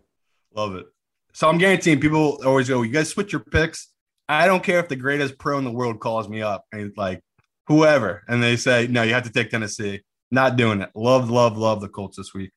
Love 0.55 0.75
it. 0.75 0.87
So 1.33 1.49
I'm 1.49 1.57
guaranteeing 1.57 2.01
people 2.01 2.41
always 2.45 2.69
go, 2.69 2.83
you 2.83 2.93
guys 2.93 3.09
switch 3.09 3.33
your 3.33 3.41
picks. 3.41 3.89
I 4.29 4.47
don't 4.47 4.63
care 4.63 4.81
if 4.81 4.89
the 4.89 4.97
greatest 4.97 5.39
pro 5.39 5.57
in 5.57 5.65
the 5.65 5.73
world 5.73 5.99
calls 5.99 6.29
me 6.29 6.43
up 6.43 6.67
and 6.73 6.93
like, 6.97 7.21
whoever, 7.69 8.23
and 8.29 8.43
they 8.43 8.57
say 8.57 8.87
no, 8.87 9.03
you 9.03 9.15
have 9.15 9.25
to 9.25 9.33
take 9.33 9.51
Tennessee. 9.51 10.03
Not 10.31 10.57
doing 10.57 10.81
it. 10.81 10.91
Love, 10.95 11.31
love, 11.31 11.59
love 11.59 11.81
the 11.81 11.89
Colts 11.89 12.17
this 12.17 12.33
week. 12.33 12.53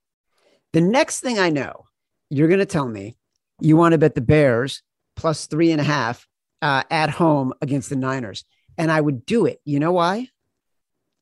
The 0.71 0.81
next 0.81 1.19
thing 1.19 1.39
I 1.39 1.49
know, 1.49 1.85
you're 2.29 2.47
going 2.47 2.59
to 2.59 2.65
tell 2.65 2.87
me 2.87 3.17
you 3.61 3.77
want 3.77 3.93
to 3.93 3.97
bet 3.97 4.15
the 4.15 4.21
Bears 4.21 4.81
plus 5.15 5.47
three 5.47 5.71
and 5.71 5.81
a 5.81 5.83
half 5.83 6.27
uh, 6.61 6.83
at 6.89 7.09
home 7.09 7.53
against 7.61 7.89
the 7.89 7.95
Niners. 7.95 8.45
And 8.77 8.91
I 8.91 8.99
would 8.99 9.25
do 9.25 9.45
it. 9.45 9.61
You 9.65 9.79
know 9.79 9.93
why? 9.93 10.29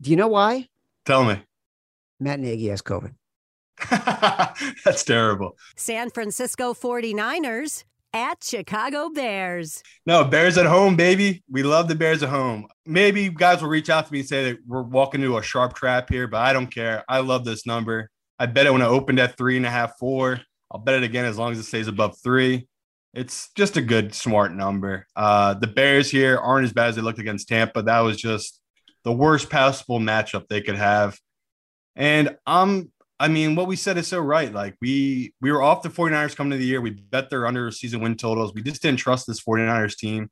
Do 0.01 0.09
you 0.09 0.15
know 0.15 0.27
why? 0.27 0.67
Tell 1.05 1.23
me. 1.23 1.41
Matt 2.19 2.39
Nagy 2.39 2.67
has 2.67 2.81
COVID. 2.81 3.13
That's 4.85 5.03
terrible. 5.03 5.57
San 5.75 6.09
Francisco 6.09 6.73
49ers 6.73 7.83
at 8.13 8.43
Chicago 8.43 9.09
Bears. 9.09 9.83
No, 10.05 10.23
Bears 10.23 10.57
at 10.57 10.65
home, 10.65 10.95
baby. 10.95 11.43
We 11.49 11.63
love 11.63 11.87
the 11.87 11.95
Bears 11.95 12.23
at 12.23 12.29
home. 12.29 12.67
Maybe 12.85 13.29
guys 13.29 13.61
will 13.61 13.69
reach 13.69 13.89
out 13.89 14.05
to 14.07 14.13
me 14.13 14.19
and 14.19 14.27
say 14.27 14.51
that 14.51 14.59
we're 14.67 14.83
walking 14.83 15.21
into 15.21 15.37
a 15.37 15.43
sharp 15.43 15.73
trap 15.73 16.09
here, 16.09 16.27
but 16.27 16.41
I 16.41 16.53
don't 16.53 16.67
care. 16.67 17.03
I 17.09 17.19
love 17.19 17.43
this 17.43 17.65
number. 17.65 18.09
I 18.39 18.45
bet 18.45 18.65
it 18.65 18.73
when 18.73 18.81
it 18.81 18.85
opened 18.85 19.19
at 19.19 19.37
three 19.37 19.57
and 19.57 19.65
a 19.65 19.69
half, 19.69 19.97
four. 19.97 20.41
I'll 20.73 20.79
bet 20.79 20.95
it 20.95 21.03
again 21.03 21.25
as 21.25 21.37
long 21.37 21.51
as 21.51 21.59
it 21.59 21.63
stays 21.63 21.87
above 21.87 22.17
three. 22.23 22.67
It's 23.13 23.51
just 23.55 23.77
a 23.77 23.81
good, 23.81 24.15
smart 24.15 24.53
number. 24.53 25.05
Uh, 25.15 25.53
the 25.53 25.67
Bears 25.67 26.09
here 26.09 26.37
aren't 26.37 26.65
as 26.65 26.73
bad 26.73 26.87
as 26.87 26.95
they 26.95 27.01
looked 27.01 27.19
against 27.19 27.47
Tampa. 27.47 27.83
That 27.83 27.99
was 27.99 28.17
just 28.17 28.59
the 29.03 29.11
worst 29.11 29.49
possible 29.49 29.99
matchup 29.99 30.47
they 30.47 30.61
could 30.61 30.77
have. 30.77 31.19
And 31.95 32.35
I'm 32.47 32.91
I 33.19 33.27
mean, 33.29 33.55
what 33.55 33.67
we 33.67 33.75
said 33.75 33.97
is 33.97 34.07
so 34.07 34.19
right. 34.19 34.51
Like 34.51 34.75
we 34.81 35.33
we 35.39 35.51
were 35.51 35.61
off 35.61 35.83
the 35.83 35.89
49ers 35.89 36.35
coming 36.35 36.51
to 36.51 36.57
the 36.57 36.65
year. 36.65 36.81
We 36.81 36.89
bet 36.89 37.29
their 37.29 37.45
under 37.47 37.71
season 37.71 38.01
win 38.01 38.17
totals. 38.17 38.53
We 38.53 38.63
just 38.63 38.81
didn't 38.81 38.99
trust 38.99 39.27
this 39.27 39.41
49ers 39.41 39.95
team. 39.95 40.29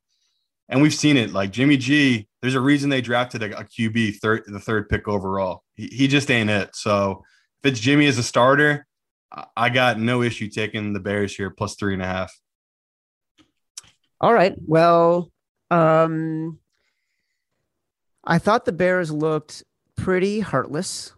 And 0.68 0.82
we've 0.82 0.94
seen 0.94 1.16
it. 1.16 1.32
Like 1.32 1.52
Jimmy 1.52 1.76
G, 1.76 2.28
there's 2.40 2.54
a 2.54 2.60
reason 2.60 2.90
they 2.90 3.00
drafted 3.00 3.42
a, 3.42 3.60
a 3.60 3.64
QB 3.64 4.16
third 4.16 4.42
the 4.46 4.60
third 4.60 4.88
pick 4.88 5.08
overall. 5.08 5.62
He, 5.74 5.86
he 5.86 6.08
just 6.08 6.30
ain't 6.30 6.50
it. 6.50 6.74
So 6.74 7.22
if 7.62 7.72
it's 7.72 7.80
Jimmy 7.80 8.06
as 8.06 8.18
a 8.18 8.22
starter, 8.22 8.86
I- 9.56 9.70
got 9.70 9.98
no 9.98 10.22
issue 10.22 10.48
taking 10.48 10.92
the 10.92 11.00
Bears 11.00 11.34
here 11.34 11.50
plus 11.50 11.76
three 11.76 11.94
and 11.94 12.02
a 12.02 12.06
half. 12.06 12.32
All 14.20 14.32
right. 14.32 14.54
Well, 14.66 15.30
um, 15.70 16.58
I 18.24 18.38
thought 18.38 18.64
the 18.64 18.72
Bears 18.72 19.10
looked 19.10 19.64
pretty 19.96 20.40
heartless 20.40 21.12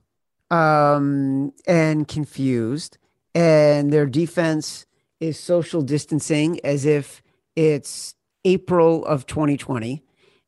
um, 0.51 1.53
and 1.67 2.07
confused, 2.09 2.99
and 3.35 3.93
their 3.93 4.07
defense 4.07 4.87
is 5.21 5.39
social 5.39 5.83
distancing 5.83 6.61
as 6.65 6.87
if 6.87 7.23
it's 7.57 8.15
April 8.45 9.05
of 9.05 9.27
2020, 9.27 10.03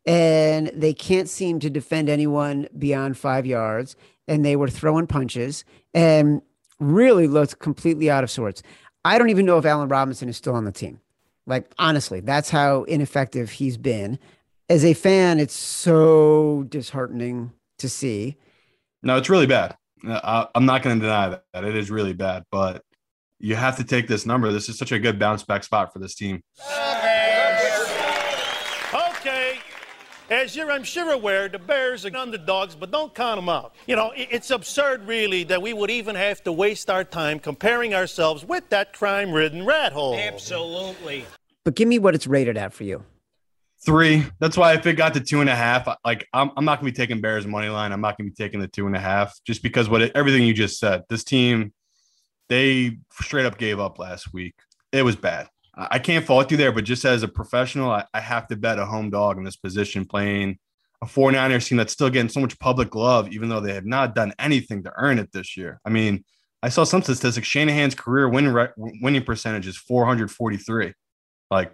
and 0.07 0.69
they 0.69 0.95
can't 0.95 1.29
seem 1.29 1.61
to 1.61 1.71
defend 1.71 2.09
anyone 2.09 2.69
beyond 2.79 3.19
five 3.19 3.47
yards, 3.47 3.97
and 4.29 4.45
they 4.45 4.57
were 4.57 4.69
throwing 4.69 5.07
punches 5.07 5.65
and 5.95 6.43
really 6.79 7.27
looked 7.27 7.59
completely 7.59 8.11
out 8.11 8.25
of 8.25 8.31
sorts. 8.31 8.63
I 9.05 9.19
don't 9.19 9.31
even 9.31 9.47
know 9.47 9.59
if 9.59 9.65
Allen 9.65 9.89
Robinson 9.89 10.29
is 10.29 10.37
still 10.37 10.55
on 10.55 10.65
the 10.65 10.73
team. 10.73 11.01
Like 11.47 11.71
honestly, 11.79 12.21
that's 12.21 12.51
how 12.51 12.85
ineffective 12.85 13.51
he's 13.51 13.77
been. 13.77 14.19
As 14.69 14.85
a 14.85 14.95
fan, 14.95 15.39
it's 15.39 15.55
so 15.55 16.65
disheartening 16.69 17.53
to 17.79 17.89
see. 17.89 18.37
No, 19.03 19.17
it's 19.17 19.31
really 19.31 19.47
bad. 19.47 19.77
Uh, 20.07 20.21
I, 20.23 20.49
I'm 20.55 20.67
not 20.67 20.83
going 20.83 20.99
to 20.99 21.05
deny 21.05 21.29
that. 21.29 21.45
that. 21.53 21.65
It 21.65 21.77
is 21.77 21.91
really 21.91 22.15
bad, 22.15 22.45
but 22.51 22.83
you 23.39 23.55
have 23.55 23.77
to 23.77 23.85
take 23.85 24.09
this 24.09 24.27
number. 24.27 24.51
This 24.51 24.69
is 24.69 24.77
such 24.77 24.93
a 24.93 24.99
good 24.99 25.19
bounce 25.19 25.45
back 25.45 25.63
spot 25.63 25.93
for 25.93 26.01
this 26.01 26.15
team. 26.15 26.43
Okay. 26.61 27.26
As 30.29 30.57
you're, 30.57 30.73
I'm 30.73 30.83
sure, 30.83 31.13
aware, 31.13 31.49
the 31.49 31.59
Bears 31.59 32.05
are 32.05 32.17
underdogs, 32.17 32.75
but 32.75 32.91
don't 32.91 33.15
count 33.15 33.39
them 33.39 33.49
out. 33.49 33.75
You 33.87 33.95
know, 33.95 34.13
it's 34.17 34.51
absurd, 34.51 35.07
really, 35.07 35.45
that 35.45 35.63
we 35.63 35.73
would 35.73 35.91
even 35.91 36.17
have 36.17 36.43
to 36.45 36.53
waste 36.53 36.91
our 36.91 37.05
time 37.05 37.39
comparing 37.39 37.95
ourselves 37.95 38.45
with 38.45 38.69
that 38.71 38.93
crime 38.93 39.31
ridden 39.31 39.65
rat 39.65 39.93
hole. 39.93 40.17
Absolutely. 40.17 41.25
But 41.65 41.77
give 41.77 41.87
me 41.87 42.01
what 42.01 42.17
it's 42.17 42.27
rated 42.27 42.57
at 42.57 42.73
for 42.73 42.83
you. 42.83 43.05
Three. 43.85 44.25
That's 44.41 44.57
why 44.57 44.75
if 44.75 44.85
it 44.87 44.95
got 44.95 45.15
to 45.15 45.21
two 45.21 45.41
and 45.41 45.49
a 45.49 45.55
half, 45.55 45.89
like 46.05 46.27
I'm, 46.33 46.51
I'm 46.57 46.65
not 46.65 46.81
going 46.81 46.93
to 46.93 46.99
be 46.99 47.05
taking 47.05 47.21
Bears 47.21 47.47
money 47.47 47.69
line. 47.69 47.93
I'm 47.93 48.01
not 48.01 48.19
going 48.19 48.29
to 48.29 48.35
be 48.35 48.45
taking 48.45 48.59
the 48.59 48.67
two 48.67 48.89
and 48.89 48.97
a 48.97 49.01
half 49.01 49.39
just 49.45 49.63
because 49.63 49.89
what 49.89 50.03
it, 50.03 50.13
everything 50.17 50.43
you 50.43 50.55
just 50.55 50.81
said. 50.81 51.05
This 51.09 51.23
team, 51.23 51.73
they 52.49 52.99
straight 53.13 53.47
up 53.47 53.59
gave 53.59 53.79
up 53.79 54.01
last 54.01 54.33
week. 54.33 54.57
It 54.91 55.03
was 55.03 55.15
bad. 55.15 55.49
I 55.77 55.99
can't 55.99 56.25
fault 56.25 56.51
you 56.51 56.57
there, 56.57 56.73
but 56.73 56.85
just 56.85 57.05
as 57.05 57.23
a 57.23 57.29
professional, 57.29 57.91
I, 57.91 58.05
I 58.15 58.21
have 58.21 58.47
to 58.49 58.57
bet 58.57 58.79
a 58.79 58.87
home 58.87 59.11
dog 59.11 59.37
in 59.37 59.45
this 59.45 59.57
position 59.57 60.07
playing 60.07 60.59
a 61.03 61.07
49ers 61.07 61.69
team 61.69 61.77
that's 61.77 61.93
still 61.93 62.09
getting 62.09 62.31
so 62.31 62.41
much 62.41 62.59
public 62.59 62.95
love, 62.95 63.31
even 63.31 63.51
though 63.51 63.61
they 63.61 63.75
have 63.75 63.85
not 63.85 64.15
done 64.15 64.33
anything 64.39 64.83
to 64.85 64.93
earn 64.97 65.19
it 65.19 65.31
this 65.33 65.57
year. 65.57 65.81
I 65.85 65.91
mean, 65.91 66.25
I 66.63 66.71
saw 66.71 66.85
some 66.85 67.03
statistics. 67.03 67.47
Shanahan's 67.47 67.95
career 67.95 68.29
win 68.29 68.53
re- 68.53 68.69
winning 68.77 69.23
percentage 69.23 69.67
is 69.67 69.77
443. 69.77 70.95
Like 71.51 71.73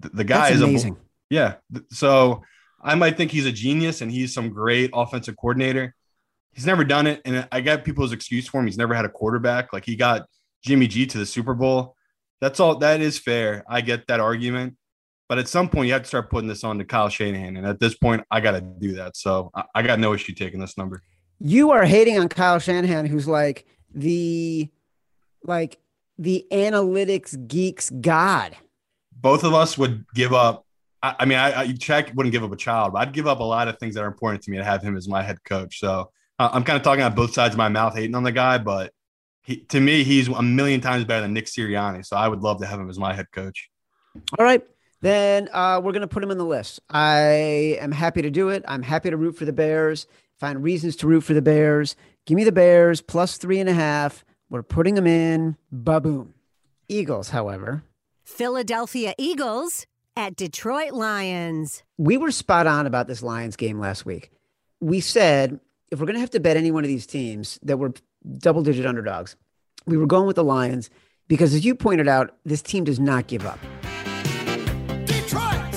the, 0.00 0.08
the 0.08 0.24
guy 0.24 0.50
That's 0.50 0.56
is 0.56 0.62
a 0.62 0.64
amazing. 0.64 0.96
yeah. 1.28 1.56
So 1.90 2.42
I 2.82 2.94
might 2.94 3.16
think 3.16 3.30
he's 3.30 3.46
a 3.46 3.52
genius 3.52 4.00
and 4.00 4.10
he's 4.10 4.32
some 4.32 4.48
great 4.50 4.90
offensive 4.94 5.36
coordinator. 5.36 5.94
He's 6.52 6.66
never 6.66 6.84
done 6.84 7.06
it. 7.06 7.20
And 7.24 7.46
I 7.52 7.60
get 7.60 7.84
people's 7.84 8.12
excuse 8.12 8.48
for 8.48 8.60
him. 8.60 8.66
He's 8.66 8.78
never 8.78 8.94
had 8.94 9.04
a 9.04 9.10
quarterback. 9.10 9.72
Like 9.72 9.84
he 9.84 9.96
got 9.96 10.26
Jimmy 10.64 10.86
G 10.86 11.06
to 11.06 11.18
the 11.18 11.26
Super 11.26 11.54
Bowl. 11.54 11.94
That's 12.42 12.58
all. 12.58 12.74
That 12.78 13.00
is 13.00 13.20
fair. 13.20 13.64
I 13.68 13.82
get 13.82 14.08
that 14.08 14.18
argument. 14.18 14.76
But 15.28 15.38
at 15.38 15.46
some 15.46 15.68
point, 15.68 15.86
you 15.86 15.92
have 15.92 16.02
to 16.02 16.08
start 16.08 16.28
putting 16.28 16.48
this 16.48 16.64
on 16.64 16.76
to 16.78 16.84
Kyle 16.84 17.08
Shanahan. 17.08 17.56
And 17.56 17.64
at 17.64 17.78
this 17.78 17.94
point, 17.94 18.24
I 18.32 18.40
got 18.40 18.50
to 18.50 18.60
do 18.60 18.94
that. 18.96 19.16
So 19.16 19.52
I, 19.54 19.62
I 19.76 19.82
got 19.82 20.00
no 20.00 20.12
issue 20.12 20.34
taking 20.34 20.58
this 20.58 20.76
number. 20.76 21.02
You 21.38 21.70
are 21.70 21.84
hating 21.84 22.18
on 22.18 22.28
Kyle 22.28 22.58
Shanahan, 22.58 23.06
who's 23.06 23.28
like 23.28 23.64
the 23.94 24.68
like 25.44 25.78
the 26.18 26.44
analytics 26.50 27.46
geeks 27.46 27.90
god. 27.90 28.56
Both 29.12 29.44
of 29.44 29.54
us 29.54 29.78
would 29.78 30.04
give 30.12 30.32
up. 30.32 30.66
I, 31.00 31.14
I 31.20 31.24
mean, 31.24 31.38
I, 31.38 31.60
I 31.60 31.72
check 31.74 32.10
wouldn't 32.12 32.32
give 32.32 32.42
up 32.42 32.50
a 32.50 32.56
child, 32.56 32.94
but 32.94 33.02
I'd 33.02 33.12
give 33.12 33.28
up 33.28 33.38
a 33.38 33.44
lot 33.44 33.68
of 33.68 33.78
things 33.78 33.94
that 33.94 34.02
are 34.02 34.08
important 34.08 34.42
to 34.42 34.50
me 34.50 34.56
to 34.56 34.64
have 34.64 34.82
him 34.82 34.96
as 34.96 35.08
my 35.08 35.22
head 35.22 35.38
coach. 35.44 35.78
So 35.78 36.10
uh, 36.40 36.50
I'm 36.52 36.64
kind 36.64 36.76
of 36.76 36.82
talking 36.82 37.04
on 37.04 37.14
both 37.14 37.32
sides 37.34 37.54
of 37.54 37.58
my 37.58 37.68
mouth, 37.68 37.94
hating 37.94 38.16
on 38.16 38.24
the 38.24 38.32
guy, 38.32 38.58
but 38.58 38.92
he, 39.42 39.56
to 39.56 39.80
me, 39.80 40.04
he's 40.04 40.28
a 40.28 40.42
million 40.42 40.80
times 40.80 41.04
better 41.04 41.22
than 41.22 41.32
Nick 41.32 41.46
Sirianni. 41.46 42.04
So 42.06 42.16
I 42.16 42.28
would 42.28 42.40
love 42.40 42.60
to 42.60 42.66
have 42.66 42.78
him 42.78 42.88
as 42.88 42.98
my 42.98 43.12
head 43.12 43.30
coach. 43.32 43.68
All 44.38 44.44
right. 44.44 44.62
Then 45.00 45.48
uh, 45.52 45.80
we're 45.82 45.92
going 45.92 46.02
to 46.02 46.08
put 46.08 46.22
him 46.22 46.30
in 46.30 46.38
the 46.38 46.44
list. 46.44 46.80
I 46.88 47.76
am 47.80 47.90
happy 47.90 48.22
to 48.22 48.30
do 48.30 48.50
it. 48.50 48.64
I'm 48.68 48.82
happy 48.82 49.10
to 49.10 49.16
root 49.16 49.36
for 49.36 49.44
the 49.44 49.52
Bears, 49.52 50.06
find 50.38 50.62
reasons 50.62 50.94
to 50.96 51.08
root 51.08 51.22
for 51.22 51.34
the 51.34 51.42
Bears. 51.42 51.96
Give 52.24 52.36
me 52.36 52.44
the 52.44 52.52
Bears 52.52 53.00
plus 53.00 53.36
three 53.36 53.58
and 53.58 53.68
a 53.68 53.74
half. 53.74 54.24
We're 54.48 54.62
putting 54.62 54.94
them 54.94 55.08
in. 55.08 55.56
Baboom. 55.72 56.34
Eagles, 56.88 57.30
however, 57.30 57.82
Philadelphia 58.22 59.14
Eagles 59.18 59.86
at 60.14 60.36
Detroit 60.36 60.92
Lions. 60.92 61.82
we 61.96 62.18
were 62.18 62.30
spot 62.30 62.66
on 62.66 62.86
about 62.86 63.06
this 63.06 63.22
Lions 63.22 63.56
game 63.56 63.80
last 63.80 64.04
week. 64.04 64.30
We 64.80 65.00
said 65.00 65.58
if 65.90 65.98
we're 65.98 66.06
going 66.06 66.14
to 66.14 66.20
have 66.20 66.30
to 66.30 66.40
bet 66.40 66.56
any 66.56 66.70
one 66.70 66.84
of 66.84 66.88
these 66.88 67.06
teams 67.06 67.58
that 67.62 67.78
were 67.78 67.92
double 68.38 68.62
digit 68.62 68.86
underdogs, 68.86 69.36
we 69.86 69.96
were 69.96 70.06
going 70.06 70.26
with 70.26 70.36
the 70.36 70.44
Lions 70.44 70.90
because, 71.28 71.54
as 71.54 71.64
you 71.64 71.74
pointed 71.74 72.08
out, 72.08 72.36
this 72.44 72.62
team 72.62 72.84
does 72.84 73.00
not 73.00 73.26
give 73.26 73.46
up. 73.46 73.58
Detroit! 75.04 75.74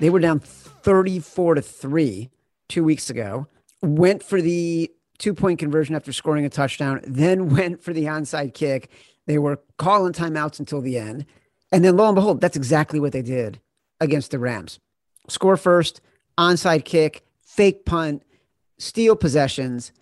They 0.00 0.10
were 0.10 0.20
down 0.20 0.40
34 0.40 1.56
to 1.56 1.62
3 1.62 2.30
two 2.68 2.84
weeks 2.84 3.10
ago, 3.10 3.46
went 3.82 4.22
for 4.22 4.40
the 4.40 4.90
two 5.18 5.34
point 5.34 5.58
conversion 5.58 5.94
after 5.94 6.12
scoring 6.12 6.44
a 6.44 6.48
touchdown, 6.50 7.00
then 7.06 7.48
went 7.56 7.82
for 7.82 7.92
the 7.92 8.04
onside 8.04 8.54
kick. 8.54 8.90
They 9.26 9.38
were 9.38 9.60
calling 9.78 10.12
timeouts 10.12 10.58
until 10.58 10.80
the 10.80 10.98
end. 10.98 11.26
And 11.70 11.84
then 11.84 11.96
lo 11.96 12.06
and 12.06 12.14
behold, 12.14 12.40
that's 12.40 12.56
exactly 12.56 13.00
what 13.00 13.12
they 13.12 13.22
did 13.22 13.60
against 14.00 14.30
the 14.32 14.38
Rams. 14.38 14.80
Score 15.28 15.56
first, 15.56 16.00
onside 16.36 16.84
kick, 16.84 17.24
fake 17.40 17.84
punt, 17.84 18.22
steal 18.78 19.14
possessions. 19.14 19.92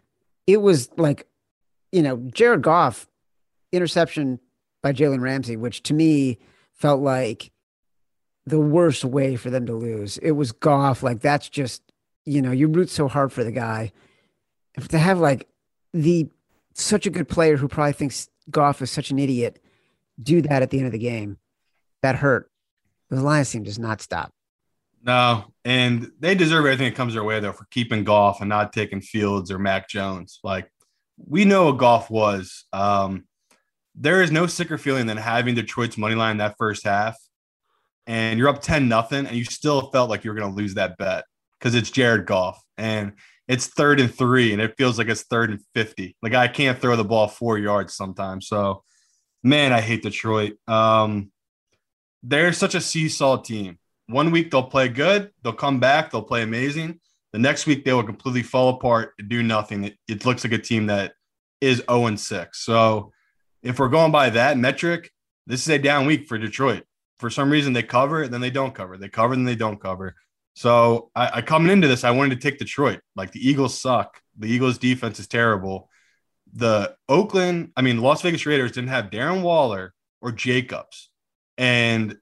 It 0.53 0.63
was 0.63 0.91
like, 0.97 1.27
you 1.93 2.03
know, 2.03 2.17
Jared 2.33 2.63
Goff 2.63 3.07
interception 3.73 4.41
by 4.83 4.93
Jalen 4.93 5.21
Ramsey, 5.21 5.57
which 5.57 5.83
to 5.85 5.95
me 5.95 6.39
felt 6.73 7.01
like 7.01 7.53
the 8.47 8.59
worst 8.59 9.05
way 9.05 9.37
for 9.37 9.51
them 9.51 9.67
to 9.67 9.75
lose. 9.75 10.19
It 10.19 10.33
was 10.33 10.51
Goff. 10.51 11.03
Like 11.03 11.21
that's 11.21 11.49
just, 11.49 11.83
you 12.25 12.43
know, 12.43 12.51
you 12.51 12.67
root 12.67 12.91
so 12.91 13.07
hard 13.07 13.33
for 13.33 13.45
the 13.45 13.53
guy. 13.53 13.93
If 14.75 14.89
to 14.89 14.99
have 14.99 15.21
like 15.21 15.49
the 15.93 16.29
such 16.75 17.07
a 17.07 17.11
good 17.11 17.29
player 17.29 17.57
who 17.57 17.69
probably 17.69 17.93
thinks 17.93 18.29
Goff 18.51 18.83
is 18.83 18.91
such 18.91 19.11
an 19.11 19.19
idiot 19.19 19.61
do 20.21 20.43
that 20.43 20.63
at 20.63 20.71
the 20.71 20.79
end 20.79 20.87
of 20.87 20.93
the 20.93 20.99
game, 20.99 21.39
that 22.03 22.17
hurt. 22.17 22.51
The 23.09 23.23
Lions 23.23 23.51
team 23.51 23.63
does 23.63 23.79
not 23.79 24.01
stop. 24.01 24.33
No, 25.03 25.47
and 25.65 26.11
they 26.19 26.35
deserve 26.35 26.67
everything 26.67 26.91
that 26.91 26.97
comes 26.97 27.15
their 27.15 27.25
way 27.25 27.41
though 27.41 27.53
for 27.53 27.67
keeping 27.71 28.05
Goff 28.05 28.41
and 28.41 28.49
not 28.49 28.73
taking 28.73 29.01
Fields 29.01 29.51
or 29.51 29.59
Mac 29.59 29.89
Jones. 29.89 30.41
Like 30.45 30.71
we 31.17 31.45
know 31.45 31.67
what 31.67 31.79
Goff 31.79 32.11
was. 32.11 32.65
Um, 32.73 33.25
there 33.95 34.23
is 34.23 34.31
no 34.31 34.47
sicker 34.47 34.79
feeling 34.79 35.07
than 35.07 35.17
having 35.17 35.55
Detroit's 35.55 35.99
money 35.99 36.15
line 36.15 36.37
that 36.39 36.57
first 36.59 36.85
half, 36.85 37.17
and 38.07 38.39
you're 38.39 38.49
up 38.49 38.61
ten 38.63 38.89
nothing, 38.89 39.27
and 39.27 39.37
you 39.37 39.45
still 39.45 39.91
felt 39.91 40.11
like 40.11 40.25
you 40.25 40.31
were 40.31 40.39
going 40.39 40.51
to 40.51 40.57
lose 40.57 40.75
that 40.75 40.97
bet. 40.99 41.25
because 41.59 41.75
it's 41.75 41.91
Jared 41.91 42.27
Goff 42.27 42.63
and 42.79 43.13
it's 43.51 43.67
third 43.67 43.99
and 43.99 44.15
three, 44.15 44.53
and 44.53 44.63
it 44.63 44.77
feels 44.79 44.97
like 44.97 45.09
it's 45.09 45.25
third 45.25 45.51
and 45.51 45.61
50. 45.75 46.17
Like 46.23 46.35
I 46.35 46.47
can't 46.47 46.79
throw 46.79 46.95
the 46.95 47.05
ball 47.05 47.27
four 47.27 47.59
yards 47.59 47.95
sometimes. 47.95 48.47
So, 48.47 48.85
man, 49.43 49.73
I 49.73 49.81
hate 49.81 50.05
Detroit. 50.05 50.53
Um, 50.69 51.33
they're 52.23 52.53
such 52.53 52.77
a 52.77 52.81
seesaw 52.81 53.39
team. 53.39 53.80
One 54.11 54.31
week 54.31 54.51
they'll 54.51 54.63
play 54.63 54.89
good, 54.89 55.31
they'll 55.43 55.53
come 55.53 55.81
back, 55.81 56.11
they'll 56.11 56.23
play 56.23 56.43
amazing. 56.43 57.01
The 57.33 57.39
next 57.39 57.67
week 57.67 57.85
they 57.85 57.93
will 57.93 58.03
completely 58.03 58.43
fall 58.43 58.71
apart 58.71 59.13
and 59.19 59.29
do 59.29 59.43
nothing. 59.43 59.85
It, 59.85 59.97
it 60.09 60.27
looks 60.27 60.45
like 60.45 60.53
a 60.53 60.59
team 60.59 60.87
that 60.87 61.13
is 61.61 61.83
0 61.89 62.07
and 62.07 62.19
6. 62.19 62.65
So, 62.65 63.13
if 63.63 63.79
we're 63.79 63.89
going 63.89 64.11
by 64.11 64.31
that 64.31 64.57
metric, 64.57 65.11
this 65.47 65.61
is 65.61 65.69
a 65.69 65.79
down 65.79 66.07
week 66.07 66.27
for 66.27 66.39
Detroit. 66.39 66.85
For 67.19 67.29
some 67.29 67.51
reason, 67.51 67.73
they 67.73 67.83
cover, 67.83 68.27
then 68.27 68.41
they 68.41 68.51
don't 68.51 68.75
cover. 68.75 68.97
They 68.97 69.11
cover, 69.11 69.37
then 69.37 69.45
they 69.45 69.55
don't 69.55 69.81
cover. 69.81 70.15
So 70.55 71.11
I, 71.15 71.31
I 71.35 71.43
coming 71.43 71.71
into 71.71 71.89
this, 71.89 72.05
I 72.05 72.11
wanted 72.11 72.41
to 72.41 72.49
take 72.49 72.59
Detroit. 72.59 73.01
Like 73.17 73.33
the 73.33 73.47
Eagles 73.47 73.81
suck. 73.81 74.21
The 74.39 74.49
Eagles 74.49 74.79
defense 74.79 75.19
is 75.21 75.27
terrible. 75.27 75.89
The 76.53 76.97
Oakland, 77.09 77.73
I 77.77 77.83
mean, 77.83 78.01
Las 78.01 78.23
Vegas 78.23 78.47
Raiders 78.47 78.73
didn't 78.73 78.89
have 78.89 79.11
Darren 79.11 79.43
Waller 79.43 79.95
or 80.21 80.33
Jacobs. 80.33 81.11
And 81.59 82.17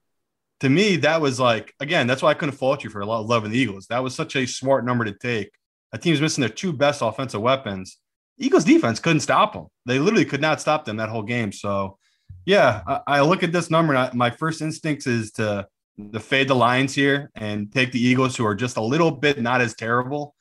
to 0.59 0.69
me, 0.69 0.97
that 0.97 1.21
was 1.21 1.39
like, 1.39 1.73
again, 1.79 2.07
that's 2.07 2.21
why 2.21 2.31
I 2.31 2.33
couldn't 2.33 2.55
fault 2.55 2.83
you 2.83 2.89
for 2.89 3.01
a 3.01 3.05
lot 3.05 3.25
loving 3.25 3.51
the 3.51 3.57
Eagles. 3.57 3.87
That 3.87 4.03
was 4.03 4.15
such 4.15 4.35
a 4.35 4.45
smart 4.45 4.85
number 4.85 5.05
to 5.05 5.13
take. 5.13 5.51
A 5.93 5.97
team's 5.97 6.21
missing 6.21 6.41
their 6.41 6.49
two 6.49 6.73
best 6.73 7.01
offensive 7.01 7.41
weapons. 7.41 7.97
Eagles 8.37 8.65
defense 8.65 8.99
couldn't 8.99 9.21
stop 9.21 9.53
them. 9.53 9.67
They 9.85 9.99
literally 9.99 10.25
could 10.25 10.41
not 10.41 10.61
stop 10.61 10.85
them 10.85 10.97
that 10.97 11.09
whole 11.09 11.23
game. 11.23 11.51
So, 11.51 11.97
yeah, 12.45 12.81
I, 12.87 13.01
I 13.07 13.21
look 13.21 13.43
at 13.43 13.51
this 13.51 13.69
number 13.69 13.93
and 13.93 13.99
I, 13.99 14.11
my 14.13 14.29
first 14.29 14.61
instinct 14.61 15.07
is 15.07 15.31
to 15.33 15.67
to 16.13 16.19
fade 16.19 16.47
the 16.47 16.55
lines 16.55 16.95
here 16.95 17.29
and 17.35 17.71
take 17.73 17.91
the 17.91 18.01
Eagles, 18.01 18.35
who 18.35 18.45
are 18.45 18.55
just 18.55 18.77
a 18.77 18.81
little 18.81 19.11
bit 19.11 19.41
not 19.41 19.59
as 19.59 19.75
terrible. 19.75 20.33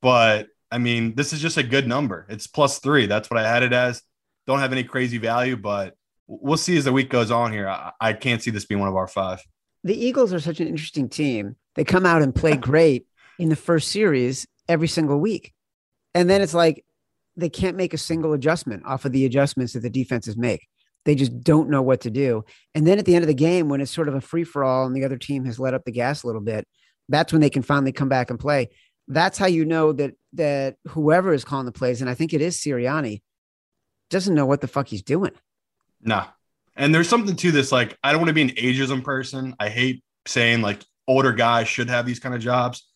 But 0.00 0.46
I 0.70 0.78
mean, 0.78 1.14
this 1.14 1.32
is 1.32 1.40
just 1.40 1.56
a 1.56 1.62
good 1.62 1.88
number. 1.88 2.26
It's 2.28 2.46
plus 2.46 2.78
three. 2.78 3.06
That's 3.06 3.28
what 3.28 3.38
I 3.38 3.48
had 3.48 3.62
it 3.62 3.72
as. 3.72 4.02
Don't 4.46 4.60
have 4.60 4.72
any 4.72 4.84
crazy 4.84 5.18
value, 5.18 5.56
but 5.56 5.94
we'll 6.40 6.56
see 6.56 6.76
as 6.76 6.84
the 6.84 6.92
week 6.92 7.10
goes 7.10 7.30
on 7.30 7.52
here. 7.52 7.68
I, 7.68 7.92
I 8.00 8.12
can't 8.12 8.42
see 8.42 8.50
this 8.50 8.64
being 8.64 8.80
one 8.80 8.88
of 8.88 8.96
our 8.96 9.08
five. 9.08 9.40
The 9.84 9.94
Eagles 9.94 10.32
are 10.32 10.40
such 10.40 10.60
an 10.60 10.68
interesting 10.68 11.08
team. 11.08 11.56
They 11.74 11.84
come 11.84 12.06
out 12.06 12.22
and 12.22 12.34
play 12.34 12.56
great 12.70 13.06
in 13.38 13.48
the 13.48 13.56
first 13.56 13.88
series 13.88 14.46
every 14.68 14.88
single 14.88 15.18
week. 15.18 15.52
And 16.14 16.30
then 16.30 16.40
it's 16.40 16.54
like 16.54 16.84
they 17.36 17.48
can't 17.48 17.76
make 17.76 17.94
a 17.94 17.98
single 17.98 18.32
adjustment 18.32 18.84
off 18.86 19.04
of 19.04 19.12
the 19.12 19.24
adjustments 19.24 19.72
that 19.72 19.80
the 19.80 19.90
defenses 19.90 20.36
make. 20.36 20.66
They 21.04 21.14
just 21.14 21.42
don't 21.42 21.68
know 21.68 21.82
what 21.82 22.02
to 22.02 22.10
do. 22.10 22.44
And 22.74 22.86
then 22.86 22.98
at 22.98 23.06
the 23.06 23.14
end 23.14 23.24
of 23.24 23.28
the 23.28 23.34
game, 23.34 23.68
when 23.68 23.80
it's 23.80 23.90
sort 23.90 24.08
of 24.08 24.14
a 24.14 24.20
free 24.20 24.44
for 24.44 24.62
all 24.62 24.86
and 24.86 24.94
the 24.94 25.04
other 25.04 25.16
team 25.16 25.44
has 25.46 25.58
let 25.58 25.74
up 25.74 25.84
the 25.84 25.90
gas 25.90 26.22
a 26.22 26.26
little 26.26 26.42
bit, 26.42 26.66
that's 27.08 27.32
when 27.32 27.40
they 27.40 27.50
can 27.50 27.62
finally 27.62 27.92
come 27.92 28.08
back 28.08 28.30
and 28.30 28.38
play. 28.38 28.68
That's 29.08 29.36
how 29.36 29.46
you 29.46 29.64
know 29.64 29.92
that 29.94 30.14
that 30.34 30.76
whoever 30.88 31.32
is 31.34 31.44
calling 31.44 31.66
the 31.66 31.72
plays, 31.72 32.00
and 32.00 32.08
I 32.08 32.14
think 32.14 32.32
it 32.32 32.40
is 32.40 32.56
Sirianni, 32.56 33.20
doesn't 34.10 34.34
know 34.34 34.46
what 34.46 34.60
the 34.60 34.68
fuck 34.68 34.86
he's 34.86 35.02
doing. 35.02 35.32
Nah. 36.02 36.26
And 36.76 36.94
there's 36.94 37.08
something 37.08 37.36
to 37.36 37.52
this. 37.52 37.70
Like, 37.70 37.96
I 38.02 38.12
don't 38.12 38.20
want 38.20 38.28
to 38.28 38.34
be 38.34 38.42
an 38.42 38.50
ageism 38.50 39.04
person. 39.04 39.54
I 39.58 39.68
hate 39.68 40.02
saying 40.26 40.62
like 40.62 40.82
older 41.06 41.32
guys 41.32 41.68
should 41.68 41.88
have 41.88 42.06
these 42.06 42.18
kind 42.18 42.34
of 42.34 42.40
jobs. 42.40 42.88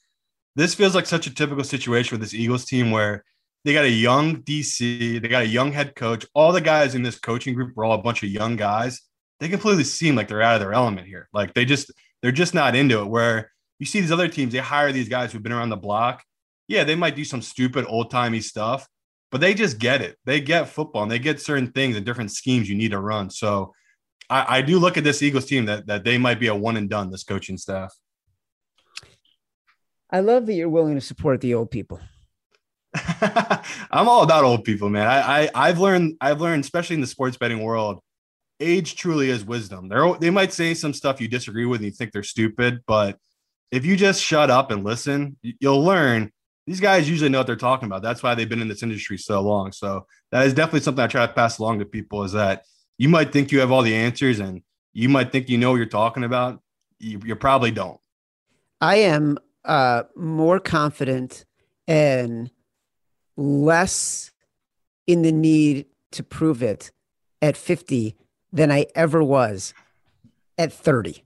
This 0.54 0.74
feels 0.74 0.94
like 0.94 1.06
such 1.06 1.26
a 1.26 1.34
typical 1.34 1.64
situation 1.64 2.14
with 2.14 2.22
this 2.22 2.34
Eagles 2.34 2.64
team 2.64 2.90
where 2.90 3.24
they 3.64 3.72
got 3.72 3.84
a 3.84 3.90
young 3.90 4.42
DC, 4.42 5.20
they 5.20 5.28
got 5.28 5.42
a 5.42 5.48
young 5.48 5.72
head 5.72 5.94
coach. 5.94 6.24
All 6.34 6.52
the 6.52 6.60
guys 6.60 6.94
in 6.94 7.02
this 7.02 7.18
coaching 7.18 7.54
group 7.54 7.76
are 7.76 7.84
all 7.84 7.98
a 7.98 8.02
bunch 8.02 8.22
of 8.22 8.30
young 8.30 8.56
guys. 8.56 9.02
They 9.40 9.48
completely 9.48 9.84
seem 9.84 10.14
like 10.14 10.28
they're 10.28 10.40
out 10.40 10.54
of 10.54 10.60
their 10.60 10.72
element 10.72 11.06
here. 11.06 11.28
Like 11.32 11.52
they 11.52 11.64
just 11.64 11.90
they're 12.22 12.32
just 12.32 12.54
not 12.54 12.74
into 12.74 13.00
it. 13.00 13.06
Where 13.06 13.50
you 13.78 13.84
see 13.84 14.00
these 14.00 14.12
other 14.12 14.28
teams, 14.28 14.52
they 14.52 14.58
hire 14.58 14.92
these 14.92 15.08
guys 15.08 15.32
who've 15.32 15.42
been 15.42 15.52
around 15.52 15.70
the 15.70 15.76
block. 15.76 16.24
Yeah, 16.68 16.84
they 16.84 16.94
might 16.94 17.16
do 17.16 17.24
some 17.24 17.42
stupid 17.42 17.84
old 17.88 18.10
timey 18.10 18.40
stuff, 18.40 18.88
but 19.30 19.40
they 19.40 19.54
just 19.54 19.78
get 19.78 20.02
it. 20.02 20.16
They 20.24 20.40
get 20.40 20.68
football 20.68 21.02
and 21.02 21.10
they 21.10 21.18
get 21.18 21.40
certain 21.40 21.72
things 21.72 21.96
and 21.96 22.06
different 22.06 22.32
schemes 22.32 22.68
you 22.68 22.76
need 22.76 22.92
to 22.92 23.00
run. 23.00 23.30
So 23.30 23.72
I, 24.30 24.58
I 24.58 24.62
do 24.62 24.78
look 24.78 24.96
at 24.96 25.04
this 25.04 25.22
Eagles 25.22 25.46
team 25.46 25.66
that 25.66 25.86
that 25.86 26.04
they 26.04 26.18
might 26.18 26.40
be 26.40 26.48
a 26.48 26.54
one 26.54 26.76
and 26.76 26.88
done. 26.88 27.10
This 27.10 27.24
coaching 27.24 27.58
staff. 27.58 27.94
I 30.10 30.20
love 30.20 30.46
that 30.46 30.54
you're 30.54 30.68
willing 30.68 30.94
to 30.94 31.00
support 31.00 31.40
the 31.40 31.54
old 31.54 31.70
people. 31.70 32.00
I'm 33.90 34.08
all 34.08 34.22
about 34.22 34.44
old 34.44 34.64
people, 34.64 34.88
man. 34.88 35.06
I, 35.06 35.44
I 35.44 35.50
I've 35.54 35.78
learned 35.78 36.16
I've 36.20 36.40
learned, 36.40 36.64
especially 36.64 36.94
in 36.94 37.00
the 37.00 37.06
sports 37.06 37.36
betting 37.36 37.62
world, 37.62 38.00
age 38.60 38.96
truly 38.96 39.30
is 39.30 39.44
wisdom. 39.44 39.88
They 39.88 40.14
they 40.20 40.30
might 40.30 40.52
say 40.52 40.74
some 40.74 40.94
stuff 40.94 41.20
you 41.20 41.28
disagree 41.28 41.66
with 41.66 41.80
and 41.80 41.86
you 41.86 41.92
think 41.92 42.12
they're 42.12 42.22
stupid, 42.22 42.82
but 42.86 43.18
if 43.70 43.84
you 43.84 43.96
just 43.96 44.22
shut 44.22 44.50
up 44.50 44.70
and 44.70 44.84
listen, 44.84 45.36
you'll 45.42 45.82
learn. 45.82 46.32
These 46.66 46.80
guys 46.80 47.08
usually 47.08 47.30
know 47.30 47.38
what 47.38 47.46
they're 47.46 47.56
talking 47.56 47.86
about. 47.86 48.02
That's 48.02 48.22
why 48.22 48.34
they've 48.34 48.48
been 48.48 48.60
in 48.60 48.68
this 48.68 48.82
industry 48.82 49.18
so 49.18 49.40
long. 49.40 49.72
So 49.72 50.06
that 50.32 50.46
is 50.46 50.52
definitely 50.52 50.80
something 50.80 51.04
I 51.04 51.06
try 51.06 51.26
to 51.26 51.32
pass 51.32 51.58
along 51.58 51.78
to 51.78 51.84
people 51.84 52.24
is 52.24 52.32
that 52.32 52.64
you 52.98 53.08
might 53.08 53.32
think 53.32 53.52
you 53.52 53.60
have 53.60 53.70
all 53.70 53.82
the 53.82 53.94
answers 53.94 54.40
and 54.40 54.62
you 54.92 55.08
might 55.08 55.30
think 55.30 55.48
you 55.48 55.58
know 55.58 55.70
what 55.70 55.76
you're 55.76 55.86
talking 55.86 56.24
about. 56.24 56.60
You, 56.98 57.20
you 57.24 57.36
probably 57.36 57.70
don't. 57.70 58.00
I 58.80 58.96
am 58.96 59.38
uh, 59.64 60.04
more 60.16 60.58
confident 60.58 61.44
and 61.86 62.50
less 63.36 64.32
in 65.06 65.22
the 65.22 65.32
need 65.32 65.86
to 66.12 66.22
prove 66.22 66.62
it 66.62 66.90
at 67.40 67.56
50 67.56 68.16
than 68.52 68.72
I 68.72 68.86
ever 68.94 69.22
was 69.22 69.74
at 70.58 70.72
30. 70.72 71.22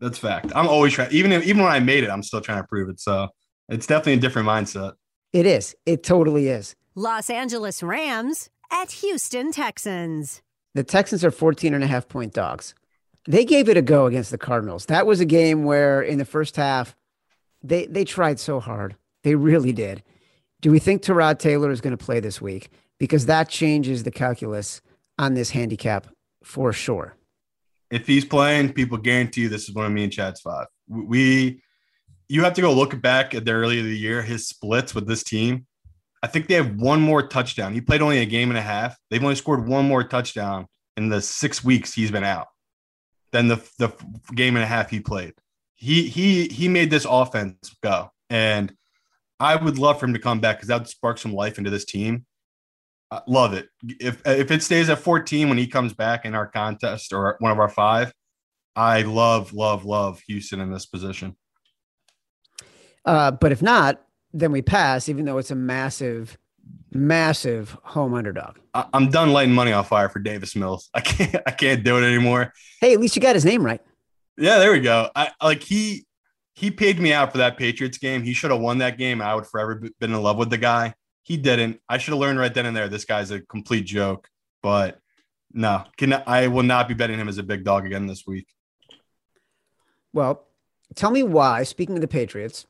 That's 0.00 0.18
fact. 0.18 0.52
I'm 0.54 0.68
always 0.68 0.92
trying. 0.92 1.10
Even 1.10 1.32
if, 1.32 1.44
even 1.44 1.62
when 1.62 1.72
I 1.72 1.80
made 1.80 2.04
it, 2.04 2.10
I'm 2.10 2.22
still 2.22 2.40
trying 2.40 2.62
to 2.62 2.68
prove 2.68 2.88
it. 2.88 3.00
So 3.00 3.28
it's 3.68 3.86
definitely 3.86 4.14
a 4.14 4.16
different 4.18 4.48
mindset. 4.48 4.94
It 5.32 5.46
is. 5.46 5.76
It 5.84 6.02
totally 6.02 6.48
is. 6.48 6.74
Los 6.94 7.30
Angeles 7.30 7.82
Rams 7.82 8.50
at 8.70 8.90
Houston 8.92 9.52
Texans. 9.52 10.42
The 10.74 10.84
Texans 10.84 11.24
are 11.24 11.30
14 11.30 11.74
and 11.74 11.84
a 11.84 11.86
half 11.86 12.08
point 12.08 12.32
dogs. 12.32 12.74
They 13.26 13.44
gave 13.44 13.68
it 13.68 13.76
a 13.76 13.82
go 13.82 14.06
against 14.06 14.30
the 14.30 14.38
Cardinals. 14.38 14.86
That 14.86 15.06
was 15.06 15.20
a 15.20 15.26
game 15.26 15.64
where 15.64 16.00
in 16.00 16.18
the 16.18 16.24
first 16.24 16.56
half, 16.56 16.96
they 17.62 17.86
they 17.86 18.04
tried 18.04 18.40
so 18.40 18.60
hard. 18.60 18.96
They 19.22 19.34
really 19.34 19.72
did. 19.72 20.02
Do 20.60 20.70
we 20.70 20.78
think 20.78 21.02
Tyrod 21.02 21.38
Taylor 21.38 21.70
is 21.70 21.80
going 21.80 21.96
to 21.96 22.04
play 22.04 22.20
this 22.20 22.40
week? 22.40 22.70
Because 22.98 23.26
that 23.26 23.48
changes 23.48 24.02
the 24.02 24.10
calculus 24.10 24.80
on 25.18 25.34
this 25.34 25.50
handicap 25.50 26.06
for 26.42 26.72
sure. 26.72 27.16
If 27.90 28.06
he's 28.06 28.24
playing, 28.24 28.72
people 28.72 28.98
guarantee 28.98 29.42
you 29.42 29.48
this 29.48 29.68
is 29.68 29.74
one 29.74 29.86
of 29.86 29.92
me 29.92 30.04
and 30.04 30.12
Chad's 30.12 30.40
five. 30.40 30.66
We, 30.88 31.62
you 32.28 32.44
have 32.44 32.54
to 32.54 32.60
go 32.60 32.72
look 32.72 33.00
back 33.00 33.34
at 33.34 33.44
the 33.44 33.52
earlier 33.52 33.80
of 33.80 33.86
the 33.86 33.96
year, 33.96 34.22
his 34.22 34.46
splits 34.46 34.94
with 34.94 35.06
this 35.06 35.22
team. 35.22 35.66
I 36.22 36.26
think 36.26 36.46
they 36.46 36.54
have 36.54 36.76
one 36.76 37.00
more 37.00 37.26
touchdown. 37.26 37.72
He 37.72 37.80
played 37.80 38.02
only 38.02 38.18
a 38.18 38.26
game 38.26 38.50
and 38.50 38.58
a 38.58 38.62
half. 38.62 38.96
They've 39.10 39.22
only 39.22 39.36
scored 39.36 39.66
one 39.66 39.86
more 39.86 40.04
touchdown 40.04 40.66
in 40.96 41.08
the 41.08 41.20
six 41.20 41.62
weeks 41.62 41.94
he's 41.94 42.10
been 42.10 42.24
out 42.24 42.48
than 43.32 43.48
the 43.48 43.56
the 43.78 43.92
game 44.34 44.56
and 44.56 44.64
a 44.64 44.66
half 44.66 44.90
he 44.90 45.00
played. 45.00 45.34
He 45.76 46.08
he 46.08 46.48
he 46.48 46.68
made 46.68 46.90
this 46.90 47.06
offense 47.08 47.76
go, 47.82 48.10
and 48.28 48.74
I 49.38 49.56
would 49.56 49.78
love 49.78 50.00
for 50.00 50.06
him 50.06 50.14
to 50.14 50.18
come 50.18 50.40
back 50.40 50.56
because 50.56 50.68
that 50.68 50.80
would 50.80 50.88
spark 50.88 51.18
some 51.18 51.32
life 51.32 51.58
into 51.58 51.70
this 51.70 51.84
team. 51.84 52.26
I 53.10 53.20
love 53.26 53.54
it. 53.54 53.68
If 54.00 54.20
if 54.26 54.50
it 54.50 54.62
stays 54.62 54.90
at 54.90 54.98
14 54.98 55.48
when 55.48 55.56
he 55.56 55.66
comes 55.66 55.94
back 55.94 56.24
in 56.24 56.34
our 56.34 56.46
contest 56.46 57.12
or 57.12 57.36
one 57.38 57.52
of 57.52 57.58
our 57.60 57.68
five, 57.68 58.12
I 58.74 59.02
love 59.02 59.52
love 59.52 59.84
love 59.84 60.20
Houston 60.26 60.60
in 60.60 60.72
this 60.72 60.86
position. 60.86 61.36
Uh, 63.04 63.30
but 63.30 63.52
if 63.52 63.62
not, 63.62 64.02
then 64.32 64.52
we 64.52 64.62
pass, 64.62 65.08
even 65.08 65.24
though 65.24 65.38
it's 65.38 65.50
a 65.50 65.54
massive, 65.54 66.38
massive 66.92 67.76
home 67.82 68.14
underdog. 68.14 68.58
I, 68.74 68.86
I'm 68.92 69.10
done 69.10 69.32
lighting 69.32 69.54
money 69.54 69.72
on 69.72 69.84
fire 69.84 70.08
for 70.08 70.18
Davis 70.18 70.54
Mills. 70.54 70.90
I 70.94 71.00
can't 71.00 71.36
I 71.46 71.50
can't 71.50 71.84
do 71.84 71.96
it 71.98 72.06
anymore. 72.06 72.52
Hey, 72.80 72.92
at 72.92 73.00
least 73.00 73.16
you 73.16 73.22
got 73.22 73.34
his 73.34 73.44
name 73.44 73.64
right. 73.64 73.80
Yeah, 74.36 74.58
there 74.58 74.72
we 74.72 74.80
go. 74.80 75.10
I 75.16 75.30
like 75.42 75.62
he 75.62 76.06
he 76.54 76.70
paid 76.70 76.98
me 76.98 77.12
out 77.12 77.32
for 77.32 77.38
that 77.38 77.56
Patriots 77.56 77.98
game. 77.98 78.22
He 78.22 78.32
should 78.32 78.50
have 78.50 78.60
won 78.60 78.78
that 78.78 78.98
game. 78.98 79.22
I 79.22 79.34
would 79.34 79.46
forever 79.46 79.82
been 80.00 80.12
in 80.12 80.22
love 80.22 80.36
with 80.36 80.50
the 80.50 80.58
guy. 80.58 80.94
He 81.22 81.36
didn't. 81.36 81.80
I 81.88 81.98
should 81.98 82.12
have 82.12 82.20
learned 82.20 82.38
right 82.38 82.52
then 82.52 82.66
and 82.66 82.76
there. 82.76 82.88
This 82.88 83.04
guy's 83.04 83.30
a 83.30 83.40
complete 83.40 83.84
joke. 83.84 84.28
But 84.62 84.98
no, 85.52 85.84
can 85.96 86.12
I 86.26 86.48
will 86.48 86.62
not 86.62 86.88
be 86.88 86.94
betting 86.94 87.18
him 87.18 87.28
as 87.28 87.38
a 87.38 87.42
big 87.42 87.64
dog 87.64 87.86
again 87.86 88.06
this 88.06 88.26
week. 88.26 88.46
Well, 90.12 90.46
tell 90.94 91.10
me 91.10 91.22
why. 91.22 91.62
Speaking 91.62 91.94
of 91.96 92.00
the 92.00 92.08
Patriots, 92.08 92.66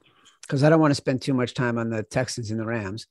because 0.49 0.65
I 0.65 0.71
don't 0.71 0.81
want 0.81 0.93
to 0.93 0.97
spend 0.97 1.21
too 1.21 1.35
much 1.35 1.53
time 1.53 1.77
on 1.77 1.91
the 1.91 2.03
Texans 2.03 2.51
and 2.51 2.59
the 2.59 2.65
Rams. 2.65 3.07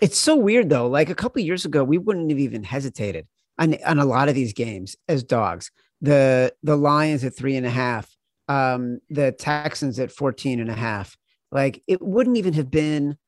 It's 0.00 0.18
so 0.18 0.36
weird 0.36 0.70
though. 0.70 0.86
Like 0.86 1.10
a 1.10 1.14
couple 1.14 1.42
years 1.42 1.64
ago, 1.64 1.82
we 1.82 1.98
wouldn't 1.98 2.30
have 2.30 2.38
even 2.38 2.62
hesitated 2.62 3.26
on, 3.58 3.76
on 3.84 3.98
a 3.98 4.04
lot 4.04 4.28
of 4.28 4.34
these 4.34 4.52
games 4.52 4.96
as 5.08 5.24
dogs. 5.24 5.70
The 6.00 6.54
the 6.62 6.76
Lions 6.76 7.24
at 7.24 7.34
three 7.34 7.56
and 7.56 7.66
a 7.66 7.70
half, 7.70 8.08
um, 8.46 9.00
the 9.10 9.32
Texans 9.32 9.98
at 9.98 10.12
14 10.12 10.60
and 10.60 10.70
a 10.70 10.74
half. 10.74 11.16
Like 11.50 11.82
it 11.88 12.00
wouldn't 12.00 12.36
even 12.36 12.54
have 12.54 12.70
been 12.70 13.18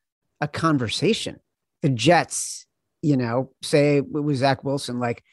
a 0.41 0.47
conversation. 0.47 1.41
The 1.83 1.89
Jets, 1.89 2.67
you 3.03 3.17
know, 3.17 3.51
say 3.63 3.97
it 3.97 4.13
was 4.13 4.39
Zach 4.39 4.63
Wilson, 4.63 5.01
like 5.01 5.25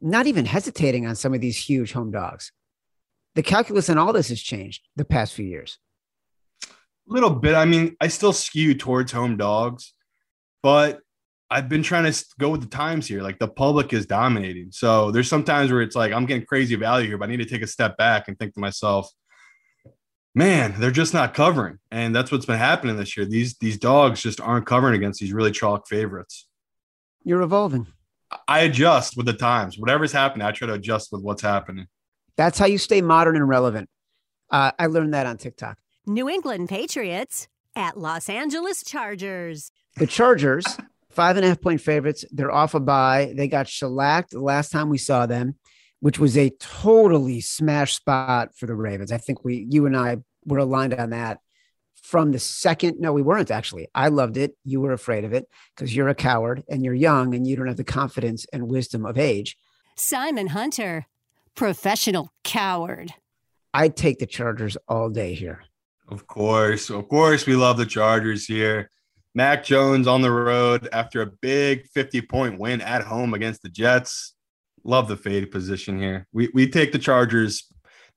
not 0.00 0.28
even 0.28 0.44
hesitating 0.44 1.06
on 1.06 1.16
some 1.16 1.34
of 1.34 1.40
these 1.40 1.56
huge 1.56 1.92
home 1.92 2.12
dogs. 2.12 2.52
The 3.38 3.44
calculus 3.44 3.88
in 3.88 3.98
all 3.98 4.12
this 4.12 4.30
has 4.30 4.42
changed 4.42 4.88
the 4.96 5.04
past 5.04 5.32
few 5.32 5.44
years. 5.46 5.78
A 6.64 6.68
little 7.06 7.30
bit. 7.30 7.54
I 7.54 7.66
mean, 7.66 7.94
I 8.00 8.08
still 8.08 8.32
skew 8.32 8.74
towards 8.74 9.12
home 9.12 9.36
dogs, 9.36 9.94
but 10.60 11.02
I've 11.48 11.68
been 11.68 11.84
trying 11.84 12.10
to 12.10 12.24
go 12.40 12.48
with 12.48 12.62
the 12.62 12.66
times 12.66 13.06
here. 13.06 13.22
Like 13.22 13.38
the 13.38 13.46
public 13.46 13.92
is 13.92 14.06
dominating. 14.06 14.72
So 14.72 15.12
there's 15.12 15.28
some 15.28 15.44
times 15.44 15.70
where 15.70 15.82
it's 15.82 15.94
like 15.94 16.12
I'm 16.12 16.26
getting 16.26 16.46
crazy 16.46 16.74
value 16.74 17.06
here, 17.06 17.16
but 17.16 17.28
I 17.28 17.30
need 17.30 17.36
to 17.36 17.44
take 17.44 17.62
a 17.62 17.68
step 17.68 17.96
back 17.96 18.26
and 18.26 18.36
think 18.36 18.54
to 18.54 18.60
myself, 18.60 19.08
man, 20.34 20.74
they're 20.78 20.90
just 20.90 21.14
not 21.14 21.32
covering. 21.32 21.78
And 21.92 22.12
that's 22.12 22.32
what's 22.32 22.44
been 22.44 22.58
happening 22.58 22.96
this 22.96 23.16
year. 23.16 23.24
These 23.24 23.54
these 23.58 23.78
dogs 23.78 24.20
just 24.20 24.40
aren't 24.40 24.66
covering 24.66 24.96
against 24.96 25.20
these 25.20 25.32
really 25.32 25.52
chalk 25.52 25.86
favorites. 25.86 26.48
You're 27.22 27.42
evolving. 27.42 27.86
I 28.48 28.62
adjust 28.62 29.16
with 29.16 29.26
the 29.26 29.32
times. 29.32 29.78
Whatever's 29.78 30.10
happening, 30.10 30.44
I 30.44 30.50
try 30.50 30.66
to 30.66 30.74
adjust 30.74 31.12
with 31.12 31.22
what's 31.22 31.42
happening. 31.42 31.86
That's 32.38 32.56
how 32.58 32.66
you 32.66 32.78
stay 32.78 33.02
modern 33.02 33.36
and 33.36 33.48
relevant. 33.48 33.90
Uh, 34.48 34.70
I 34.78 34.86
learned 34.86 35.12
that 35.12 35.26
on 35.26 35.36
TikTok. 35.36 35.76
New 36.06 36.30
England 36.30 36.68
Patriots 36.68 37.48
at 37.76 37.98
Los 37.98 38.30
Angeles 38.30 38.82
Chargers. 38.82 39.72
The 39.96 40.06
Chargers, 40.06 40.64
five 41.10 41.36
and 41.36 41.44
a 41.44 41.48
half 41.48 41.60
point 41.60 41.80
favorites. 41.80 42.24
They're 42.30 42.52
off 42.52 42.74
a 42.74 42.80
bye. 42.80 43.34
They 43.36 43.48
got 43.48 43.68
shellacked 43.68 44.30
the 44.30 44.40
last 44.40 44.70
time 44.70 44.88
we 44.88 44.98
saw 44.98 45.26
them, 45.26 45.56
which 45.98 46.20
was 46.20 46.38
a 46.38 46.50
totally 46.60 47.40
smash 47.40 47.96
spot 47.96 48.56
for 48.56 48.66
the 48.66 48.76
Ravens. 48.76 49.10
I 49.10 49.18
think 49.18 49.44
we, 49.44 49.66
you 49.68 49.84
and 49.86 49.96
I, 49.96 50.18
were 50.46 50.58
aligned 50.58 50.94
on 50.94 51.10
that 51.10 51.40
from 52.02 52.30
the 52.30 52.38
second. 52.38 53.00
No, 53.00 53.12
we 53.12 53.20
weren't 53.20 53.50
actually. 53.50 53.88
I 53.96 54.08
loved 54.08 54.36
it. 54.36 54.56
You 54.64 54.80
were 54.80 54.92
afraid 54.92 55.24
of 55.24 55.32
it 55.32 55.46
because 55.74 55.94
you're 55.94 56.08
a 56.08 56.14
coward 56.14 56.62
and 56.68 56.84
you're 56.84 56.94
young 56.94 57.34
and 57.34 57.46
you 57.46 57.56
don't 57.56 57.66
have 57.66 57.76
the 57.76 57.84
confidence 57.84 58.46
and 58.52 58.70
wisdom 58.70 59.04
of 59.04 59.18
age. 59.18 59.58
Simon 59.96 60.46
Hunter, 60.46 61.06
professional 61.58 62.32
coward. 62.44 63.12
I'd 63.74 63.96
take 63.96 64.20
the 64.20 64.26
Chargers 64.26 64.76
all 64.86 65.10
day 65.10 65.34
here. 65.34 65.64
Of 66.08 66.24
course, 66.28 66.88
of 66.88 67.08
course, 67.08 67.46
we 67.46 67.56
love 67.56 67.76
the 67.76 67.84
Chargers 67.84 68.46
here. 68.46 68.90
Mac 69.34 69.64
Jones 69.64 70.06
on 70.06 70.22
the 70.22 70.30
road 70.30 70.88
after 70.92 71.20
a 71.20 71.26
big 71.26 71.88
50 71.88 72.22
point 72.22 72.60
win 72.60 72.80
at 72.80 73.02
home 73.02 73.34
against 73.34 73.62
the 73.62 73.68
Jets. 73.68 74.34
Love 74.84 75.08
the 75.08 75.16
fade 75.16 75.50
position 75.50 76.00
here. 76.00 76.28
We, 76.32 76.48
we 76.54 76.68
take 76.70 76.92
the 76.92 76.98
Chargers, 76.98 77.66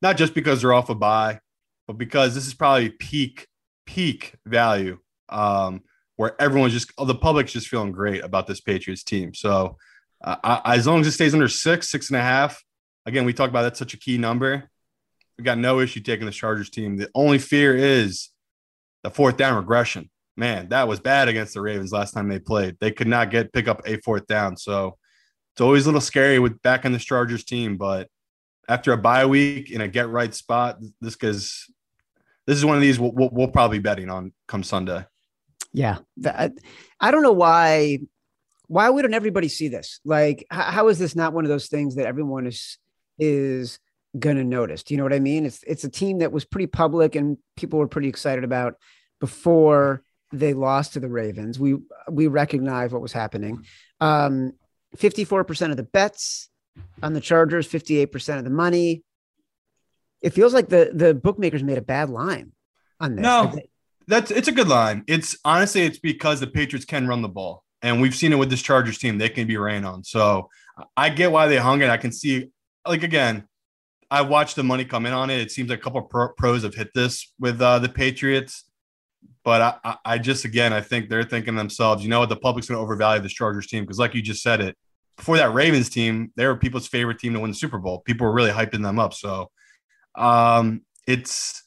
not 0.00 0.16
just 0.16 0.34
because 0.34 0.62
they're 0.62 0.72
off 0.72 0.88
a 0.88 0.94
bye, 0.94 1.40
but 1.88 1.98
because 1.98 2.36
this 2.36 2.46
is 2.46 2.54
probably 2.54 2.90
peak, 2.90 3.48
peak 3.86 4.36
value 4.46 4.98
um, 5.30 5.82
where 6.14 6.40
everyone's 6.40 6.74
just, 6.74 6.92
the 6.96 7.14
public's 7.16 7.52
just 7.52 7.66
feeling 7.66 7.90
great 7.90 8.22
about 8.22 8.46
this 8.46 8.60
Patriots 8.60 9.02
team. 9.02 9.34
So 9.34 9.78
uh, 10.22 10.36
I, 10.44 10.76
as 10.76 10.86
long 10.86 11.00
as 11.00 11.08
it 11.08 11.12
stays 11.12 11.34
under 11.34 11.48
six, 11.48 11.88
six 11.90 12.08
and 12.08 12.16
a 12.16 12.22
half, 12.22 12.62
again, 13.06 13.24
we 13.24 13.32
talk 13.32 13.50
about 13.50 13.62
that's 13.62 13.78
such 13.78 13.94
a 13.94 13.98
key 13.98 14.18
number. 14.18 14.68
We 15.38 15.44
got 15.44 15.58
no 15.58 15.80
issue 15.80 16.00
taking 16.00 16.26
the 16.26 16.32
Chargers 16.32 16.70
team. 16.70 16.96
The 16.96 17.10
only 17.14 17.38
fear 17.38 17.76
is 17.76 18.30
the 19.02 19.10
fourth 19.10 19.36
down 19.36 19.56
regression. 19.56 20.10
Man, 20.36 20.68
that 20.70 20.88
was 20.88 21.00
bad 21.00 21.28
against 21.28 21.54
the 21.54 21.60
Ravens 21.60 21.92
last 21.92 22.12
time 22.12 22.28
they 22.28 22.38
played. 22.38 22.76
They 22.80 22.90
could 22.90 23.06
not 23.06 23.30
get 23.30 23.52
pick 23.52 23.68
up 23.68 23.82
a 23.86 23.98
fourth 23.98 24.26
down. 24.26 24.56
So 24.56 24.96
it's 25.52 25.60
always 25.60 25.84
a 25.84 25.88
little 25.88 26.00
scary 26.00 26.38
with 26.38 26.60
back 26.62 26.84
in 26.84 26.92
the 26.92 26.98
Chargers 26.98 27.44
team. 27.44 27.76
But 27.76 28.08
after 28.68 28.92
a 28.92 28.96
bye 28.96 29.26
week 29.26 29.70
in 29.70 29.80
a 29.80 29.88
get 29.88 30.08
right 30.08 30.34
spot, 30.34 30.78
this 31.00 31.16
is 31.22 31.70
this 32.46 32.56
is 32.56 32.64
one 32.64 32.76
of 32.76 32.82
these 32.82 32.98
we'll, 32.98 33.12
we'll, 33.12 33.30
we'll 33.30 33.48
probably 33.48 33.78
be 33.78 33.82
betting 33.82 34.08
on 34.08 34.32
come 34.48 34.62
Sunday. 34.62 35.04
Yeah. 35.72 35.98
That, 36.18 36.52
I 37.00 37.10
don't 37.10 37.22
know 37.22 37.32
why 37.32 38.00
why 38.68 38.88
wouldn't 38.88 39.14
everybody 39.14 39.48
see 39.48 39.68
this? 39.68 40.00
Like 40.04 40.46
how 40.50 40.88
is 40.88 40.98
this 40.98 41.14
not 41.14 41.34
one 41.34 41.44
of 41.44 41.50
those 41.50 41.68
things 41.68 41.96
that 41.96 42.06
everyone 42.06 42.46
is 42.46 42.78
is 43.22 43.78
going 44.18 44.36
to 44.36 44.44
notice? 44.44 44.82
Do 44.82 44.94
you 44.94 44.98
know 44.98 45.04
what 45.04 45.12
I 45.12 45.20
mean? 45.20 45.46
It's 45.46 45.62
it's 45.64 45.84
a 45.84 45.88
team 45.88 46.18
that 46.18 46.32
was 46.32 46.44
pretty 46.44 46.66
public 46.66 47.14
and 47.14 47.38
people 47.56 47.78
were 47.78 47.88
pretty 47.88 48.08
excited 48.08 48.42
about 48.44 48.74
before 49.20 50.02
they 50.32 50.54
lost 50.54 50.94
to 50.94 51.00
the 51.00 51.08
Ravens. 51.08 51.58
We 51.58 51.76
we 52.10 52.26
recognize 52.26 52.92
what 52.92 53.02
was 53.02 53.12
happening. 53.12 53.64
Um 54.00 54.52
54% 54.96 55.70
of 55.70 55.78
the 55.78 55.84
bets 55.84 56.50
on 57.02 57.14
the 57.14 57.20
Chargers, 57.20 57.66
58% 57.66 58.38
of 58.38 58.44
the 58.44 58.50
money. 58.50 59.04
It 60.20 60.30
feels 60.30 60.52
like 60.52 60.68
the 60.68 60.90
the 60.92 61.14
bookmakers 61.14 61.62
made 61.62 61.78
a 61.78 61.82
bad 61.82 62.10
line 62.10 62.52
on 63.00 63.16
this. 63.16 63.22
No. 63.22 63.54
That's 64.08 64.32
it's 64.32 64.48
a 64.48 64.52
good 64.52 64.68
line. 64.68 65.04
It's 65.06 65.36
honestly 65.44 65.82
it's 65.82 65.98
because 65.98 66.40
the 66.40 66.48
Patriots 66.48 66.84
can 66.84 67.06
run 67.06 67.22
the 67.22 67.28
ball, 67.28 67.62
and 67.82 68.00
we've 68.00 68.16
seen 68.16 68.32
it 68.32 68.36
with 68.36 68.50
this 68.50 68.60
Chargers 68.60 68.98
team. 68.98 69.16
They 69.16 69.28
can 69.28 69.46
be 69.46 69.56
ran 69.56 69.84
on. 69.84 70.02
So 70.02 70.50
I 70.96 71.08
get 71.08 71.30
why 71.30 71.46
they 71.46 71.56
hung 71.56 71.82
it. 71.82 71.88
I 71.88 71.98
can 71.98 72.10
see 72.10 72.50
like 72.86 73.02
again, 73.02 73.48
I 74.10 74.22
watched 74.22 74.56
the 74.56 74.62
money 74.62 74.84
come 74.84 75.06
in 75.06 75.12
on 75.12 75.30
it. 75.30 75.40
It 75.40 75.50
seems 75.50 75.70
like 75.70 75.78
a 75.78 75.82
couple 75.82 76.00
of 76.00 76.08
pro- 76.08 76.32
pros 76.34 76.62
have 76.64 76.74
hit 76.74 76.90
this 76.94 77.32
with 77.38 77.60
uh, 77.60 77.78
the 77.78 77.88
Patriots, 77.88 78.64
but 79.44 79.80
I, 79.84 79.96
I, 80.04 80.18
just 80.18 80.44
again 80.44 80.72
I 80.72 80.80
think 80.80 81.08
they're 81.08 81.24
thinking 81.24 81.54
to 81.54 81.58
themselves, 81.58 82.02
you 82.02 82.10
know 82.10 82.20
what, 82.20 82.28
the 82.28 82.36
public's 82.36 82.68
going 82.68 82.78
to 82.78 82.82
overvalue 82.82 83.22
this 83.22 83.32
Chargers 83.32 83.66
team 83.66 83.84
because 83.84 83.98
like 83.98 84.14
you 84.14 84.22
just 84.22 84.42
said 84.42 84.60
it 84.60 84.76
before 85.16 85.36
that 85.36 85.52
Ravens 85.52 85.88
team, 85.88 86.32
they 86.36 86.46
were 86.46 86.56
people's 86.56 86.88
favorite 86.88 87.18
team 87.18 87.32
to 87.34 87.40
win 87.40 87.50
the 87.50 87.56
Super 87.56 87.78
Bowl. 87.78 88.00
People 88.00 88.26
were 88.26 88.32
really 88.32 88.50
hyping 88.50 88.82
them 88.82 88.98
up. 88.98 89.14
So 89.14 89.50
um, 90.14 90.82
it's 91.06 91.62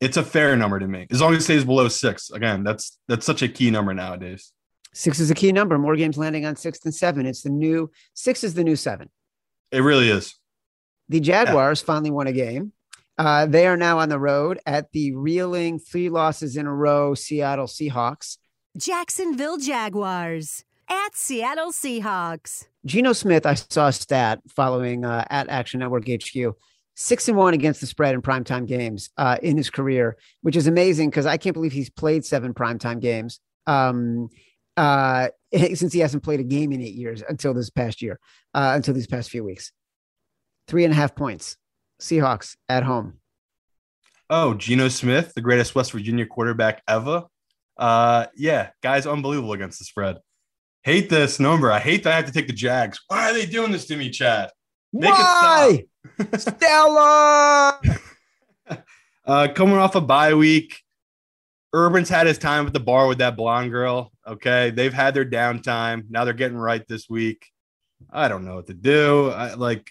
it's 0.00 0.16
a 0.16 0.22
fair 0.22 0.56
number 0.56 0.78
to 0.78 0.86
me 0.86 1.06
as 1.10 1.20
long 1.20 1.34
as 1.34 1.40
it 1.40 1.44
stays 1.44 1.64
below 1.64 1.88
six. 1.88 2.30
Again, 2.30 2.64
that's 2.64 2.98
that's 3.08 3.26
such 3.26 3.42
a 3.42 3.48
key 3.48 3.70
number 3.70 3.94
nowadays. 3.94 4.52
Six 4.92 5.20
is 5.20 5.30
a 5.30 5.34
key 5.34 5.52
number. 5.52 5.78
More 5.78 5.96
games 5.96 6.16
landing 6.16 6.46
on 6.46 6.56
six 6.56 6.78
than 6.78 6.92
seven. 6.92 7.26
It's 7.26 7.42
the 7.42 7.50
new 7.50 7.90
six 8.14 8.42
is 8.42 8.54
the 8.54 8.64
new 8.64 8.76
seven. 8.76 9.10
It 9.70 9.80
really 9.80 10.08
is. 10.08 10.34
The 11.08 11.20
Jaguars 11.20 11.80
finally 11.80 12.10
won 12.10 12.26
a 12.26 12.32
game. 12.32 12.72
Uh, 13.18 13.46
they 13.46 13.66
are 13.66 13.76
now 13.76 13.98
on 13.98 14.08
the 14.08 14.18
road 14.18 14.60
at 14.66 14.92
the 14.92 15.14
reeling 15.14 15.78
three 15.78 16.08
losses 16.08 16.56
in 16.56 16.66
a 16.66 16.74
row 16.74 17.14
Seattle 17.14 17.66
Seahawks. 17.66 18.38
Jacksonville 18.76 19.56
Jaguars 19.56 20.64
at 20.88 21.14
Seattle 21.14 21.72
Seahawks. 21.72 22.66
Geno 22.84 23.12
Smith, 23.12 23.46
I 23.46 23.54
saw 23.54 23.88
a 23.88 23.92
stat 23.92 24.40
following 24.48 25.04
uh, 25.04 25.24
at 25.30 25.48
Action 25.48 25.80
Network 25.80 26.06
HQ, 26.08 26.54
six 26.94 27.28
and 27.28 27.36
one 27.36 27.54
against 27.54 27.80
the 27.80 27.86
spread 27.86 28.14
in 28.14 28.22
primetime 28.22 28.66
games 28.66 29.10
uh, 29.16 29.38
in 29.42 29.56
his 29.56 29.70
career, 29.70 30.16
which 30.42 30.56
is 30.56 30.66
amazing 30.66 31.08
because 31.10 31.26
I 31.26 31.36
can't 31.36 31.54
believe 31.54 31.72
he's 31.72 31.90
played 31.90 32.24
seven 32.24 32.52
primetime 32.52 33.00
games 33.00 33.40
um, 33.66 34.28
uh, 34.76 35.28
since 35.74 35.92
he 35.92 36.00
hasn't 36.00 36.22
played 36.22 36.40
a 36.40 36.44
game 36.44 36.72
in 36.72 36.82
eight 36.82 36.94
years 36.94 37.22
until 37.26 37.54
this 37.54 37.70
past 37.70 38.02
year, 38.02 38.20
uh, 38.54 38.72
until 38.74 38.94
these 38.94 39.06
past 39.06 39.30
few 39.30 39.42
weeks. 39.42 39.72
Three 40.68 40.84
and 40.84 40.92
a 40.92 40.96
half 40.96 41.14
points. 41.14 41.56
Seahawks 42.00 42.56
at 42.68 42.82
home. 42.82 43.14
Oh, 44.28 44.54
Geno 44.54 44.88
Smith, 44.88 45.32
the 45.34 45.40
greatest 45.40 45.74
West 45.74 45.92
Virginia 45.92 46.26
quarterback 46.26 46.82
ever. 46.88 47.24
Uh, 47.76 48.26
yeah, 48.36 48.70
guy's 48.82 49.06
unbelievable 49.06 49.52
against 49.52 49.78
the 49.78 49.84
spread. 49.84 50.16
Hate 50.82 51.08
this 51.08 51.38
number. 51.38 51.70
I 51.70 51.78
hate 51.78 52.04
that 52.04 52.12
I 52.12 52.16
have 52.16 52.26
to 52.26 52.32
take 52.32 52.46
the 52.46 52.52
Jags. 52.52 53.00
Why 53.08 53.30
are 53.30 53.32
they 53.32 53.46
doing 53.46 53.72
this 53.72 53.86
to 53.86 53.96
me, 53.96 54.10
Chad? 54.10 54.50
Make 54.92 55.10
Why? 55.10 55.84
Stella. 56.36 57.80
Uh, 59.26 59.48
coming 59.52 59.74
off 59.74 59.96
a 59.96 60.00
bye 60.00 60.34
week, 60.34 60.80
Urban's 61.74 62.08
had 62.08 62.28
his 62.28 62.38
time 62.38 62.64
at 62.64 62.72
the 62.72 62.78
bar 62.78 63.08
with 63.08 63.18
that 63.18 63.36
blonde 63.36 63.72
girl. 63.72 64.12
Okay, 64.24 64.70
they've 64.70 64.94
had 64.94 65.14
their 65.14 65.24
downtime. 65.24 66.04
Now 66.08 66.24
they're 66.24 66.32
getting 66.32 66.56
right 66.56 66.86
this 66.86 67.10
week. 67.10 67.44
I 68.08 68.28
don't 68.28 68.44
know 68.44 68.54
what 68.54 68.68
to 68.68 68.74
do. 68.74 69.30
I, 69.30 69.54
like, 69.54 69.90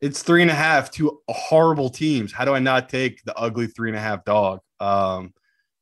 it's 0.00 0.22
three 0.22 0.42
and 0.42 0.50
a 0.50 0.54
half, 0.54 0.90
two 0.90 1.20
horrible 1.28 1.90
teams. 1.90 2.32
How 2.32 2.44
do 2.44 2.54
I 2.54 2.58
not 2.58 2.88
take 2.88 3.22
the 3.24 3.36
ugly 3.36 3.66
three 3.66 3.90
and 3.90 3.96
a 3.96 4.00
half 4.00 4.24
dog? 4.24 4.60
Um, 4.80 5.34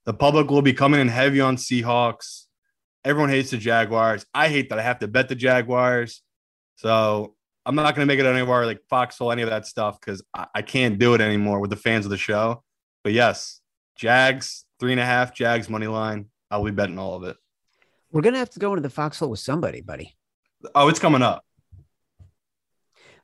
the 0.05 0.15
public 0.15 0.51
will 0.51 0.63
be 0.63 0.73
coming 0.73 1.01
in 1.01 1.09
heavy 1.09 1.41
on 1.41 1.57
Seahawks. 1.57 2.45
Everyone 3.05 3.31
hates 3.31 3.51
the 3.51 3.59
Jaguars. 3.59 4.25
I 4.33 4.49
hate 4.49 4.71
that 4.71 4.79
I 4.79 4.83
have 4.83 5.01
to 5.01 5.09
bet 5.09 5.29
the 5.29 5.35
Jaguars. 5.35 6.23
So 6.77 7.35
I'm 7.65 7.75
not 7.75 7.95
going 7.95 8.07
to 8.07 8.13
make 8.13 8.21
it 8.21 8.27
anywhere 8.27 8.67
like 8.67 8.81
Foxhole, 8.89 9.33
any 9.33 9.43
of 9.43 9.51
that 9.51 9.67
stuff, 9.67 10.01
because 10.01 10.23
I, 10.35 10.47
I 10.55 10.63
can't 10.63 10.99
do 10.99 11.15
it 11.15 11.21
anymore 11.21 11.61
with 11.61 11.71
the 11.71 11.77
fans 11.77 12.05
of 12.05 12.11
the 12.11 12.17
show. 12.17 12.63
But 13.05 13.13
yes, 13.13 13.61
Jags, 13.97 14.65
three 14.81 14.93
and 14.93 15.01
a 15.01 15.05
half, 15.05 15.35
Jags 15.35 15.69
money 15.69 15.87
line. 15.87 16.27
I'll 16.51 16.65
be 16.65 16.71
betting 16.71 16.99
all 16.99 17.15
of 17.15 17.25
it. 17.25 17.37
We're 18.13 18.23
gonna 18.23 18.39
have 18.39 18.51
to 18.51 18.61
go 18.61 18.71
into 18.71 18.83
the 18.83 18.91
foxhole 18.91 19.31
with 19.31 19.41
somebody, 19.41 19.81
buddy. 19.81 20.17
Oh, 20.75 20.89
it's 20.89 20.99
coming 20.99 21.23
up. 21.23 21.45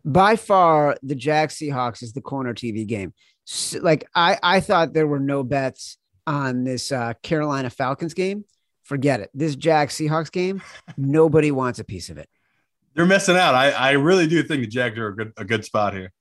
By 0.05 0.37
far, 0.37 0.97
the 1.03 1.15
Jags 1.15 1.55
Seahawks 1.57 2.03
is 2.03 2.13
the 2.13 2.21
corner 2.21 2.55
TV 2.55 2.87
game. 2.87 3.13
S- 3.49 3.77
Like 3.81 4.07
I, 4.15 4.39
I 4.43 4.61
thought 4.61 4.93
there 4.93 5.07
were 5.07 5.21
no 5.21 5.43
bets 5.45 5.97
on 6.27 6.65
this 6.65 6.91
uh, 6.93 7.15
Carolina 7.23 7.71
Falcons 7.71 8.15
game. 8.15 8.45
Forget 8.83 9.21
it. 9.21 9.31
This 9.33 9.55
Jags 9.57 9.95
Seahawks 9.95 10.31
game, 10.33 10.61
nobody 10.97 11.51
wants 11.53 11.79
a 11.79 11.85
piece 11.85 12.11
of 12.11 12.19
it. 12.19 12.29
They're 12.95 13.07
missing 13.07 13.37
out. 13.37 13.55
I, 13.55 13.71
I 13.71 13.91
really 13.93 14.27
do 14.27 14.43
think 14.43 14.63
the 14.63 14.67
Jags 14.67 14.99
are 14.99 15.09
a 15.09 15.17
good 15.17 15.33
a 15.37 15.45
good 15.45 15.65
spot 15.65 15.95
here. 15.95 16.13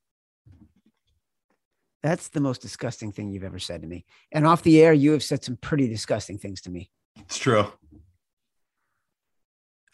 That's 2.02 2.28
the 2.28 2.40
most 2.40 2.62
disgusting 2.62 3.12
thing 3.12 3.30
you've 3.30 3.44
ever 3.44 3.58
said 3.60 3.82
to 3.82 3.86
me. 3.88 4.04
And 4.32 4.46
off 4.46 4.62
the 4.62 4.80
air, 4.82 4.92
you 4.92 5.12
have 5.12 5.22
said 5.22 5.44
some 5.44 5.56
pretty 5.56 5.88
disgusting 5.88 6.38
things 6.38 6.60
to 6.62 6.70
me. 6.70 6.90
It's 7.20 7.38
true. 7.38 7.66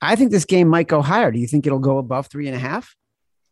I 0.01 0.14
think 0.16 0.30
this 0.30 0.45
game 0.47 0.68
might 0.68 0.89
go 0.89 1.03
higher. 1.03 1.30
Do 1.32 1.39
you 1.39 1.47
think 1.47 1.66
it'll 1.66 1.80
go 1.80 1.99
above 1.99 2.28
three 2.28 2.47
and 2.47 2.57
a 2.57 2.61
half? 2.61 2.95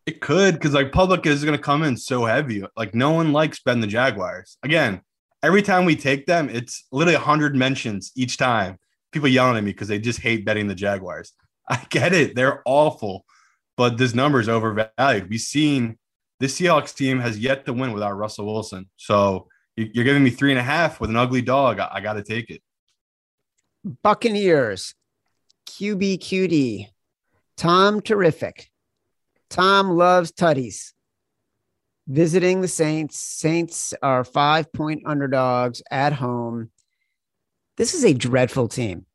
It 0.06 0.20
could 0.20 0.54
because 0.54 0.72
like 0.72 0.92
public 0.92 1.26
is 1.26 1.44
going 1.44 1.56
to 1.56 1.62
come 1.62 1.82
in 1.82 1.96
so 1.96 2.24
heavy. 2.24 2.64
Like 2.76 2.94
no 2.94 3.10
one 3.10 3.32
likes 3.32 3.60
betting 3.60 3.80
the 3.80 3.88
Jaguars. 3.88 4.56
Again, 4.62 5.00
every 5.42 5.62
time 5.62 5.84
we 5.84 5.96
take 5.96 6.26
them, 6.26 6.48
it's 6.48 6.84
literally 6.92 7.16
100 7.16 7.56
mentions 7.56 8.12
each 8.14 8.36
time. 8.36 8.78
People 9.10 9.28
yelling 9.28 9.56
at 9.56 9.64
me 9.64 9.72
because 9.72 9.88
they 9.88 9.98
just 9.98 10.20
hate 10.20 10.44
betting 10.44 10.68
the 10.68 10.74
Jaguars. 10.74 11.32
I 11.68 11.84
get 11.90 12.12
it. 12.12 12.36
They're 12.36 12.62
awful, 12.66 13.24
but 13.76 13.98
this 13.98 14.14
number 14.14 14.38
is 14.38 14.48
overvalued. 14.48 15.28
We've 15.28 15.40
seen 15.40 15.98
this 16.38 16.58
Seahawks 16.60 16.94
team 16.94 17.18
has 17.18 17.38
yet 17.38 17.66
to 17.66 17.72
win 17.72 17.92
without 17.92 18.12
Russell 18.12 18.46
Wilson. 18.46 18.88
So 18.96 19.48
you- 19.76 19.90
you're 19.92 20.04
giving 20.04 20.22
me 20.22 20.30
three 20.30 20.52
and 20.52 20.60
a 20.60 20.62
half 20.62 21.00
with 21.00 21.10
an 21.10 21.16
ugly 21.16 21.42
dog. 21.42 21.80
I, 21.80 22.00
got 22.00 22.12
to 22.14 22.22
take 22.22 22.50
it. 22.50 22.62
Buccaneers, 24.02 24.94
QBQD, 25.68 26.88
Tom 27.56 28.00
Terrific. 28.00 28.70
Tom 29.50 29.90
loves 29.90 30.32
tutties. 30.32 30.92
Visiting 32.08 32.60
the 32.60 32.68
Saints. 32.68 33.18
Saints 33.18 33.92
are 34.02 34.24
five 34.24 34.72
point 34.72 35.02
underdogs 35.06 35.82
at 35.90 36.12
home. 36.12 36.70
This 37.76 37.94
is 37.94 38.04
a 38.04 38.14
dreadful 38.14 38.68
team. 38.68 39.06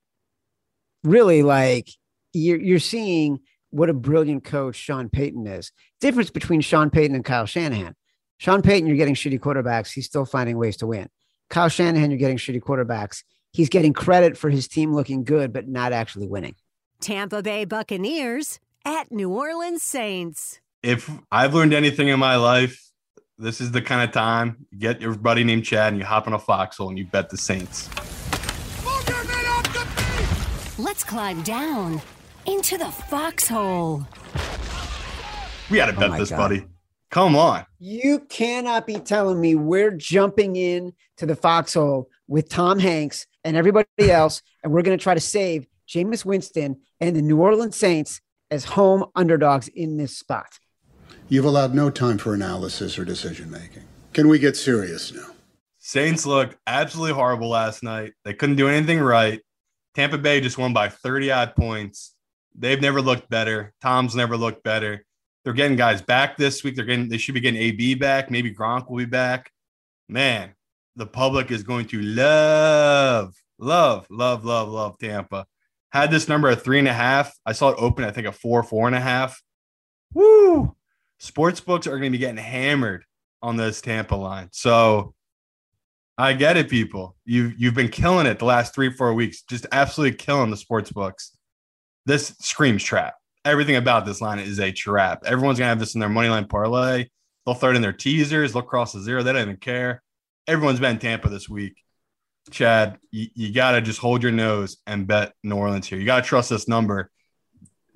Really, 1.04 1.42
like 1.42 1.90
you're, 2.34 2.60
you're 2.60 2.80
seeing 2.80 3.40
what 3.70 3.90
a 3.90 3.94
brilliant 3.94 4.44
coach 4.44 4.76
Sean 4.76 5.10
Payton 5.10 5.48
is. 5.48 5.72
Difference 6.02 6.30
between 6.30 6.62
Sean 6.62 6.90
Payton 6.90 7.16
and 7.16 7.26
Kyle 7.26 7.46
Shanahan. 7.46 7.96
Sean 8.38 8.62
Payton, 8.62 8.88
you're 8.88 8.98
getting 8.98 9.16
shitty 9.16 9.40
quarterbacks. 9.40 9.94
He's 9.94 10.06
still 10.06 10.26
finding 10.26 10.58
ways 10.58 10.78
to 10.78 10.88
win. 10.88 11.08
Kyle 11.50 11.70
Shanahan, 11.70 12.12
you're 12.12 12.18
getting 12.18 12.38
shitty 12.38 12.60
quarterbacks. 12.60 13.24
He's 13.54 13.70
getting 13.70 13.94
credit 13.94 14.38
for 14.38 14.50
his 14.50 14.68
team 14.68 14.94
looking 14.94 15.24
good, 15.24 15.54
but 15.54 15.68
not 15.68 15.94
actually 15.94 16.28
winning. 16.28 16.56
Tampa 17.00 17.42
Bay 17.42 17.66
Buccaneers 17.66 18.60
at 18.86 19.12
New 19.12 19.30
Orleans 19.30 19.84
Saints. 19.84 20.60
If 20.84 21.10
I've 21.32 21.54
learned 21.54 21.74
anything 21.74 22.08
in 22.08 22.20
my 22.20 22.36
life, 22.36 22.82
this 23.38 23.62
is 23.62 23.72
the 23.72 23.82
kind 23.82 24.08
of 24.08 24.14
time 24.14 24.66
you 24.72 24.80
get 24.80 25.02
your 25.02 25.16
buddy 25.16 25.44
named 25.44 25.66
Chad 25.66 25.94
and 25.94 25.98
you 26.00 26.06
hop 26.06 26.28
in 26.28 26.34
a 26.34 26.40
foxhole 26.40 26.90
and 26.90 26.98
you 26.98 27.06
bet 27.06 27.30
the 27.30 27.38
Saints. 27.38 27.90
Let's 30.80 31.04
climb 31.04 31.42
down 31.44 32.02
into 32.46 32.78
the 32.78 32.90
foxhole. 32.92 34.08
We 35.70 35.78
got 35.78 35.88
to 35.88 35.96
Oh 35.96 36.00
bet 36.00 36.10
my 36.12 36.20
this, 36.20 36.30
God. 36.32 36.38
buddy. 36.38 36.66
Come 37.12 37.36
on. 37.36 37.66
You 37.80 38.20
cannot 38.30 38.88
be 38.88 38.96
telling 38.96 39.40
me 39.40 39.56
we're 39.56 39.92
jumping 39.92 40.56
in 40.56 40.94
to 41.18 41.26
the 41.26 41.36
foxhole 41.36 42.10
with 42.28 42.50
Tom 42.50 42.80
Hanks 42.80 43.28
and 43.44 43.58
everybody 43.58 43.88
else, 44.00 44.42
and 44.64 44.72
we're 44.72 44.82
going 44.82 44.98
to 44.98 45.02
try 45.04 45.14
to 45.14 45.20
save 45.20 45.68
Jameis 45.88 46.24
Winston 46.26 46.78
and 47.00 47.16
the 47.16 47.22
New 47.22 47.38
Orleans 47.40 47.76
Saints 47.76 48.22
as 48.52 48.66
home 48.66 49.06
underdogs 49.16 49.70
in 49.70 49.97
this 49.97 50.18
spot. 50.18 50.60
You've 51.30 51.45
allowed 51.45 51.74
no 51.74 51.89
time 51.89 52.18
for 52.18 52.34
analysis 52.34 52.99
or 52.99 53.06
decision 53.06 53.49
making. 53.49 53.84
Can 54.14 54.28
we 54.28 54.38
get 54.38 54.58
serious 54.58 55.14
now? 55.14 55.28
Saints 55.80 56.26
looked 56.26 56.58
absolutely 56.68 57.14
horrible 57.14 57.49
last 57.49 57.82
night. 57.82 58.12
They 58.26 58.34
couldn't 58.34 58.58
do 58.58 58.68
anything 58.68 58.99
right. 58.99 59.39
Tampa 59.95 60.18
Bay 60.18 60.41
just 60.41 60.58
won 60.58 60.74
by 60.74 60.89
30 60.89 61.32
odd 61.32 61.56
points. 61.56 62.14
They've 62.54 62.82
never 62.82 63.02
looked 63.02 63.30
better. 63.30 63.74
Tom's 63.82 64.16
never 64.16 64.38
looked 64.38 64.64
better. 64.64 65.06
They're 65.43 65.54
getting 65.54 65.78
guys 65.78 66.02
back 66.02 66.38
this 66.38 66.64
week. 66.64 66.76
They're 66.76 66.86
getting 66.86 67.10
they 67.10 67.18
should 67.18 67.34
be 67.34 67.39
getting 67.39 67.60
AB 67.60 67.95
back. 67.95 68.30
Maybe 68.30 68.54
Gronk 68.54 68.89
will 68.89 68.97
be 68.97 69.06
back. 69.06 69.52
Man, 70.08 70.54
the 70.95 71.08
public 71.08 71.49
is 71.49 71.64
going 71.64 71.88
to 71.88 72.02
love, 72.02 73.34
love, 73.58 74.06
love, 74.10 74.45
love, 74.45 74.70
love 74.70 74.99
Tampa. 74.99 75.47
Had 75.92 76.12
this 76.12 76.28
number 76.28 76.48
at 76.48 76.62
three 76.62 76.80
and 76.80 76.88
a 76.88 76.94
half. 76.94 77.34
I 77.46 77.52
saw 77.52 77.70
it 77.70 77.78
open, 77.78 78.06
I 78.06 78.12
think, 78.12 78.28
a 78.28 78.32
four, 78.32 78.64
four 78.64 78.88
and 78.88 78.96
a 78.96 79.00
half. 79.00 79.42
Woo! 80.14 80.76
Sports 81.20 81.60
books 81.60 81.88
are 81.88 81.92
going 81.92 82.04
to 82.04 82.10
be 82.10 82.18
getting 82.18 82.38
hammered 82.38 83.04
on 83.42 83.58
this 83.58 83.82
Tampa 83.82 84.16
line. 84.16 84.50
So 84.52 85.14
I 86.18 86.34
get 86.34 86.58
it, 86.58 86.70
people. 86.70 87.16
You've 87.26 87.54
you've 87.58 87.74
been 87.74 87.89
killing 87.89 88.28
it 88.28 88.39
the 88.39 88.46
last 88.46 88.74
three, 88.76 88.92
four 88.92 89.14
weeks, 89.14 89.42
just 89.42 89.66
absolutely 89.72 90.18
killing 90.18 90.52
the 90.52 90.58
sports 90.58 90.92
books. 90.92 91.36
This 92.06 92.36
screams 92.39 92.84
trap. 92.84 93.16
Everything 93.44 93.76
about 93.76 94.06
this 94.06 94.22
line 94.22 94.39
is 94.39 94.60
a 94.60 94.72
trap. 94.72 95.24
Everyone's 95.26 95.58
gonna 95.58 95.70
have 95.70 95.80
this 95.80 95.96
in 95.96 96.00
their 96.00 96.10
money 96.10 96.30
line 96.30 96.46
parlay. 96.48 97.08
They'll 97.46 97.56
throw 97.56 97.72
it 97.72 97.76
in 97.76 97.82
their 97.82 97.94
teasers. 97.94 98.54
They'll 98.54 98.62
cross 98.62 98.94
the 98.94 99.02
zero. 99.02 99.24
They 99.24 99.34
don't 99.34 99.42
even 99.42 99.58
care. 99.58 100.04
Everyone's 100.48 100.80
betting 100.80 101.00
Tampa 101.00 101.30
this 101.30 101.50
week. 101.50 101.76
Chad, 102.52 102.97
you, 103.12 103.28
you 103.34 103.54
gotta 103.54 103.82
just 103.82 103.99
hold 103.99 104.22
your 104.24 104.32
nose 104.32 104.78
and 104.86 105.08
bet 105.08 105.34
New 105.43 105.56
Orleans 105.56 105.88
here. 105.88 105.99
You 105.99 106.06
gotta 106.06 106.26
trust 106.26 106.49
this 106.49 106.68
number. 106.68 107.10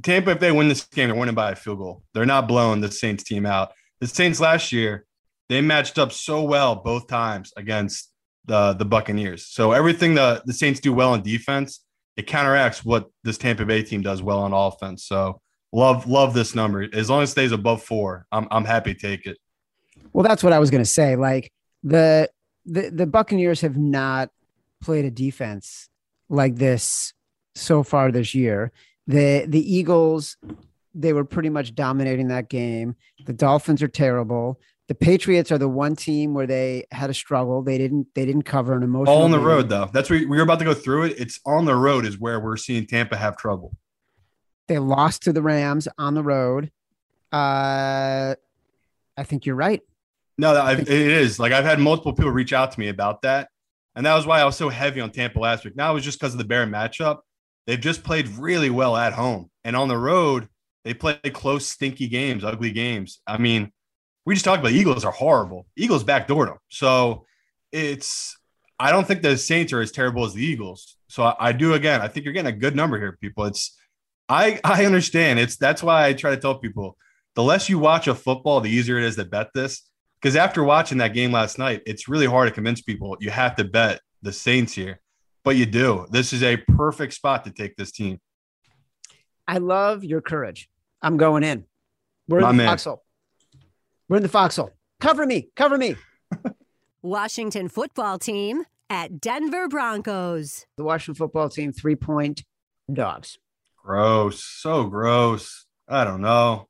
Tampa, 0.01 0.31
if 0.31 0.39
they 0.39 0.51
win 0.51 0.67
this 0.67 0.83
game, 0.85 1.09
they're 1.09 1.17
winning 1.17 1.35
by 1.35 1.51
a 1.51 1.55
field 1.55 1.79
goal. 1.79 2.03
They're 2.13 2.25
not 2.25 2.47
blowing 2.47 2.81
the 2.81 2.91
Saints 2.91 3.23
team 3.23 3.45
out. 3.45 3.71
The 3.99 4.07
Saints 4.07 4.39
last 4.39 4.71
year, 4.71 5.05
they 5.49 5.61
matched 5.61 5.97
up 5.97 6.11
so 6.11 6.43
well 6.43 6.75
both 6.75 7.07
times 7.07 7.53
against 7.57 8.11
the 8.45 8.73
the 8.73 8.85
Buccaneers. 8.85 9.47
So 9.47 9.71
everything 9.71 10.15
the 10.15 10.41
the 10.45 10.53
Saints 10.53 10.79
do 10.79 10.93
well 10.93 11.11
on 11.11 11.21
defense, 11.21 11.83
it 12.17 12.27
counteracts 12.27 12.83
what 12.83 13.09
this 13.23 13.37
Tampa 13.37 13.65
Bay 13.65 13.83
team 13.83 14.01
does 14.01 14.21
well 14.21 14.39
on 14.39 14.53
offense. 14.53 15.05
So 15.05 15.41
love 15.71 16.07
love 16.07 16.33
this 16.33 16.55
number. 16.55 16.87
As 16.93 17.09
long 17.09 17.21
as 17.21 17.29
it 17.29 17.33
stays 17.33 17.51
above 17.51 17.83
four, 17.83 18.25
I'm 18.31 18.47
I'm 18.51 18.65
happy 18.65 18.93
to 18.93 18.99
take 18.99 19.25
it. 19.25 19.37
Well, 20.13 20.23
that's 20.23 20.43
what 20.43 20.53
I 20.53 20.59
was 20.59 20.69
to 20.69 20.85
say. 20.85 21.15
Like 21.15 21.51
the 21.83 22.29
the 22.65 22.89
the 22.89 23.05
Buccaneers 23.05 23.61
have 23.61 23.77
not 23.77 24.29
played 24.85 25.03
a 25.05 25.11
defense 25.11 25.89
like 26.29 26.55
this 26.55 27.13
so 27.55 27.81
far 27.83 28.11
this 28.11 28.35
year. 28.35 28.71
The 29.07 29.45
the 29.47 29.59
Eagles 29.75 30.37
they 30.93 31.11
were 31.11 31.25
pretty 31.25 31.49
much 31.49 31.75
dominating 31.75 32.29
that 32.29 32.49
game. 32.49 32.95
The 33.25 33.33
Dolphins 33.33 33.83
are 33.83 33.87
terrible. 33.89 34.61
The 34.87 34.95
Patriots 34.95 35.51
are 35.51 35.57
the 35.57 35.67
one 35.67 35.95
team 35.95 36.33
where 36.33 36.47
they 36.47 36.85
had 36.91 37.09
a 37.09 37.13
struggle. 37.13 37.63
They 37.63 37.77
didn't 37.79 38.07
they 38.13 38.25
didn't 38.25 38.43
cover 38.43 38.77
an 38.77 38.83
emotional 38.83 39.15
All 39.17 39.23
on 39.23 39.31
the 39.31 39.37
game. 39.37 39.47
road 39.47 39.69
though. 39.69 39.89
That's 39.91 40.09
where 40.09 40.27
we're 40.27 40.43
about 40.43 40.59
to 40.59 40.65
go 40.65 40.75
through 40.75 41.05
it. 41.05 41.19
It's 41.19 41.39
on 41.45 41.65
the 41.65 41.75
road 41.75 42.05
is 42.05 42.19
where 42.19 42.39
we're 42.39 42.55
seeing 42.57 42.85
Tampa 42.85 43.17
have 43.17 43.35
trouble. 43.37 43.75
They 44.67 44.77
lost 44.79 45.23
to 45.23 45.33
the 45.33 45.41
Rams 45.41 45.87
on 45.97 46.13
the 46.13 46.23
road. 46.23 46.71
Uh 47.31 48.35
I 49.17 49.23
think 49.23 49.45
you're 49.45 49.55
right. 49.55 49.81
No, 50.37 50.53
I, 50.53 50.73
it 50.73 50.89
is. 50.89 51.39
Like 51.39 51.51
I've 51.53 51.63
had 51.65 51.79
multiple 51.79 52.13
people 52.13 52.31
reach 52.31 52.53
out 52.53 52.71
to 52.73 52.79
me 52.79 52.89
about 52.89 53.21
that, 53.21 53.49
and 53.95 54.05
that 54.05 54.15
was 54.15 54.25
why 54.25 54.41
I 54.41 54.45
was 54.45 54.57
so 54.57 54.69
heavy 54.69 55.01
on 55.01 55.11
Tampa 55.11 55.39
last 55.39 55.65
week. 55.65 55.75
Now 55.75 55.91
it 55.91 55.95
was 55.95 56.03
just 56.03 56.19
because 56.19 56.33
of 56.33 56.37
the 56.37 56.45
Bear 56.45 56.65
matchup. 56.65 57.19
They've 57.67 57.79
just 57.79 58.03
played 58.03 58.27
really 58.37 58.69
well 58.69 58.95
at 58.95 59.13
home, 59.13 59.49
and 59.63 59.75
on 59.75 59.87
the 59.87 59.97
road 59.97 60.47
they 60.83 60.93
play 60.93 61.17
close, 61.33 61.67
stinky 61.67 62.07
games, 62.07 62.43
ugly 62.43 62.71
games. 62.71 63.19
I 63.25 63.37
mean, 63.37 63.71
we 64.25 64.35
just 64.35 64.45
talked 64.45 64.59
about 64.59 64.71
Eagles 64.71 65.03
are 65.03 65.11
horrible. 65.11 65.65
Eagles 65.75 66.03
backdoored 66.03 66.47
them, 66.47 66.57
so 66.69 67.25
it's. 67.71 68.37
I 68.77 68.91
don't 68.91 69.07
think 69.07 69.21
the 69.21 69.37
Saints 69.37 69.71
are 69.71 69.79
as 69.79 69.91
terrible 69.91 70.25
as 70.25 70.33
the 70.33 70.43
Eagles. 70.43 70.97
So 71.07 71.23
I, 71.23 71.35
I 71.39 71.51
do 71.53 71.73
again. 71.75 72.01
I 72.01 72.09
think 72.09 72.25
you're 72.25 72.33
getting 72.33 72.53
a 72.53 72.57
good 72.57 72.75
number 72.75 72.99
here, 72.99 73.17
people. 73.19 73.45
It's. 73.45 73.75
I 74.29 74.59
I 74.63 74.85
understand. 74.85 75.39
It's 75.39 75.55
that's 75.55 75.81
why 75.81 76.05
I 76.05 76.13
try 76.13 76.31
to 76.31 76.37
tell 76.37 76.55
people 76.55 76.97
the 77.35 77.43
less 77.43 77.69
you 77.69 77.79
watch 77.79 78.07
a 78.07 78.15
football, 78.15 78.61
the 78.61 78.69
easier 78.69 78.97
it 78.97 79.03
is 79.03 79.15
to 79.17 79.25
bet 79.25 79.49
this. 79.53 79.83
Because 80.21 80.35
after 80.35 80.63
watching 80.63 80.97
that 80.99 81.13
game 81.13 81.31
last 81.31 81.59
night, 81.59 81.81
it's 81.85 82.07
really 82.07 82.25
hard 82.25 82.47
to 82.47 82.53
convince 82.53 82.81
people 82.81 83.15
you 83.19 83.29
have 83.29 83.55
to 83.55 83.63
bet 83.63 84.01
the 84.21 84.33
Saints 84.33 84.73
here, 84.73 84.99
but 85.43 85.55
you 85.55 85.65
do. 85.65 86.07
This 86.09 86.33
is 86.33 86.41
a 86.41 86.57
perfect 86.57 87.13
spot 87.13 87.43
to 87.45 87.51
take 87.51 87.75
this 87.75 87.91
team. 87.91 88.19
I 89.47 89.59
love 89.59 90.03
your 90.03 90.21
courage. 90.21 90.67
I'm 91.01 91.17
going 91.17 91.43
in. 91.43 91.65
We're 92.27 92.39
My 92.41 92.49
in 92.49 92.57
the 92.57 92.63
man. 92.63 92.71
foxhole. 92.71 93.03
We're 94.09 94.17
in 94.17 94.23
the 94.23 94.29
foxhole. 94.29 94.71
Cover 94.99 95.25
me. 95.25 95.49
Cover 95.55 95.77
me. 95.77 95.95
Washington 97.03 97.69
football 97.69 98.17
team 98.17 98.63
at 98.89 99.21
Denver 99.21 99.67
Broncos. 99.67 100.65
The 100.77 100.83
Washington 100.83 101.15
football 101.15 101.49
team, 101.49 101.71
three 101.71 101.95
point 101.95 102.43
dogs. 102.91 103.37
Gross, 103.77 104.43
so 104.43 104.85
gross. 104.85 105.65
I 105.87 106.03
don't 106.03 106.21
know. 106.21 106.67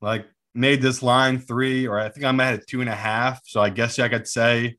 Like 0.00 0.26
made 0.54 0.82
this 0.82 1.02
line 1.02 1.38
three, 1.38 1.86
or 1.86 1.98
I 1.98 2.08
think 2.08 2.26
I 2.26 2.32
might 2.32 2.46
have 2.46 2.66
two 2.66 2.80
and 2.80 2.90
a 2.90 2.94
half. 2.94 3.40
So 3.44 3.60
I 3.60 3.70
guess 3.70 3.98
I 3.98 4.08
could 4.08 4.28
say 4.28 4.76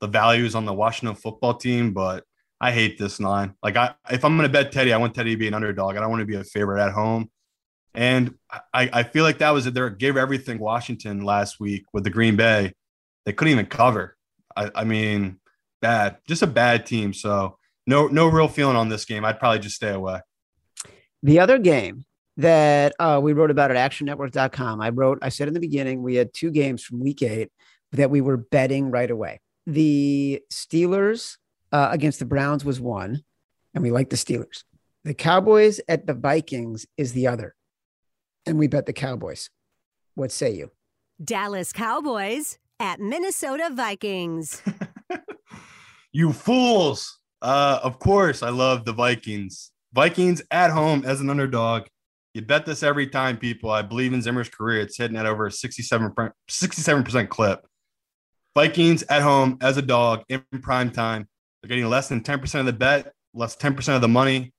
the 0.00 0.08
value 0.08 0.44
is 0.44 0.54
on 0.54 0.64
the 0.64 0.74
Washington 0.74 1.14
football 1.14 1.54
team, 1.54 1.92
but 1.92 2.24
I 2.60 2.72
hate 2.72 2.98
this 2.98 3.20
line. 3.20 3.54
Like 3.62 3.76
I, 3.76 3.94
if 4.10 4.24
I'm 4.24 4.36
going 4.36 4.48
to 4.48 4.52
bet 4.52 4.72
Teddy, 4.72 4.92
I 4.92 4.98
want 4.98 5.14
Teddy 5.14 5.32
to 5.32 5.36
be 5.36 5.48
an 5.48 5.54
underdog. 5.54 5.96
I 5.96 6.00
don't 6.00 6.10
want 6.10 6.20
to 6.20 6.26
be 6.26 6.36
a 6.36 6.44
favorite 6.44 6.84
at 6.84 6.92
home. 6.92 7.30
And 7.94 8.36
I, 8.72 8.88
I 8.92 9.02
feel 9.02 9.22
like 9.22 9.38
that 9.38 9.50
was 9.50 9.66
it. 9.66 9.74
They 9.74 9.90
gave 9.90 10.16
everything 10.16 10.58
Washington 10.58 11.22
last 11.24 11.60
week 11.60 11.84
with 11.92 12.04
the 12.04 12.10
Green 12.10 12.36
Bay. 12.36 12.72
They 13.26 13.32
couldn't 13.32 13.52
even 13.52 13.66
cover. 13.66 14.16
I, 14.56 14.70
I 14.74 14.84
mean, 14.84 15.38
bad, 15.80 16.18
just 16.26 16.42
a 16.42 16.46
bad 16.46 16.86
team. 16.86 17.12
So 17.12 17.58
no, 17.86 18.06
no 18.06 18.28
real 18.28 18.48
feeling 18.48 18.76
on 18.76 18.88
this 18.88 19.04
game. 19.04 19.24
I'd 19.24 19.38
probably 19.38 19.58
just 19.58 19.76
stay 19.76 19.90
away. 19.90 20.20
The 21.22 21.38
other 21.38 21.58
game 21.58 22.04
that 22.36 22.94
uh, 22.98 23.20
we 23.22 23.32
wrote 23.32 23.50
about 23.50 23.70
at 23.70 23.90
actionnetwork.com, 23.90 24.80
I 24.80 24.88
wrote, 24.90 25.18
I 25.22 25.28
said 25.28 25.48
in 25.48 25.54
the 25.54 25.60
beginning, 25.60 26.02
we 26.02 26.14
had 26.14 26.32
two 26.32 26.50
games 26.50 26.82
from 26.82 27.00
week 27.00 27.22
eight 27.22 27.50
that 27.92 28.10
we 28.10 28.20
were 28.20 28.36
betting 28.36 28.90
right 28.90 29.10
away. 29.10 29.40
The 29.66 30.42
Steelers 30.50 31.36
uh, 31.72 31.88
against 31.92 32.18
the 32.18 32.24
Browns 32.24 32.64
was 32.64 32.80
one, 32.80 33.22
and 33.74 33.82
we 33.82 33.90
like 33.90 34.10
the 34.10 34.16
Steelers. 34.16 34.64
The 35.04 35.14
Cowboys 35.14 35.80
at 35.88 36.06
the 36.06 36.14
Vikings 36.14 36.86
is 36.96 37.12
the 37.12 37.26
other, 37.26 37.54
and 38.46 38.58
we 38.58 38.66
bet 38.66 38.86
the 38.86 38.92
Cowboys. 38.92 39.50
What 40.14 40.32
say 40.32 40.52
you? 40.52 40.70
Dallas 41.22 41.72
Cowboys 41.72 42.58
at 42.80 43.00
Minnesota 43.00 43.70
Vikings. 43.72 44.62
You 46.14 46.34
fools. 46.34 47.18
Uh, 47.40 47.80
of 47.82 47.98
course, 47.98 48.42
I 48.42 48.50
love 48.50 48.84
the 48.84 48.92
Vikings. 48.92 49.72
Vikings 49.94 50.42
at 50.50 50.70
home 50.70 51.04
as 51.06 51.20
an 51.20 51.30
underdog. 51.30 51.86
You 52.34 52.40
bet 52.40 52.64
this 52.64 52.82
every 52.82 53.08
time, 53.08 53.36
people. 53.36 53.70
I 53.70 53.82
believe 53.82 54.14
in 54.14 54.22
Zimmer's 54.22 54.48
career. 54.48 54.80
It's 54.80 54.96
hitting 54.96 55.16
at 55.16 55.26
over 55.26 55.46
a 55.46 55.52
67, 55.52 56.12
67% 56.48 57.28
clip. 57.28 57.66
Vikings 58.54 59.02
at 59.04 59.22
home 59.22 59.58
as 59.60 59.76
a 59.76 59.82
dog 59.82 60.24
in 60.28 60.42
prime 60.62 60.90
time. 60.90 61.28
They're 61.62 61.68
getting 61.68 61.88
less 61.88 62.08
than 62.08 62.22
10% 62.22 62.60
of 62.60 62.66
the 62.66 62.72
bet, 62.72 63.12
less 63.34 63.56
10% 63.56 63.94
of 63.94 64.00
the 64.00 64.08
money. 64.08 64.52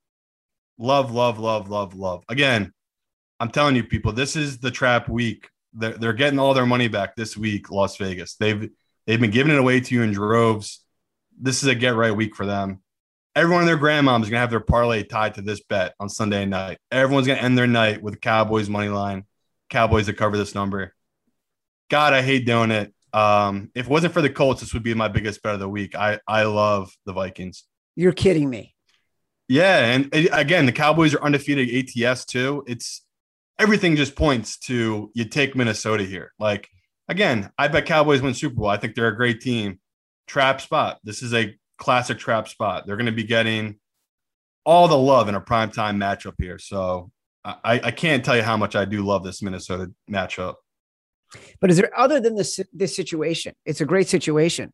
Love, 0.77 1.11
love, 1.11 1.39
love, 1.39 1.69
love, 1.69 1.95
love. 1.95 2.23
Again, 2.29 2.71
I'm 3.39 3.49
telling 3.49 3.75
you, 3.75 3.83
people, 3.83 4.11
this 4.11 4.35
is 4.35 4.59
the 4.59 4.71
trap 4.71 5.09
week. 5.09 5.49
They're, 5.73 5.97
they're 5.97 6.13
getting 6.13 6.39
all 6.39 6.53
their 6.53 6.65
money 6.65 6.87
back 6.87 7.15
this 7.15 7.35
week, 7.35 7.71
Las 7.71 7.97
Vegas. 7.97 8.35
They've 8.35 8.69
they've 9.07 9.19
been 9.19 9.31
giving 9.31 9.53
it 9.53 9.59
away 9.59 9.79
to 9.79 9.95
you 9.95 10.03
in 10.03 10.11
droves. 10.11 10.85
This 11.39 11.63
is 11.63 11.69
a 11.69 11.75
get 11.75 11.95
right 11.95 12.15
week 12.15 12.35
for 12.35 12.45
them. 12.45 12.82
Everyone 13.35 13.61
and 13.61 13.67
their 13.67 13.77
grandmom 13.77 14.21
is 14.21 14.29
gonna 14.29 14.39
have 14.39 14.51
their 14.51 14.59
parlay 14.59 15.03
tied 15.03 15.35
to 15.35 15.41
this 15.41 15.61
bet 15.61 15.95
on 15.99 16.07
Sunday 16.07 16.45
night. 16.45 16.77
Everyone's 16.91 17.25
gonna 17.25 17.41
end 17.41 17.57
their 17.57 17.67
night 17.67 18.01
with 18.01 18.21
Cowboys 18.21 18.69
money 18.69 18.89
line, 18.89 19.25
Cowboys 19.69 20.05
to 20.05 20.13
cover 20.13 20.37
this 20.37 20.53
number. 20.53 20.93
God, 21.89 22.13
I 22.13 22.21
hate 22.21 22.45
doing 22.45 22.71
it. 22.71 22.93
Um, 23.11 23.71
if 23.75 23.85
it 23.85 23.89
wasn't 23.89 24.13
for 24.13 24.21
the 24.21 24.29
Colts, 24.29 24.61
this 24.61 24.73
would 24.73 24.83
be 24.83 24.93
my 24.93 25.07
biggest 25.07 25.41
bet 25.41 25.53
of 25.53 25.59
the 25.59 25.69
week. 25.69 25.95
I 25.95 26.19
I 26.27 26.43
love 26.43 26.91
the 27.05 27.13
Vikings. 27.13 27.63
You're 27.95 28.13
kidding 28.13 28.49
me. 28.49 28.75
Yeah, 29.47 29.93
and 29.93 30.09
again, 30.31 30.65
the 30.65 30.71
Cowboys 30.71 31.13
are 31.13 31.23
undefeated 31.23 31.69
ATS 32.05 32.25
too. 32.25 32.63
It's 32.67 33.03
everything 33.59 33.95
just 33.95 34.15
points 34.15 34.57
to 34.57 35.11
you 35.13 35.25
take 35.25 35.55
Minnesota 35.55 36.03
here. 36.03 36.33
Like 36.39 36.69
again, 37.07 37.51
I 37.57 37.67
bet 37.67 37.85
Cowboys 37.85 38.21
win 38.21 38.33
Super 38.33 38.55
Bowl. 38.55 38.67
I 38.67 38.77
think 38.77 38.95
they're 38.95 39.07
a 39.07 39.15
great 39.15 39.41
team. 39.41 39.79
Trap 40.27 40.61
spot. 40.61 40.99
This 41.03 41.21
is 41.21 41.33
a 41.33 41.53
classic 41.83 42.17
trap 42.17 42.47
spot. 42.47 42.85
They're 42.85 42.95
going 42.95 43.07
to 43.07 43.11
be 43.11 43.23
getting 43.23 43.77
all 44.65 44.87
the 44.87 44.97
love 44.97 45.27
in 45.27 45.35
a 45.35 45.41
primetime 45.41 45.97
matchup 45.97 46.35
here. 46.37 46.57
So 46.57 47.11
I, 47.43 47.81
I 47.83 47.91
can't 47.91 48.23
tell 48.23 48.37
you 48.37 48.41
how 48.43 48.55
much 48.55 48.75
I 48.75 48.85
do 48.85 49.03
love 49.03 49.23
this 49.23 49.41
Minnesota 49.41 49.91
matchup. 50.09 50.55
But 51.59 51.69
is 51.71 51.77
there 51.77 51.91
other 51.99 52.19
than 52.19 52.35
this 52.35 52.59
this 52.71 52.95
situation? 52.95 53.53
It's 53.65 53.81
a 53.81 53.85
great 53.85 54.07
situation. 54.07 54.71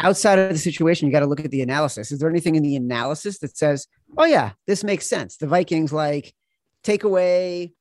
Outside 0.00 0.38
of 0.38 0.48
the 0.48 0.58
situation, 0.58 1.06
you 1.06 1.12
got 1.12 1.20
to 1.20 1.26
look 1.26 1.40
at 1.40 1.50
the 1.50 1.60
analysis. 1.62 2.10
Is 2.10 2.18
there 2.18 2.30
anything 2.30 2.56
in 2.56 2.62
the 2.62 2.74
analysis 2.76 3.38
that 3.40 3.56
says, 3.56 3.86
"Oh 4.16 4.24
yeah, 4.24 4.52
this 4.66 4.82
makes 4.82 5.06
sense"? 5.06 5.36
The 5.36 5.46
Vikings 5.46 5.92
like 5.92 6.32
take 6.82 7.04
away 7.04 7.74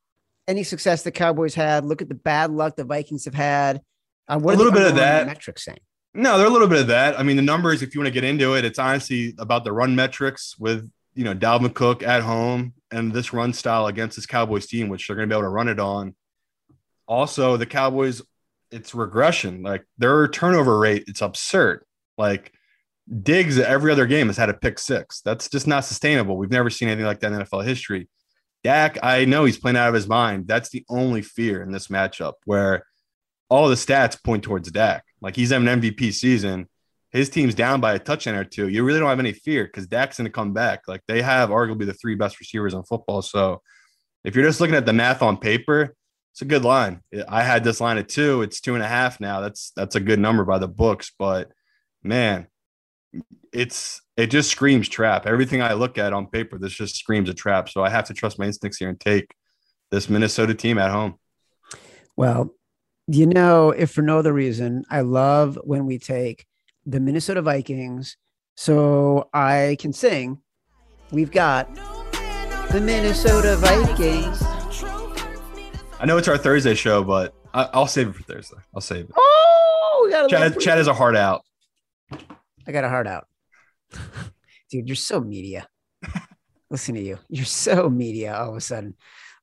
any 0.47 0.63
success 0.63 1.03
the 1.03 1.11
Cowboys 1.11 1.55
had. 1.55 1.86
Look 1.86 2.01
at 2.01 2.09
the 2.09 2.15
bad 2.15 2.51
luck 2.51 2.75
the 2.75 2.84
Vikings 2.84 3.25
have 3.25 3.34
had. 3.34 3.82
Uh, 4.27 4.38
what 4.38 4.55
A 4.55 4.57
little 4.57 4.73
bit 4.73 4.88
of 4.88 4.95
that. 4.95 5.25
metrics 5.25 5.63
saying? 5.65 5.80
No, 6.14 6.38
they're 6.38 6.47
a 6.47 6.51
little 6.51 6.68
bit 6.68 6.82
of 6.82 6.88
that. 6.88 7.20
I 7.20 7.24
mean, 7.24 7.36
the 7.36 7.43
numbers, 7.43 7.82
if 7.82 7.93
you 7.93 8.01
want 8.01 8.07
to 8.07 8.14
get 8.14 8.24
into 8.24 8.55
it, 8.55 8.66
it's 8.66 8.80
honestly 8.80 9.36
about 9.38 9.64
the 9.64 9.72
run 9.72 9.95
metrics 9.95 10.57
with, 10.57 10.89
you 11.14 11.24
know, 11.24 11.36
Dalvin 11.36 11.74
Cook 11.74 12.01
at 12.01 12.24
home 12.24 12.74
and 12.91 13.14
this 13.14 13.32
run 13.32 13.53
style 13.53 13.88
against 13.88 14.16
this 14.16 14.26
Cowboys 14.26 14.66
team, 14.66 14.89
which 14.89 15.07
they're 15.07 15.16
going 15.16 15.30
to 15.30 15.34
be 15.34 15.38
able 15.38 15.47
to 15.47 15.53
run 15.53 15.68
it 15.68 15.80
on. 15.80 16.16
Also, 17.07 17.57
the 17.57 17.66
Cowboys, 17.66 18.22
it's 18.72 18.95
regression. 18.95 19.62
Like 19.62 19.86
their 19.97 20.28
turnover 20.28 20.80
rate, 20.80 21.03
it's 21.07 21.22
absurd. 21.22 21.84
Like 22.18 22.53
Diggs 23.24 23.60
every 23.60 23.91
other 23.91 24.05
game 24.05 24.28
has 24.28 24.38
had 24.38 24.49
a 24.49 24.53
pick 24.53 24.80
six. 24.80 25.22
That's 25.22 25.49
just 25.49 25.68
not 25.68 25.86
sustainable. 25.86 26.38
We've 26.38 26.51
never 26.51 26.70
seen 26.70 26.89
anything 26.89 27.05
like 27.05 27.20
that 27.20 27.32
in 27.32 27.39
NFL 27.39 27.66
history. 27.66 28.07
Dak, 28.64 28.97
I 29.01 29.26
know 29.26 29.45
he's 29.45 29.57
playing 29.57 29.78
out 29.78 29.88
of 29.88 29.93
his 29.93 30.07
mind. 30.07 30.47
That's 30.47 30.70
the 30.70 30.86
only 30.89 31.22
fear 31.22 31.62
in 31.64 31.72
this 31.72 31.88
matchup 31.88 32.34
where 32.45 32.84
all 33.47 33.70
the 33.70 33.76
stats 33.76 34.22
point 34.22 34.43
towards 34.43 34.70
Dak. 34.70 35.05
Like 35.22 35.36
he's 35.36 35.51
having 35.51 35.67
an 35.67 35.82
MVP 35.82 36.13
season. 36.13 36.67
His 37.11 37.30
team's 37.30 37.55
down 37.55 37.82
by 37.82 37.93
a 37.95 37.99
touchdown 37.99 38.36
or 38.36 38.43
two. 38.43 38.67
You 38.67 38.84
really 38.84 38.99
don't 38.99 39.09
have 39.09 39.20
any 39.20 39.34
fear 39.34 39.65
because 39.65 39.88
Dak's 39.88 40.17
going 40.17 40.26
to 40.26 40.32
come 40.32 40.53
back. 40.53 40.82
Like 40.88 41.01
they 41.07 41.22
have 41.22 41.49
arguably 41.49 41.86
the 41.86 41.93
three 41.93 42.15
best 42.15 42.39
receivers 42.39 42.74
in 42.74 42.84
football. 42.84 43.22
So 43.22 43.61
if 44.24 44.36
you're 44.36 44.45
just 44.45 44.61
looking 44.61 44.76
at 44.76 44.86
the 44.86 44.93
math 44.93 45.22
on 45.22 45.38
paper, 45.38 45.95
it's 46.32 46.41
a 46.41 46.45
good 46.45 46.63
line. 46.63 47.01
I 47.28 47.43
had 47.43 47.63
this 47.63 47.82
line 47.82 47.97
at 47.97 48.09
two. 48.09 48.43
It's 48.43 48.61
two 48.61 48.76
and 48.76 48.84
a 48.84 48.88
half 48.88 49.20
now. 49.20 49.41
That's 49.41 49.72
that's 49.76 49.95
a 49.95 49.99
good 49.99 50.20
number 50.20 50.45
by 50.45 50.59
the 50.59 50.67
books. 50.67 51.11
But 51.17 51.51
man, 52.03 52.47
it's 53.51 54.01
it 54.15 54.28
just 54.28 54.51
screams 54.51 54.88
trap. 54.88 55.26
Everything 55.26 55.61
I 55.61 55.74
look 55.74 55.97
at 55.97 56.13
on 56.13 56.28
paper, 56.28 56.59
this 56.59 56.74
just 56.74 56.95
screams 56.95 57.30
a 57.30 57.34
trap. 57.34 57.70
So 57.70 57.84
I 57.84 57.89
have 57.89 58.05
to 58.05 58.13
trust 58.13 58.38
my 58.38 58.45
instincts 58.45 58.78
here 58.78 58.89
and 58.89 58.99
take 58.99 59.34
this 59.91 60.09
Minnesota 60.09 60.53
team 60.53 60.78
at 60.78 60.91
home. 60.91 61.15
Well, 62.15 62.53
you 63.12 63.26
know, 63.26 63.72
if 63.72 63.89
for 63.89 64.03
no 64.03 64.20
other 64.20 64.32
reason, 64.32 64.86
I 64.89 65.01
love 65.01 65.57
when 65.64 65.88
we 65.88 65.97
take 65.97 66.45
the 66.86 66.99
Minnesota 66.99 67.41
Vikings 67.41 68.18
so 68.55 69.30
I 69.34 69.78
can 69.80 69.93
sing. 69.93 70.41
We've 71.10 71.32
got 71.32 71.74
the 72.72 72.80
Minnesota 72.80 73.55
Vikings. 73.57 74.43
I 75.99 76.05
know 76.05 76.18
it's 76.18 76.28
our 76.28 76.38
Thursday 76.38 76.76
show, 76.76 77.03
but 77.03 77.34
I, 77.51 77.68
I'll 77.74 77.88
save 77.88 78.10
it 78.10 78.16
for 78.16 78.24
Thursday. 78.24 78.57
I'll 78.76 78.82
save 78.82 79.05
it. 79.05 79.12
Oh, 79.18 80.01
we 80.05 80.12
got 80.12 80.26
a 80.26 80.30
Chad, 80.30 80.60
Chad 80.60 80.78
has 80.78 80.88
a 80.88 80.93
heart 80.93 81.16
out. 81.16 81.41
I 82.68 82.72
got 82.72 82.84
a 82.84 82.89
heart 82.89 83.07
out. 83.07 83.28
Dude, 84.70 84.88
you're 84.88 84.95
so 84.95 85.20
media. 85.20 85.68
Listen 86.70 86.93
to 86.93 87.01
you. 87.01 87.18
You're 87.28 87.45
so 87.45 87.89
media 87.89 88.36
all 88.36 88.51
of 88.51 88.55
a 88.55 88.62
sudden. 88.62 88.93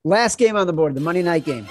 Last 0.05 0.39
game 0.39 0.55
on 0.55 0.69
the 0.69 0.73
board, 0.73 0.95
the 0.95 1.01
Monday 1.01 1.25
night 1.25 1.45
game. 1.45 1.67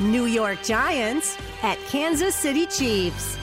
New 0.00 0.24
York 0.24 0.62
Giants 0.62 1.36
at 1.62 1.78
Kansas 1.88 2.34
City 2.34 2.64
Chiefs. 2.64 3.36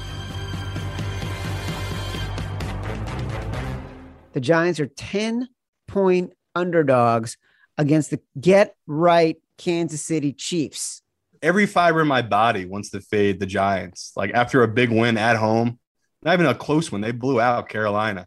The 4.34 4.40
Giants 4.42 4.80
are 4.80 4.88
10 4.88 5.50
point 5.88 6.34
underdogs 6.56 7.38
against 7.78 8.10
the 8.10 8.20
get 8.42 8.76
right 8.88 9.38
Kansas 9.60 10.02
City 10.02 10.34
Chiefs. 10.34 11.04
Every 11.44 11.68
fiber 11.68 12.02
in 12.02 12.08
my 12.08 12.24
body 12.24 12.66
wants 12.66 12.90
to 12.90 13.02
fade 13.02 13.40
the 13.40 13.46
Giants. 13.46 14.14
Like 14.16 14.32
after 14.34 14.64
a 14.64 14.68
big 14.68 14.90
win 14.90 15.16
at 15.20 15.36
home, 15.36 15.78
not 16.24 16.34
even 16.34 16.48
a 16.48 16.56
close 16.56 16.92
one. 16.92 17.02
They 17.02 17.12
blew 17.12 17.40
out 17.40 17.70
Carolina. 17.70 18.26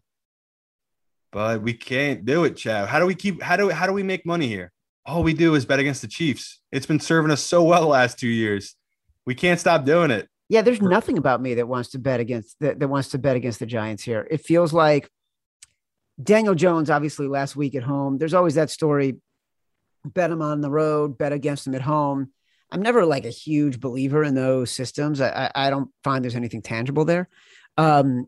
But 1.33 1.61
we 1.61 1.73
can't 1.73 2.23
do 2.23 2.45
it, 2.45 2.55
Chad. 2.55 2.87
How 2.87 2.99
do 2.99 3.05
we 3.05 3.15
keep 3.15 3.41
how 3.41 3.57
do 3.57 3.69
how 3.69 3.87
do 3.87 3.93
we 3.93 4.03
make 4.03 4.25
money 4.25 4.47
here? 4.47 4.71
All 5.05 5.23
we 5.23 5.33
do 5.33 5.55
is 5.55 5.65
bet 5.65 5.79
against 5.79 6.01
the 6.01 6.07
Chiefs. 6.07 6.61
It's 6.71 6.85
been 6.85 6.99
serving 6.99 7.31
us 7.31 7.43
so 7.43 7.63
well 7.63 7.81
the 7.81 7.87
last 7.87 8.19
two 8.19 8.27
years. 8.27 8.75
We 9.25 9.35
can't 9.35 9.59
stop 9.59 9.85
doing 9.85 10.11
it. 10.11 10.27
Yeah, 10.49 10.61
there's 10.61 10.81
nothing 10.81 11.17
about 11.17 11.41
me 11.41 11.55
that 11.55 11.67
wants 11.67 11.89
to 11.89 11.99
bet 11.99 12.19
against 12.19 12.59
that, 12.59 12.79
that 12.79 12.87
wants 12.87 13.09
to 13.09 13.17
bet 13.17 13.35
against 13.35 13.59
the 13.59 13.65
Giants 13.65 14.03
here. 14.03 14.27
It 14.29 14.41
feels 14.41 14.73
like 14.73 15.09
Daniel 16.21 16.55
Jones, 16.55 16.89
obviously 16.89 17.27
last 17.27 17.55
week 17.55 17.73
at 17.75 17.83
home. 17.83 18.17
There's 18.17 18.33
always 18.33 18.55
that 18.55 18.69
story. 18.69 19.17
Bet 20.03 20.31
him 20.31 20.41
on 20.41 20.61
the 20.61 20.71
road, 20.71 21.17
bet 21.17 21.31
against 21.31 21.67
him 21.67 21.75
at 21.75 21.81
home. 21.81 22.31
I'm 22.71 22.81
never 22.81 23.05
like 23.05 23.25
a 23.25 23.29
huge 23.29 23.79
believer 23.79 24.23
in 24.23 24.33
those 24.33 24.71
systems. 24.71 25.21
I, 25.21 25.29
I, 25.29 25.67
I 25.67 25.69
don't 25.69 25.89
find 26.03 26.23
there's 26.23 26.35
anything 26.35 26.61
tangible 26.61 27.05
there. 27.05 27.29
Um, 27.77 28.27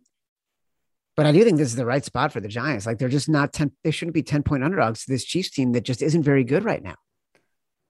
but 1.16 1.26
I 1.26 1.32
do 1.32 1.44
think 1.44 1.58
this 1.58 1.68
is 1.68 1.76
the 1.76 1.86
right 1.86 2.04
spot 2.04 2.34
for 2.34 2.40
the 2.40 2.48
Giants. 2.48 2.86
Like 2.86 2.98
they're 2.98 3.10
just 3.10 3.30
not 3.30 3.54
10, 3.54 3.72
they 3.84 3.92
shouldn't 3.92 4.16
be 4.16 4.24
10 4.24 4.44
point 4.44 4.64
underdogs 4.64 5.06
to 5.06 5.12
this 5.12 5.24
Chiefs 5.24 5.52
team 5.52 5.74
that 5.74 5.82
just 5.82 6.02
isn't 6.02 6.24
very 6.24 6.44
good 6.44 6.64
right 6.64 6.84
now. 6.84 6.96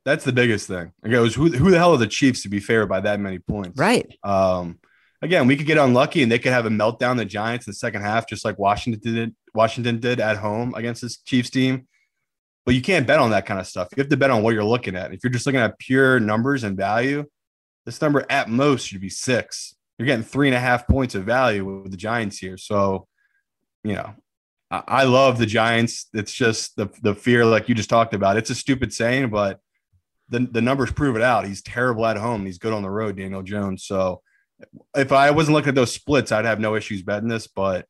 That's 0.05 0.25
the 0.25 0.33
biggest 0.33 0.67
thing. 0.67 0.91
It 1.03 1.09
goes, 1.09 1.33
who, 1.33 1.49
who 1.49 1.71
the 1.71 1.77
hell 1.77 1.93
are 1.93 1.97
the 1.97 2.07
Chiefs 2.07 2.43
to 2.43 2.49
be 2.49 2.59
fair 2.59 2.85
by 2.85 2.99
that 3.01 3.19
many 3.19 3.39
points? 3.39 3.79
Right. 3.79 4.13
Um, 4.23 4.79
again, 5.21 5.47
we 5.47 5.55
could 5.55 5.65
get 5.65 5.77
unlucky 5.77 6.21
and 6.21 6.31
they 6.31 6.39
could 6.39 6.51
have 6.51 6.65
a 6.65 6.69
meltdown. 6.69 7.17
The 7.17 7.25
Giants 7.25 7.65
in 7.65 7.71
the 7.71 7.75
second 7.75 8.01
half, 8.01 8.27
just 8.27 8.43
like 8.43 8.59
Washington 8.59 9.13
did. 9.13 9.35
Washington 9.55 9.99
did 9.99 10.19
at 10.19 10.37
home 10.37 10.73
against 10.75 11.01
this 11.01 11.17
Chiefs 11.17 11.49
team. 11.49 11.87
But 12.65 12.75
you 12.75 12.81
can't 12.81 13.07
bet 13.07 13.19
on 13.19 13.31
that 13.31 13.45
kind 13.45 13.59
of 13.59 13.67
stuff. 13.67 13.89
You 13.95 14.01
have 14.01 14.09
to 14.09 14.17
bet 14.17 14.31
on 14.31 14.41
what 14.41 14.53
you're 14.53 14.63
looking 14.63 14.95
at. 14.95 15.13
If 15.13 15.19
you're 15.23 15.31
just 15.31 15.45
looking 15.45 15.61
at 15.61 15.79
pure 15.79 16.19
numbers 16.19 16.63
and 16.63 16.77
value, 16.77 17.25
this 17.85 18.01
number 18.01 18.25
at 18.29 18.49
most 18.49 18.87
should 18.87 19.01
be 19.01 19.09
six. 19.09 19.75
You're 19.97 20.05
getting 20.05 20.23
three 20.23 20.47
and 20.47 20.55
a 20.55 20.59
half 20.59 20.87
points 20.87 21.13
of 21.15 21.25
value 21.25 21.81
with 21.81 21.91
the 21.91 21.97
Giants 21.97 22.37
here. 22.37 22.57
So, 22.57 23.07
you 23.83 23.93
know, 23.93 24.13
I, 24.71 24.83
I 24.87 25.03
love 25.03 25.37
the 25.37 25.45
Giants. 25.45 26.07
It's 26.13 26.33
just 26.33 26.75
the 26.75 26.89
the 27.01 27.15
fear, 27.15 27.45
like 27.45 27.69
you 27.69 27.75
just 27.75 27.89
talked 27.89 28.13
about. 28.13 28.37
It's 28.37 28.49
a 28.49 28.55
stupid 28.55 28.93
saying, 28.93 29.29
but 29.29 29.59
the 30.29 30.47
the 30.51 30.61
numbers 30.61 30.91
prove 30.91 31.15
it 31.15 31.21
out. 31.21 31.45
He's 31.45 31.61
terrible 31.61 32.05
at 32.05 32.17
home. 32.17 32.45
He's 32.45 32.57
good 32.57 32.73
on 32.73 32.81
the 32.81 32.89
road, 32.89 33.17
Daniel 33.17 33.43
Jones. 33.43 33.85
So 33.85 34.21
if 34.95 35.11
I 35.11 35.31
wasn't 35.31 35.55
looking 35.55 35.69
at 35.69 35.75
those 35.75 35.93
splits, 35.93 36.31
I'd 36.31 36.45
have 36.45 36.59
no 36.59 36.75
issues 36.75 37.01
betting 37.01 37.29
this, 37.29 37.47
but 37.47 37.85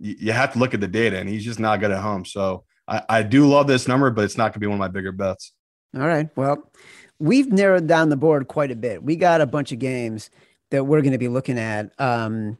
you, 0.00 0.32
have 0.32 0.52
to 0.52 0.58
look 0.58 0.74
at 0.74 0.80
the 0.80 0.88
data 0.88 1.18
and 1.18 1.28
he's 1.28 1.44
just 1.44 1.58
not 1.58 1.80
good 1.80 1.90
at 1.90 2.02
home. 2.02 2.24
So 2.24 2.64
I, 2.86 3.02
I 3.08 3.22
do 3.22 3.48
love 3.48 3.66
this 3.66 3.88
number, 3.88 4.10
but 4.10 4.24
it's 4.24 4.36
not 4.36 4.44
going 4.44 4.54
to 4.54 4.60
be 4.60 4.66
one 4.66 4.76
of 4.76 4.80
my 4.80 4.88
bigger 4.88 5.12
bets. 5.12 5.52
All 5.94 6.06
right. 6.06 6.28
Well, 6.36 6.70
we've 7.18 7.50
narrowed 7.52 7.86
down 7.86 8.08
the 8.08 8.16
board 8.16 8.48
quite 8.48 8.70
a 8.70 8.76
bit. 8.76 9.02
We 9.02 9.16
got 9.16 9.40
a 9.40 9.46
bunch 9.46 9.72
of 9.72 9.78
games 9.78 10.30
that 10.70 10.84
we're 10.84 11.00
going 11.00 11.12
to 11.12 11.18
be 11.18 11.28
looking 11.28 11.58
at 11.58 11.92
um, 11.98 12.58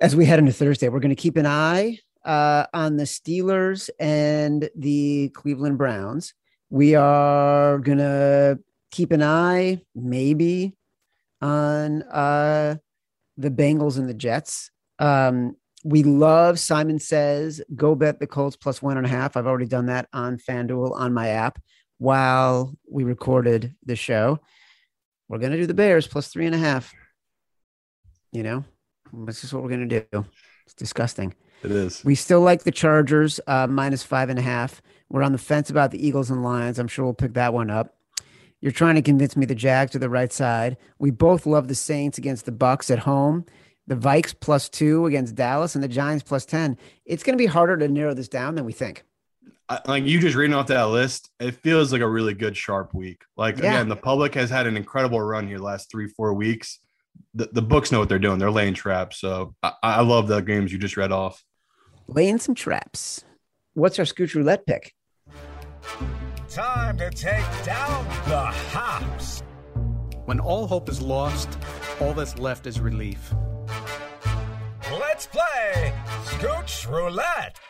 as 0.00 0.16
we 0.16 0.24
head 0.24 0.38
into 0.38 0.52
Thursday. 0.52 0.88
We're 0.88 1.00
going 1.00 1.14
to 1.14 1.20
keep 1.20 1.36
an 1.36 1.46
eye 1.46 1.98
uh, 2.24 2.66
on 2.72 2.96
the 2.96 3.04
Steelers 3.04 3.90
and 3.98 4.68
the 4.74 5.30
Cleveland 5.30 5.78
Browns. 5.78 6.34
We 6.70 6.94
are 6.94 7.78
going 7.78 7.98
to 7.98 8.58
keep 8.90 9.12
an 9.12 9.22
eye, 9.22 9.82
maybe, 9.94 10.74
on 11.42 12.02
uh, 12.02 12.76
the 13.36 13.50
Bengals 13.50 13.98
and 13.98 14.08
the 14.08 14.14
Jets. 14.14 14.70
Um, 14.98 15.56
we 15.82 16.02
love 16.02 16.58
Simon 16.58 16.98
says 16.98 17.62
go 17.74 17.94
bet 17.94 18.20
the 18.20 18.26
Colts 18.26 18.56
plus 18.56 18.82
one 18.82 18.98
and 18.98 19.06
a 19.06 19.08
half. 19.08 19.36
I've 19.36 19.46
already 19.46 19.66
done 19.66 19.86
that 19.86 20.08
on 20.12 20.36
FanDuel 20.36 20.92
on 20.92 21.14
my 21.14 21.28
app 21.28 21.58
while 21.96 22.74
we 22.90 23.04
recorded 23.04 23.74
the 23.86 23.96
show. 23.96 24.40
We're 25.28 25.38
gonna 25.38 25.56
do 25.56 25.66
the 25.66 25.72
Bears 25.72 26.06
plus 26.06 26.28
three 26.28 26.44
and 26.44 26.54
a 26.54 26.58
half. 26.58 26.92
You 28.32 28.42
know, 28.42 28.64
that's 29.12 29.40
just 29.40 29.52
what 29.52 29.62
we're 29.62 29.70
gonna 29.70 29.86
do. 29.86 30.04
It's 30.64 30.74
disgusting. 30.74 31.34
It 31.62 31.70
is. 31.70 32.04
We 32.04 32.14
still 32.14 32.40
like 32.40 32.62
the 32.62 32.70
Chargers 32.70 33.40
uh, 33.46 33.66
minus 33.66 34.02
five 34.02 34.30
and 34.30 34.38
a 34.38 34.42
half. 34.42 34.80
We're 35.10 35.22
on 35.22 35.32
the 35.32 35.38
fence 35.38 35.68
about 35.70 35.90
the 35.90 36.04
Eagles 36.06 36.30
and 36.30 36.42
Lions. 36.42 36.78
I'm 36.78 36.88
sure 36.88 37.04
we'll 37.04 37.14
pick 37.14 37.34
that 37.34 37.52
one 37.52 37.70
up. 37.70 37.96
You're 38.60 38.72
trying 38.72 38.94
to 38.94 39.02
convince 39.02 39.36
me 39.36 39.46
the 39.46 39.54
Jags 39.54 39.94
are 39.96 39.98
the 39.98 40.08
right 40.10 40.32
side. 40.32 40.76
We 40.98 41.10
both 41.10 41.46
love 41.46 41.68
the 41.68 41.74
Saints 41.74 42.18
against 42.18 42.44
the 42.44 42.52
Bucks 42.52 42.90
at 42.90 43.00
home. 43.00 43.46
The 43.86 43.96
Vikes 43.96 44.34
plus 44.38 44.68
two 44.68 45.06
against 45.06 45.34
Dallas 45.34 45.74
and 45.74 45.82
the 45.82 45.88
Giants 45.88 46.22
plus 46.22 46.44
ten. 46.44 46.78
It's 47.04 47.22
going 47.22 47.36
to 47.36 47.42
be 47.42 47.46
harder 47.46 47.76
to 47.76 47.88
narrow 47.88 48.14
this 48.14 48.28
down 48.28 48.54
than 48.54 48.64
we 48.64 48.72
think. 48.72 49.02
I, 49.68 49.80
like 49.86 50.04
you 50.04 50.20
just 50.20 50.36
reading 50.36 50.54
off 50.54 50.66
that 50.68 50.84
list, 50.84 51.30
it 51.40 51.56
feels 51.56 51.92
like 51.92 52.02
a 52.02 52.08
really 52.08 52.34
good 52.34 52.56
sharp 52.56 52.94
week. 52.94 53.22
Like 53.36 53.58
Yeah. 53.58 53.70
again, 53.70 53.88
the 53.88 53.96
public 53.96 54.34
has 54.34 54.50
had 54.50 54.66
an 54.66 54.76
incredible 54.76 55.20
run 55.20 55.46
here 55.48 55.58
the 55.58 55.64
last 55.64 55.90
three, 55.90 56.06
four 56.08 56.34
weeks. 56.34 56.78
The, 57.34 57.48
the 57.52 57.62
books 57.62 57.92
know 57.92 58.00
what 58.00 58.08
they're 58.08 58.18
doing. 58.18 58.38
They're 58.38 58.50
laying 58.50 58.74
traps. 58.74 59.18
So 59.18 59.54
I, 59.62 59.72
I 59.82 60.00
love 60.02 60.28
the 60.28 60.40
games 60.40 60.72
you 60.72 60.78
just 60.78 60.96
read 60.96 61.12
off. 61.12 61.44
Laying 62.08 62.38
some 62.38 62.54
traps. 62.54 63.24
What's 63.74 63.98
our 63.98 64.04
Scooch 64.04 64.34
Roulette 64.34 64.66
pick? 64.66 64.94
Time 66.48 66.98
to 66.98 67.10
take 67.10 67.44
down 67.64 68.04
the 68.28 68.40
hops. 68.40 69.42
When 70.24 70.40
all 70.40 70.66
hope 70.66 70.88
is 70.88 71.00
lost, 71.00 71.48
all 72.00 72.12
that's 72.12 72.38
left 72.38 72.66
is 72.66 72.80
relief. 72.80 73.32
Let's 74.90 75.26
play 75.26 75.92
Scooch 76.24 76.88
Roulette. 76.90 77.60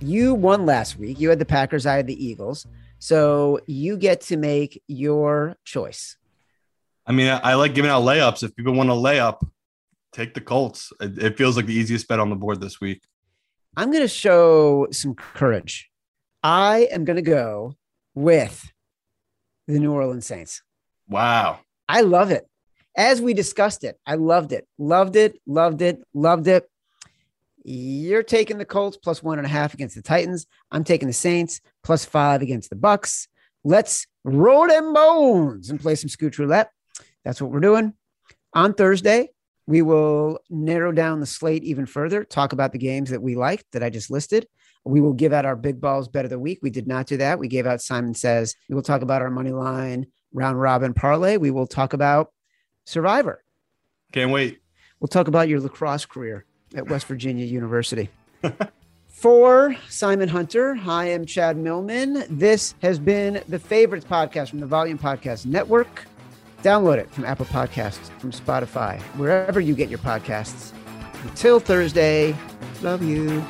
You 0.00 0.34
won 0.34 0.64
last 0.64 0.98
week. 0.98 1.20
You 1.20 1.28
had 1.28 1.38
the 1.38 1.44
Packers. 1.44 1.86
I 1.86 1.96
had 1.96 2.06
the 2.06 2.24
Eagles. 2.24 2.66
So 2.98 3.60
you 3.66 3.98
get 3.98 4.22
to 4.22 4.36
make 4.36 4.82
your 4.86 5.56
choice. 5.64 6.16
I 7.06 7.12
mean, 7.12 7.28
I, 7.28 7.38
I 7.38 7.54
like 7.54 7.74
giving 7.74 7.90
out 7.90 8.02
layups. 8.02 8.42
If 8.42 8.54
people 8.56 8.74
want 8.74 8.90
a 8.90 8.94
layup, 8.94 9.46
take 10.12 10.34
the 10.34 10.40
Colts. 10.40 10.92
It, 11.00 11.18
it 11.18 11.38
feels 11.38 11.56
like 11.56 11.66
the 11.66 11.74
easiest 11.74 12.08
bet 12.08 12.20
on 12.20 12.30
the 12.30 12.36
board 12.36 12.60
this 12.60 12.80
week. 12.80 13.02
I'm 13.76 13.90
going 13.90 14.02
to 14.02 14.08
show 14.08 14.86
some 14.90 15.14
courage. 15.14 15.90
I 16.42 16.88
am 16.90 17.04
going 17.04 17.16
to 17.16 17.22
go 17.22 17.74
with 18.14 18.70
the 19.66 19.78
New 19.78 19.92
Orleans 19.92 20.26
Saints. 20.26 20.62
Wow. 21.08 21.60
I 21.88 22.02
love 22.02 22.30
it. 22.30 22.46
As 22.96 23.20
we 23.20 23.34
discussed 23.34 23.82
it, 23.82 23.98
I 24.06 24.14
loved 24.14 24.52
it, 24.52 24.68
loved 24.78 25.16
it, 25.16 25.40
loved 25.46 25.82
it, 25.82 26.00
loved 26.14 26.46
it. 26.46 26.70
You're 27.64 28.22
taking 28.22 28.58
the 28.58 28.64
Colts 28.64 28.96
plus 28.96 29.22
one 29.22 29.38
and 29.38 29.46
a 29.46 29.50
half 29.50 29.74
against 29.74 29.96
the 29.96 30.02
Titans. 30.02 30.46
I'm 30.70 30.84
taking 30.84 31.08
the 31.08 31.14
Saints 31.14 31.60
plus 31.82 32.04
five 32.04 32.40
against 32.40 32.70
the 32.70 32.76
Bucks. 32.76 33.26
Let's 33.64 34.06
roll 34.22 34.68
them 34.68 34.92
bones 34.92 35.70
and 35.70 35.80
play 35.80 35.94
some 35.96 36.08
scooch 36.08 36.38
roulette. 36.38 36.70
That's 37.24 37.40
what 37.40 37.50
we're 37.50 37.60
doing. 37.60 37.94
On 38.52 38.74
Thursday, 38.74 39.30
we 39.66 39.82
will 39.82 40.38
narrow 40.50 40.92
down 40.92 41.20
the 41.20 41.26
slate 41.26 41.64
even 41.64 41.86
further, 41.86 42.24
talk 42.24 42.52
about 42.52 42.72
the 42.72 42.78
games 42.78 43.10
that 43.10 43.22
we 43.22 43.34
liked 43.34 43.64
that 43.72 43.82
I 43.82 43.90
just 43.90 44.10
listed. 44.10 44.46
We 44.84 45.00
will 45.00 45.14
give 45.14 45.32
out 45.32 45.46
our 45.46 45.56
big 45.56 45.80
balls 45.80 46.08
bet 46.08 46.26
of 46.26 46.30
the 46.30 46.38
week. 46.38 46.58
We 46.60 46.70
did 46.70 46.86
not 46.86 47.06
do 47.06 47.16
that. 47.16 47.38
We 47.38 47.48
gave 47.48 47.66
out 47.66 47.80
Simon 47.80 48.14
Says. 48.14 48.54
We 48.68 48.74
will 48.74 48.82
talk 48.82 49.00
about 49.00 49.22
our 49.22 49.30
money 49.30 49.52
line 49.52 50.06
round 50.34 50.60
robin 50.60 50.92
parlay. 50.92 51.38
We 51.38 51.50
will 51.50 51.66
talk 51.66 51.94
about 51.94 52.32
Survivor. 52.84 53.42
Can't 54.12 54.30
wait. 54.30 54.60
We'll 55.00 55.08
talk 55.08 55.28
about 55.28 55.48
your 55.48 55.60
lacrosse 55.60 56.04
career 56.04 56.44
at 56.74 56.88
West 56.88 57.06
Virginia 57.06 57.46
University. 57.46 58.10
For 59.08 59.74
Simon 59.88 60.28
Hunter, 60.28 60.78
I 60.86 61.06
am 61.06 61.24
Chad 61.24 61.56
Millman. 61.56 62.24
This 62.28 62.74
has 62.82 62.98
been 62.98 63.42
the 63.48 63.58
Favorites 63.58 64.04
podcast 64.04 64.50
from 64.50 64.60
the 64.60 64.66
Volume 64.66 64.98
Podcast 64.98 65.46
Network. 65.46 66.04
Download 66.64 66.96
it 66.96 67.10
from 67.10 67.26
Apple 67.26 67.44
Podcasts, 67.44 68.08
from 68.18 68.32
Spotify, 68.32 68.98
wherever 69.18 69.60
you 69.60 69.74
get 69.74 69.90
your 69.90 69.98
podcasts. 69.98 70.72
Until 71.24 71.60
Thursday, 71.60 72.34
love 72.80 73.02
you. 73.02 73.44